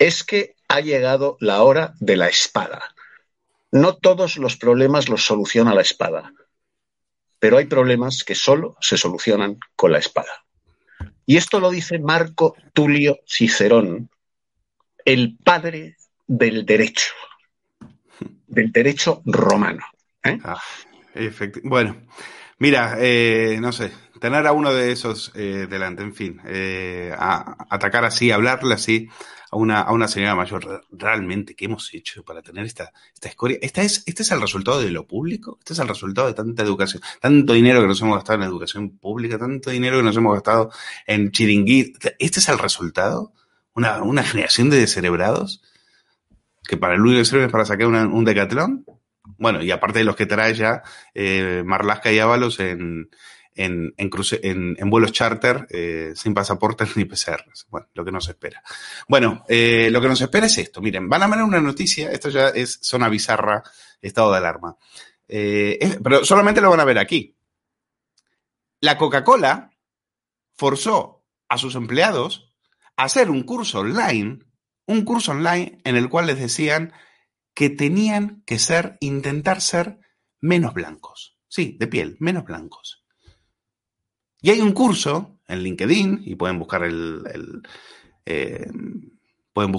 es 0.00 0.24
que 0.24 0.56
ha 0.66 0.80
llegado 0.80 1.36
la 1.40 1.62
hora 1.62 1.94
de 2.00 2.16
la 2.16 2.26
espada. 2.26 2.94
No 3.70 3.96
todos 3.96 4.38
los 4.38 4.56
problemas 4.56 5.08
los 5.08 5.24
soluciona 5.24 5.74
la 5.74 5.82
espada, 5.82 6.32
pero 7.38 7.58
hay 7.58 7.66
problemas 7.66 8.24
que 8.24 8.34
solo 8.34 8.76
se 8.80 8.96
solucionan 8.96 9.58
con 9.76 9.92
la 9.92 9.98
espada. 9.98 10.44
Y 11.26 11.36
esto 11.36 11.60
lo 11.60 11.70
dice 11.70 11.98
Marco 11.98 12.56
Tulio 12.72 13.20
Cicerón, 13.28 14.10
el 15.04 15.36
padre 15.44 15.96
del 16.26 16.64
derecho, 16.64 17.12
del 18.46 18.72
derecho 18.72 19.22
romano. 19.26 19.84
¿eh? 20.24 20.38
Ah, 20.42 20.60
bueno, 21.62 21.96
mira, 22.58 22.96
eh, 22.98 23.58
no 23.60 23.70
sé, 23.70 23.92
tener 24.18 24.46
a 24.46 24.52
uno 24.52 24.72
de 24.72 24.92
esos 24.92 25.30
eh, 25.34 25.66
delante, 25.68 26.02
en 26.02 26.14
fin, 26.14 26.40
atacar 27.68 28.06
así, 28.06 28.30
hablarle 28.30 28.74
así, 28.74 29.08
a 29.50 29.56
una, 29.56 29.80
a 29.80 29.92
una 29.92 30.08
señora 30.08 30.34
mayor. 30.34 30.84
Realmente, 30.90 31.54
¿qué 31.54 31.66
hemos 31.66 31.92
hecho 31.92 32.24
para 32.24 32.42
tener 32.42 32.66
esta, 32.66 32.92
esta 33.12 33.28
escoria? 33.28 33.58
¿Esta 33.60 33.82
es, 33.82 34.04
¿Este 34.06 34.22
es 34.22 34.30
el 34.30 34.40
resultado 34.40 34.80
de 34.80 34.90
lo 34.90 35.06
público? 35.06 35.56
¿Este 35.58 35.72
es 35.72 35.78
el 35.78 35.88
resultado 35.88 36.28
de 36.28 36.34
tanta 36.34 36.62
educación? 36.62 37.02
Tanto 37.20 37.52
dinero 37.52 37.80
que 37.80 37.88
nos 37.88 38.00
hemos 38.00 38.16
gastado 38.16 38.40
en 38.40 38.48
educación 38.48 38.98
pública, 38.98 39.38
tanto 39.38 39.70
dinero 39.70 39.96
que 39.98 40.02
nos 40.04 40.16
hemos 40.16 40.34
gastado 40.34 40.70
en 41.06 41.30
chiringuit. 41.30 41.96
¿Este 42.18 42.40
es 42.40 42.48
el 42.48 42.58
resultado? 42.58 43.32
¿Una, 43.74 44.02
una 44.02 44.22
generación 44.22 44.70
de 44.70 44.78
descerebrados? 44.78 45.62
¿Que 46.66 46.76
para 46.76 46.94
el 46.94 47.00
único 47.00 47.24
sirve 47.24 47.46
es 47.46 47.52
para 47.52 47.64
sacar 47.64 47.86
un 47.88 48.24
decatlón? 48.24 48.84
Bueno, 49.38 49.62
y 49.62 49.70
aparte 49.70 50.00
de 50.00 50.04
los 50.04 50.16
que 50.16 50.26
trae 50.26 50.54
ya 50.54 50.82
eh, 51.14 51.62
Marlasca 51.64 52.12
y 52.12 52.18
Ábalos 52.18 52.60
en, 52.60 53.10
en, 53.54 53.94
vuelos 54.90 55.12
charter 55.12 55.66
eh, 55.70 56.12
sin 56.14 56.34
pasaportes 56.34 56.96
ni 56.96 57.04
PCR. 57.04 57.44
Bueno, 57.68 57.88
lo 57.94 58.04
que 58.04 58.12
nos 58.12 58.28
espera. 58.28 58.62
Bueno, 59.08 59.44
eh, 59.48 59.88
lo 59.90 60.00
que 60.00 60.08
nos 60.08 60.20
espera 60.20 60.46
es 60.46 60.58
esto. 60.58 60.80
Miren, 60.80 61.08
van 61.08 61.22
a 61.22 61.28
ver 61.28 61.42
una 61.42 61.60
noticia, 61.60 62.10
esto 62.10 62.28
ya 62.28 62.48
es 62.48 62.78
zona 62.82 63.08
bizarra, 63.08 63.62
estado 64.00 64.32
de 64.32 64.38
alarma. 64.38 64.76
Eh, 65.28 65.98
pero 66.02 66.24
solamente 66.24 66.60
lo 66.60 66.70
van 66.70 66.80
a 66.80 66.84
ver 66.84 66.98
aquí. 66.98 67.36
La 68.80 68.96
Coca-Cola 68.96 69.70
forzó 70.54 71.24
a 71.48 71.58
sus 71.58 71.74
empleados 71.74 72.52
a 72.96 73.04
hacer 73.04 73.30
un 73.30 73.42
curso 73.42 73.80
online, 73.80 74.40
un 74.86 75.04
curso 75.04 75.32
online 75.32 75.80
en 75.84 75.96
el 75.96 76.08
cual 76.08 76.26
les 76.26 76.38
decían 76.38 76.92
que 77.54 77.70
tenían 77.70 78.42
que 78.46 78.58
ser, 78.58 78.96
intentar 79.00 79.60
ser 79.60 80.00
menos 80.40 80.72
blancos. 80.74 81.38
Sí, 81.48 81.76
de 81.78 81.86
piel, 81.88 82.16
menos 82.20 82.44
blancos. 82.44 82.99
Y 84.42 84.50
hay 84.50 84.60
un 84.60 84.72
curso 84.72 85.38
en 85.48 85.62
LinkedIn, 85.62 86.22
y 86.24 86.34
pueden 86.36 86.58
buscar 86.58 86.84
el, 86.84 87.22
eh, 88.26 88.66
Pueden, 89.52 89.72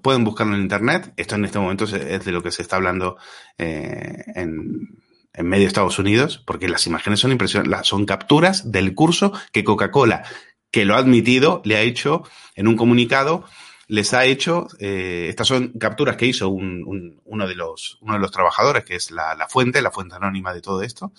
pueden 0.00 0.22
buscarlo 0.22 0.54
en 0.54 0.62
internet. 0.62 1.12
Esto 1.16 1.34
en 1.34 1.44
este 1.44 1.58
momento 1.58 1.84
es 1.86 2.24
de 2.24 2.32
lo 2.32 2.40
que 2.40 2.52
se 2.52 2.62
está 2.62 2.76
hablando 2.76 3.16
eh, 3.58 4.24
en, 4.36 5.02
en 5.34 5.46
medio 5.46 5.64
de 5.64 5.66
Estados 5.66 5.98
Unidos, 5.98 6.40
porque 6.46 6.68
las 6.68 6.86
imágenes 6.86 7.18
son 7.18 7.32
impresionantes. 7.32 7.88
Son 7.88 8.06
capturas 8.06 8.70
del 8.70 8.94
curso 8.94 9.32
que 9.52 9.64
Coca-Cola, 9.64 10.22
que 10.70 10.84
lo 10.84 10.94
ha 10.94 10.98
admitido, 10.98 11.62
le 11.64 11.76
ha 11.76 11.80
hecho 11.80 12.22
en 12.54 12.68
un 12.68 12.76
comunicado, 12.76 13.44
les 13.88 14.14
ha 14.14 14.24
hecho, 14.24 14.68
eh, 14.78 15.26
estas 15.28 15.48
son 15.48 15.72
capturas 15.72 16.16
que 16.16 16.26
hizo 16.26 16.48
uno, 16.48 17.48
de 17.48 17.54
los, 17.56 17.98
uno 18.00 18.14
de 18.14 18.20
los 18.20 18.30
trabajadores, 18.30 18.84
que 18.84 18.94
es 18.94 19.10
la, 19.10 19.34
la 19.34 19.48
fuente, 19.48 19.82
la 19.82 19.90
fuente 19.90 20.14
anónima 20.14 20.54
de 20.54 20.60
todo 20.60 20.82
esto. 20.82 21.12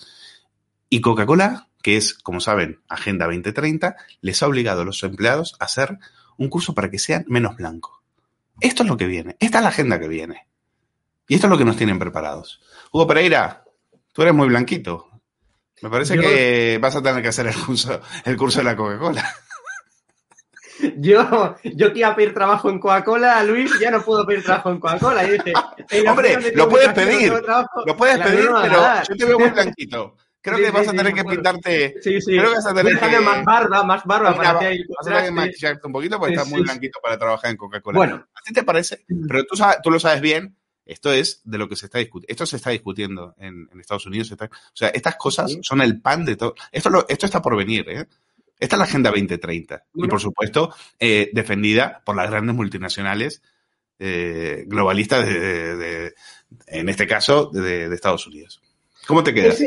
Y 0.88 1.02
Coca-Cola, 1.02 1.68
que 1.82 1.96
es, 1.96 2.14
como 2.14 2.40
saben, 2.40 2.80
Agenda 2.88 3.26
2030, 3.26 3.96
les 4.20 4.42
ha 4.42 4.46
obligado 4.46 4.82
a 4.82 4.84
los 4.84 5.02
empleados 5.02 5.56
a 5.60 5.64
hacer 5.64 5.98
un 6.36 6.48
curso 6.48 6.74
para 6.74 6.90
que 6.90 6.98
sean 6.98 7.24
menos 7.28 7.56
blancos. 7.56 7.98
Esto 8.60 8.82
es 8.82 8.88
lo 8.88 8.96
que 8.96 9.06
viene, 9.06 9.36
esta 9.40 9.58
es 9.58 9.62
la 9.62 9.70
agenda 9.70 9.98
que 9.98 10.08
viene. 10.08 10.46
Y 11.28 11.34
esto 11.34 11.46
es 11.46 11.50
lo 11.50 11.58
que 11.58 11.64
nos 11.64 11.76
tienen 11.76 11.98
preparados. 11.98 12.60
Hugo 12.92 13.06
Pereira, 13.06 13.64
tú 14.12 14.22
eres 14.22 14.34
muy 14.34 14.48
blanquito. 14.48 15.08
Me 15.82 15.88
parece 15.88 16.18
que 16.18 16.78
vas 16.80 16.94
a 16.96 17.02
tener 17.02 17.22
que 17.22 17.28
hacer 17.28 17.46
el 17.46 17.54
curso, 17.54 18.00
el 18.24 18.36
curso 18.36 18.58
de 18.58 18.64
la 18.64 18.76
Coca-Cola. 18.76 19.34
Yo, 20.96 21.56
yo 21.62 21.92
quiero 21.92 22.16
pedir 22.16 22.32
trabajo 22.32 22.70
en 22.70 22.78
Coca-Cola, 22.78 23.44
Luis, 23.44 23.70
ya 23.78 23.90
no 23.90 24.02
puedo 24.02 24.24
pedir 24.24 24.42
trabajo 24.42 24.70
en 24.70 24.80
Coca-Cola. 24.80 25.22
Hombre, 26.08 26.52
lo 26.54 26.70
puedes 26.70 26.92
pedir, 26.94 27.30
lo 27.30 27.96
puedes 27.96 28.18
pedir, 28.18 28.48
pero 28.62 29.02
yo 29.06 29.16
te 29.16 29.24
veo 29.26 29.38
muy 29.38 29.50
blanquito. 29.50 30.16
Creo 30.42 30.58
que 30.58 30.70
vas 30.70 30.88
a 30.88 30.92
tener 30.92 31.12
que 31.12 31.24
pintarte. 31.24 31.94
Sí, 32.00 32.20
sí. 32.20 32.32
Creo 32.32 32.48
que 32.48 32.56
vas 32.56 32.66
a 32.66 32.74
tener 32.74 32.98
que. 32.98 33.20
más 33.20 33.44
barba, 33.44 33.82
más 33.84 34.04
barba 34.04 34.34
para 34.34 34.58
que 34.58 34.84
Vas 34.88 35.06
a 35.06 35.10
tener 35.10 35.24
que 35.24 35.30
maquillarte 35.30 35.86
un 35.86 35.92
poquito 35.92 36.18
porque 36.18 36.34
estás 36.34 36.48
muy 36.48 36.62
blanquito 36.62 36.98
para 37.02 37.18
trabajar 37.18 37.50
en 37.50 37.56
Coca-Cola. 37.56 37.98
Bueno. 37.98 38.26
¿A 38.34 38.42
ti 38.42 38.52
te 38.52 38.62
parece? 38.62 39.04
Pero 39.28 39.44
tú, 39.44 39.56
tú 39.82 39.90
lo 39.90 40.00
sabes 40.00 40.20
bien. 40.20 40.56
Esto 40.86 41.12
es 41.12 41.42
de 41.44 41.56
lo 41.58 41.68
que 41.68 41.76
se 41.76 41.86
está 41.86 41.98
discutiendo. 41.98 42.32
Esto 42.32 42.46
se 42.46 42.56
está 42.56 42.70
discutiendo 42.70 43.34
en, 43.38 43.68
Estados 43.78 44.06
Unidos. 44.06 44.32
o 44.32 44.48
sea, 44.72 44.88
estas 44.88 45.16
cosas 45.16 45.58
son 45.62 45.82
el 45.82 46.00
pan 46.00 46.24
de 46.24 46.36
todo. 46.36 46.54
Esto, 46.72 47.06
esto 47.08 47.26
está 47.26 47.40
por 47.40 47.56
venir, 47.56 47.88
¿eh? 47.88 48.06
Esta 48.58 48.76
es 48.76 48.78
la 48.78 48.84
Agenda 48.84 49.10
2030. 49.10 49.84
Y 49.94 50.08
por 50.08 50.20
supuesto, 50.20 50.74
eh, 50.98 51.30
defendida 51.32 52.02
por 52.04 52.16
las 52.16 52.28
grandes 52.28 52.54
multinacionales 52.54 53.40
eh, 53.98 54.64
globalistas, 54.66 55.26
de, 55.26 56.14
en 56.66 56.88
este 56.88 57.06
caso, 57.06 57.50
de, 57.52 57.92
Estados 57.94 58.26
Unidos. 58.26 58.60
¿Cómo 59.06 59.22
te 59.22 59.32
quedas? 59.32 59.62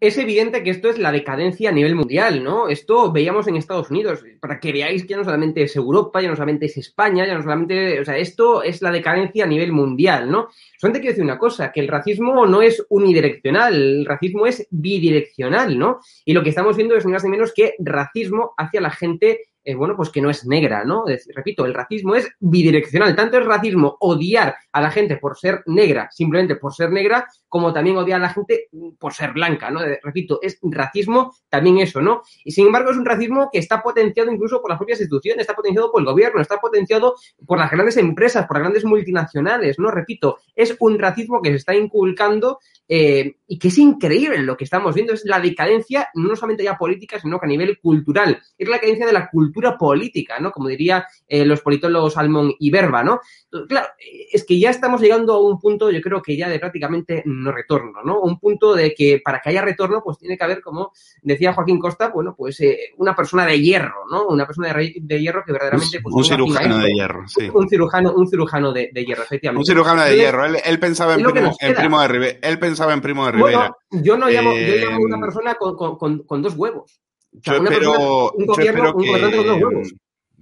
Es 0.00 0.16
evidente 0.16 0.62
que 0.62 0.70
esto 0.70 0.88
es 0.88 0.98
la 0.98 1.10
decadencia 1.10 1.70
a 1.70 1.72
nivel 1.72 1.96
mundial, 1.96 2.44
¿no? 2.44 2.68
Esto 2.68 3.10
veíamos 3.10 3.48
en 3.48 3.56
Estados 3.56 3.90
Unidos, 3.90 4.24
para 4.40 4.60
que 4.60 4.72
veáis 4.72 5.02
que 5.02 5.08
ya 5.08 5.16
no 5.16 5.24
solamente 5.24 5.62
es 5.62 5.74
Europa, 5.74 6.22
ya 6.22 6.28
no 6.28 6.36
solamente 6.36 6.66
es 6.66 6.76
España, 6.76 7.26
ya 7.26 7.34
no 7.34 7.42
solamente, 7.42 8.00
o 8.00 8.04
sea, 8.04 8.16
esto 8.16 8.62
es 8.62 8.80
la 8.80 8.92
decadencia 8.92 9.44
a 9.44 9.48
nivel 9.48 9.72
mundial, 9.72 10.30
¿no? 10.30 10.48
Solamente 10.78 11.00
quiero 11.00 11.12
decir 11.12 11.24
una 11.24 11.38
cosa, 11.38 11.72
que 11.72 11.80
el 11.80 11.88
racismo 11.88 12.46
no 12.46 12.62
es 12.62 12.84
unidireccional, 12.90 13.74
el 13.74 14.06
racismo 14.06 14.46
es 14.46 14.68
bidireccional, 14.70 15.76
¿no? 15.76 15.98
Y 16.24 16.32
lo 16.32 16.44
que 16.44 16.50
estamos 16.50 16.76
viendo 16.76 16.96
es 16.96 17.04
ni 17.04 17.12
más 17.12 17.24
ni 17.24 17.30
menos 17.30 17.52
que 17.52 17.74
racismo 17.80 18.54
hacia 18.56 18.80
la 18.80 18.90
gente 18.90 19.48
eh, 19.68 19.74
bueno, 19.74 19.94
pues 19.94 20.08
que 20.08 20.22
no 20.22 20.30
es 20.30 20.46
negra, 20.46 20.82
¿no? 20.82 21.04
repito, 21.34 21.66
el 21.66 21.74
racismo 21.74 22.14
es 22.14 22.26
bidireccional. 22.40 23.14
Tanto 23.14 23.36
es 23.36 23.44
racismo 23.44 23.98
odiar 24.00 24.56
a 24.72 24.80
la 24.80 24.90
gente 24.90 25.18
por 25.18 25.36
ser 25.36 25.62
negra, 25.66 26.08
simplemente 26.10 26.56
por 26.56 26.72
ser 26.72 26.90
negra, 26.90 27.28
como 27.50 27.70
también 27.70 27.98
odiar 27.98 28.18
a 28.18 28.22
la 28.22 28.30
gente 28.30 28.68
por 28.98 29.12
ser 29.12 29.34
blanca, 29.34 29.70
¿no? 29.70 29.80
repito, 30.02 30.38
es 30.40 30.58
racismo 30.62 31.34
también 31.50 31.80
eso, 31.80 32.00
¿no? 32.00 32.22
Y 32.44 32.52
sin 32.52 32.64
embargo 32.64 32.92
es 32.92 32.96
un 32.96 33.04
racismo 33.04 33.50
que 33.52 33.58
está 33.58 33.82
potenciado 33.82 34.32
incluso 34.32 34.62
por 34.62 34.70
las 34.70 34.78
propias 34.78 35.00
instituciones, 35.00 35.42
está 35.42 35.54
potenciado 35.54 35.92
por 35.92 36.00
el 36.00 36.06
gobierno, 36.06 36.40
está 36.40 36.56
potenciado 36.56 37.16
por 37.46 37.58
las 37.58 37.70
grandes 37.70 37.98
empresas, 37.98 38.46
por 38.46 38.56
las 38.56 38.62
grandes 38.62 38.86
multinacionales, 38.86 39.78
¿no? 39.78 39.90
Repito, 39.90 40.38
es 40.56 40.74
un 40.80 40.98
racismo 40.98 41.42
que 41.42 41.50
se 41.50 41.56
está 41.56 41.74
inculcando 41.74 42.58
eh, 42.88 43.36
y 43.46 43.58
que 43.58 43.68
es 43.68 43.76
increíble 43.76 44.38
lo 44.38 44.56
que 44.56 44.64
estamos 44.64 44.94
viendo, 44.94 45.12
es 45.12 45.26
la 45.26 45.40
decadencia 45.40 46.08
no 46.14 46.34
solamente 46.34 46.64
ya 46.64 46.78
política, 46.78 47.20
sino 47.20 47.38
que 47.38 47.44
a 47.44 47.48
nivel 47.50 47.78
cultural, 47.80 48.40
es 48.56 48.66
la 48.66 48.76
decadencia 48.76 49.06
de 49.06 49.12
la 49.12 49.28
cultura 49.28 49.57
política, 49.78 50.38
¿no? 50.38 50.50
Como 50.50 50.68
diría 50.68 51.06
eh, 51.26 51.44
los 51.44 51.60
politólogos 51.60 52.16
Almon 52.16 52.54
y 52.58 52.70
Berba, 52.70 53.02
¿no? 53.02 53.20
Claro, 53.68 53.88
es 54.32 54.44
que 54.44 54.58
ya 54.58 54.70
estamos 54.70 55.00
llegando 55.00 55.34
a 55.34 55.40
un 55.40 55.58
punto, 55.58 55.90
yo 55.90 56.00
creo 56.00 56.22
que 56.22 56.36
ya 56.36 56.48
de 56.48 56.58
prácticamente 56.58 57.22
no 57.26 57.50
retorno, 57.50 58.02
¿no? 58.04 58.20
Un 58.20 58.38
punto 58.38 58.74
de 58.74 58.94
que 58.94 59.20
para 59.24 59.40
que 59.40 59.50
haya 59.50 59.62
retorno, 59.62 60.02
pues 60.04 60.18
tiene 60.18 60.36
que 60.36 60.44
haber, 60.44 60.60
como 60.60 60.92
decía 61.22 61.54
Joaquín 61.54 61.78
Costa, 61.78 62.08
bueno, 62.08 62.34
pues 62.36 62.60
eh, 62.60 62.92
una 62.98 63.16
persona 63.16 63.46
de 63.46 63.60
hierro, 63.60 64.04
¿no? 64.10 64.26
Una 64.26 64.46
persona 64.46 64.72
de, 64.72 65.20
hierro 65.20 65.42
que 65.44 65.52
verdaderamente... 65.52 66.00
Pues, 66.00 66.14
un 66.14 66.24
cirujano 66.24 66.78
de 66.78 66.92
hierro, 66.92 67.28
sí. 67.28 67.50
Un 67.52 67.68
cirujano, 67.68 68.12
un 68.12 68.28
cirujano 68.28 68.72
de, 68.72 68.90
hierro, 68.94 69.22
efectivamente. 69.22 69.60
Un 69.60 69.66
cirujano 69.66 70.04
de 70.04 70.16
hierro. 70.16 70.44
Él, 70.44 70.78
pensaba 70.78 71.14
en 71.14 71.24
primo, 71.24 72.00
de 72.00 72.08
Rivera. 72.08 72.38
Él 72.42 72.58
pensaba 72.58 72.92
en 72.92 73.00
primo 73.00 73.26
de 73.26 73.32
Rivera. 73.32 73.76
yo 73.90 74.16
no 74.16 74.28
llamo, 74.28 74.52
yo 74.52 74.76
llamo 74.76 74.96
a 74.96 75.00
una 75.00 75.16
eh, 75.16 75.20
persona 75.20 75.54
con 75.54 76.42
dos 76.42 76.54
huevos. 76.54 77.00
Yo 77.42 77.54
espero, 77.54 78.32
que, 78.56 78.64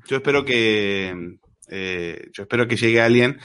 yo 0.06 0.16
espero 0.16 0.44
que 0.44 1.36
eh, 1.68 2.28
yo 2.32 2.42
espero 2.42 2.68
que 2.68 2.76
llegue 2.76 3.00
alguien 3.00 3.38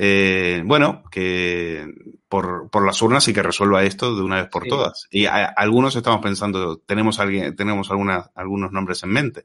eh, 0.00 0.62
bueno, 0.64 1.02
que 1.10 1.84
por, 2.28 2.70
por, 2.70 2.86
las 2.86 3.02
urnas 3.02 3.26
y 3.26 3.32
que 3.32 3.42
resuelva 3.42 3.82
esto 3.82 4.14
de 4.14 4.22
una 4.22 4.36
vez 4.36 4.48
por 4.48 4.68
todas. 4.68 5.08
Y 5.10 5.26
algunos 5.26 5.96
estamos 5.96 6.20
pensando, 6.22 6.78
tenemos 6.78 7.18
alguien, 7.18 7.56
tenemos 7.56 7.90
alguna, 7.90 8.30
algunos 8.36 8.70
nombres 8.70 9.02
en 9.02 9.10
mente. 9.10 9.44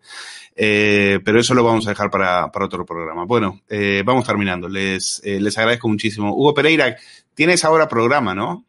Eh, 0.55 1.19
pero 1.25 1.39
eso 1.39 1.55
lo 1.55 1.63
vamos 1.63 1.87
a 1.87 1.89
dejar 1.89 2.11
para, 2.11 2.51
para 2.51 2.65
otro 2.65 2.85
programa. 2.85 3.25
Bueno, 3.25 3.61
eh, 3.67 4.03
vamos 4.05 4.27
terminando. 4.27 4.69
Les, 4.69 5.23
eh, 5.25 5.39
les 5.39 5.57
agradezco 5.57 5.89
muchísimo. 5.89 6.35
Hugo 6.35 6.53
Pereira, 6.53 6.97
tienes 7.33 7.65
ahora 7.65 7.87
programa, 7.87 8.35
¿no? 8.35 8.63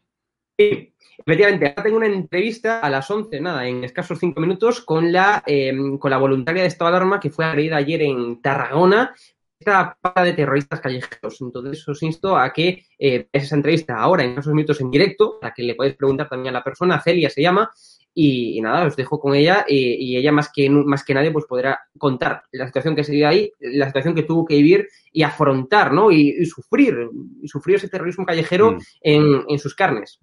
Sí. 0.57 0.91
Efectivamente, 1.17 1.67
ahora 1.67 1.83
tengo 1.83 1.97
una 1.97 2.07
entrevista 2.07 2.79
a 2.79 2.89
las 2.89 3.09
11, 3.09 3.39
nada, 3.41 3.67
en 3.67 3.83
escasos 3.83 4.19
5 4.19 4.39
minutos, 4.39 4.81
con 4.81 5.11
la, 5.11 5.43
em, 5.45 5.97
con 5.97 6.11
la 6.11 6.17
voluntaria 6.17 6.61
de 6.61 6.67
estado 6.67 6.91
de 6.91 6.97
alarma 6.97 7.19
que 7.19 7.29
fue 7.29 7.45
agredida 7.45 7.77
ayer 7.77 8.01
en 8.01 8.41
Tarragona 8.41 9.13
esta 9.57 9.97
pata 9.99 10.23
de 10.23 10.33
terroristas 10.33 10.81
callejeros. 10.81 11.41
Entonces 11.41 11.87
os 11.87 12.03
insto 12.03 12.37
a 12.37 12.51
que 12.51 12.83
eh, 12.99 13.27
esa 13.31 13.55
entrevista 13.55 13.95
ahora 13.95 14.23
en 14.23 14.37
esos 14.37 14.53
minutos 14.53 14.81
en 14.81 14.91
directo, 14.91 15.39
para 15.39 15.53
que 15.53 15.63
le 15.63 15.75
podáis 15.75 15.95
preguntar 15.95 16.27
también 16.29 16.53
a 16.53 16.59
la 16.59 16.63
persona, 16.63 17.01
Celia 17.01 17.29
se 17.29 17.41
llama, 17.41 17.71
y, 18.17 18.61
nada, 18.61 18.85
os 18.85 18.95
dejo 18.95 19.19
con 19.19 19.35
ella 19.35 19.65
y 19.67 20.15
ella 20.15 20.31
más 20.31 20.49
que, 20.53 20.69
más 20.69 21.03
que 21.03 21.13
nadie 21.13 21.31
pues 21.31 21.45
podrá 21.45 21.81
contar 21.97 22.43
la 22.53 22.65
situación 22.65 22.95
que 22.95 23.03
se 23.03 23.11
dio 23.11 23.27
ahí, 23.27 23.51
la 23.59 23.87
situación 23.87 24.15
que 24.15 24.23
tuvo 24.23 24.45
que 24.45 24.55
vivir 24.55 24.87
y 25.11 25.23
afrontar, 25.23 25.91
¿no? 25.91 26.11
Y, 26.11 26.45
sufrir, 26.45 27.09
y 27.41 27.47
sufrir 27.49 27.75
ese 27.75 27.89
terrorismo 27.89 28.25
callejero 28.25 28.71
mm. 28.71 28.79
en, 29.01 29.43
en 29.49 29.59
sus 29.59 29.75
carnes. 29.75 30.21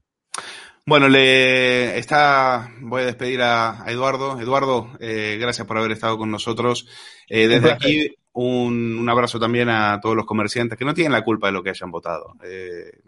Bueno, 0.84 1.08
le 1.08 1.96
está, 1.96 2.72
voy 2.80 3.02
a 3.02 3.06
despedir 3.06 3.40
a, 3.42 3.84
Eduardo. 3.86 4.40
Eduardo, 4.40 4.90
eh, 4.98 5.38
gracias 5.40 5.66
por 5.66 5.78
haber 5.78 5.92
estado 5.92 6.18
con 6.18 6.30
nosotros. 6.30 6.88
Eh, 7.28 7.46
desde 7.46 7.70
aquí, 7.70 8.16
un, 8.32 8.98
un, 8.98 9.08
abrazo 9.08 9.38
también 9.38 9.68
a 9.68 10.00
todos 10.00 10.16
los 10.16 10.26
comerciantes 10.26 10.78
que 10.78 10.84
no 10.84 10.94
tienen 10.94 11.12
la 11.12 11.24
culpa 11.24 11.46
de 11.46 11.52
lo 11.52 11.62
que 11.62 11.70
hayan 11.70 11.90
votado. 11.90 12.34
Eh, 12.44 12.98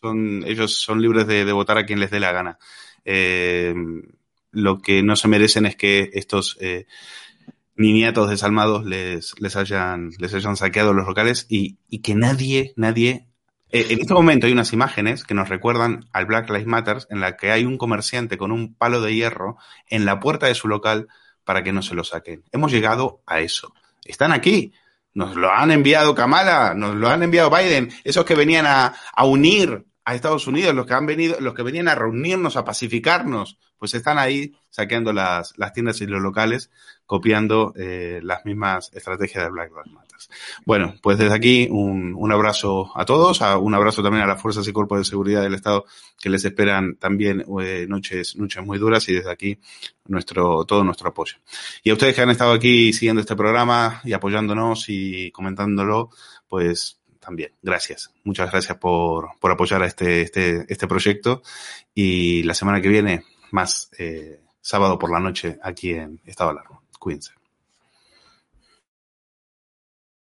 son, 0.00 0.44
ellos 0.46 0.74
son 0.74 1.00
libres 1.00 1.26
de, 1.26 1.44
de, 1.44 1.52
votar 1.52 1.78
a 1.78 1.86
quien 1.86 2.00
les 2.00 2.10
dé 2.10 2.20
la 2.20 2.32
gana. 2.32 2.58
Eh, 3.04 3.74
lo 4.50 4.82
que 4.82 5.02
no 5.02 5.16
se 5.16 5.28
merecen 5.28 5.66
es 5.66 5.76
que 5.76 6.10
estos 6.12 6.58
eh, 6.60 6.86
niñatos 7.76 8.28
desalmados 8.28 8.84
les, 8.84 9.32
les, 9.40 9.56
hayan, 9.56 10.10
les 10.18 10.34
hayan 10.34 10.56
saqueado 10.56 10.92
los 10.92 11.06
locales 11.06 11.46
y, 11.48 11.78
y 11.88 12.00
que 12.00 12.14
nadie, 12.14 12.74
nadie 12.76 13.26
eh, 13.72 13.86
en 13.90 14.00
este 14.00 14.14
momento 14.14 14.46
hay 14.46 14.52
unas 14.52 14.72
imágenes 14.72 15.24
que 15.24 15.34
nos 15.34 15.48
recuerdan 15.48 16.06
al 16.12 16.26
Black 16.26 16.50
Lives 16.50 16.66
Matter 16.66 16.98
en 17.08 17.20
la 17.20 17.36
que 17.36 17.50
hay 17.50 17.64
un 17.64 17.78
comerciante 17.78 18.36
con 18.36 18.52
un 18.52 18.74
palo 18.74 19.00
de 19.00 19.14
hierro 19.14 19.56
en 19.88 20.04
la 20.04 20.20
puerta 20.20 20.46
de 20.46 20.54
su 20.54 20.68
local 20.68 21.08
para 21.44 21.62
que 21.64 21.72
no 21.72 21.82
se 21.82 21.94
lo 21.94 22.04
saquen. 22.04 22.44
Hemos 22.52 22.70
llegado 22.70 23.22
a 23.26 23.40
eso. 23.40 23.74
Están 24.04 24.32
aquí. 24.32 24.72
Nos 25.14 25.36
lo 25.36 25.52
han 25.52 25.70
enviado 25.70 26.14
Kamala, 26.14 26.72
nos 26.74 26.94
lo 26.94 27.08
han 27.08 27.22
enviado 27.22 27.50
Biden, 27.50 27.90
esos 28.02 28.24
que 28.24 28.34
venían 28.34 28.64
a, 28.66 28.94
unir 29.24 29.84
a 30.06 30.14
Estados 30.14 30.46
Unidos, 30.46 30.74
los 30.74 30.86
que 30.86 30.94
han 30.94 31.04
venido, 31.04 31.36
los 31.38 31.52
que 31.52 31.62
venían 31.62 31.88
a 31.88 31.94
reunirnos, 31.94 32.56
a 32.56 32.64
pacificarnos, 32.64 33.58
pues 33.76 33.92
están 33.92 34.18
ahí 34.18 34.54
saqueando 34.70 35.12
las, 35.12 35.52
las 35.58 35.74
tiendas 35.74 36.00
y 36.00 36.06
los 36.06 36.22
locales, 36.22 36.70
copiando 37.04 37.74
eh, 37.76 38.20
las 38.22 38.46
mismas 38.46 38.90
estrategias 38.94 39.44
de 39.44 39.50
Black 39.50 39.70
Lives 39.70 39.92
Matter. 39.92 40.11
Bueno, 40.64 40.94
pues 41.02 41.18
desde 41.18 41.34
aquí 41.34 41.68
un, 41.70 42.14
un 42.16 42.32
abrazo 42.32 42.90
a 42.94 43.04
todos, 43.04 43.42
a, 43.42 43.58
un 43.58 43.74
abrazo 43.74 44.02
también 44.02 44.24
a 44.24 44.26
las 44.26 44.40
fuerzas 44.40 44.66
y 44.66 44.72
cuerpos 44.72 44.98
de 44.98 45.04
seguridad 45.04 45.42
del 45.42 45.54
Estado 45.54 45.84
que 46.20 46.30
les 46.30 46.44
esperan 46.44 46.96
también 46.96 47.44
eh, 47.60 47.86
noches, 47.88 48.36
noches 48.36 48.64
muy 48.64 48.78
duras 48.78 49.08
y 49.08 49.14
desde 49.14 49.30
aquí 49.30 49.58
nuestro, 50.06 50.64
todo 50.64 50.84
nuestro 50.84 51.08
apoyo. 51.08 51.36
Y 51.82 51.90
a 51.90 51.94
ustedes 51.94 52.14
que 52.14 52.22
han 52.22 52.30
estado 52.30 52.52
aquí 52.52 52.92
siguiendo 52.92 53.20
este 53.20 53.36
programa 53.36 54.00
y 54.04 54.12
apoyándonos 54.12 54.84
y 54.88 55.30
comentándolo, 55.30 56.10
pues 56.48 56.98
también. 57.22 57.52
Gracias. 57.62 58.10
Muchas 58.24 58.50
gracias 58.50 58.76
por, 58.78 59.30
por 59.40 59.50
apoyar 59.50 59.82
a 59.82 59.86
este, 59.86 60.22
este, 60.22 60.66
este 60.68 60.88
proyecto. 60.88 61.42
Y 61.94 62.42
la 62.42 62.54
semana 62.54 62.80
que 62.80 62.88
viene, 62.88 63.24
más 63.52 63.90
eh, 63.98 64.40
sábado 64.60 64.98
por 64.98 65.10
la 65.10 65.20
noche 65.20 65.58
aquí 65.62 65.90
en 65.92 66.20
Estado 66.24 66.52
Largo. 66.52 66.82
Cuídense. 66.98 67.41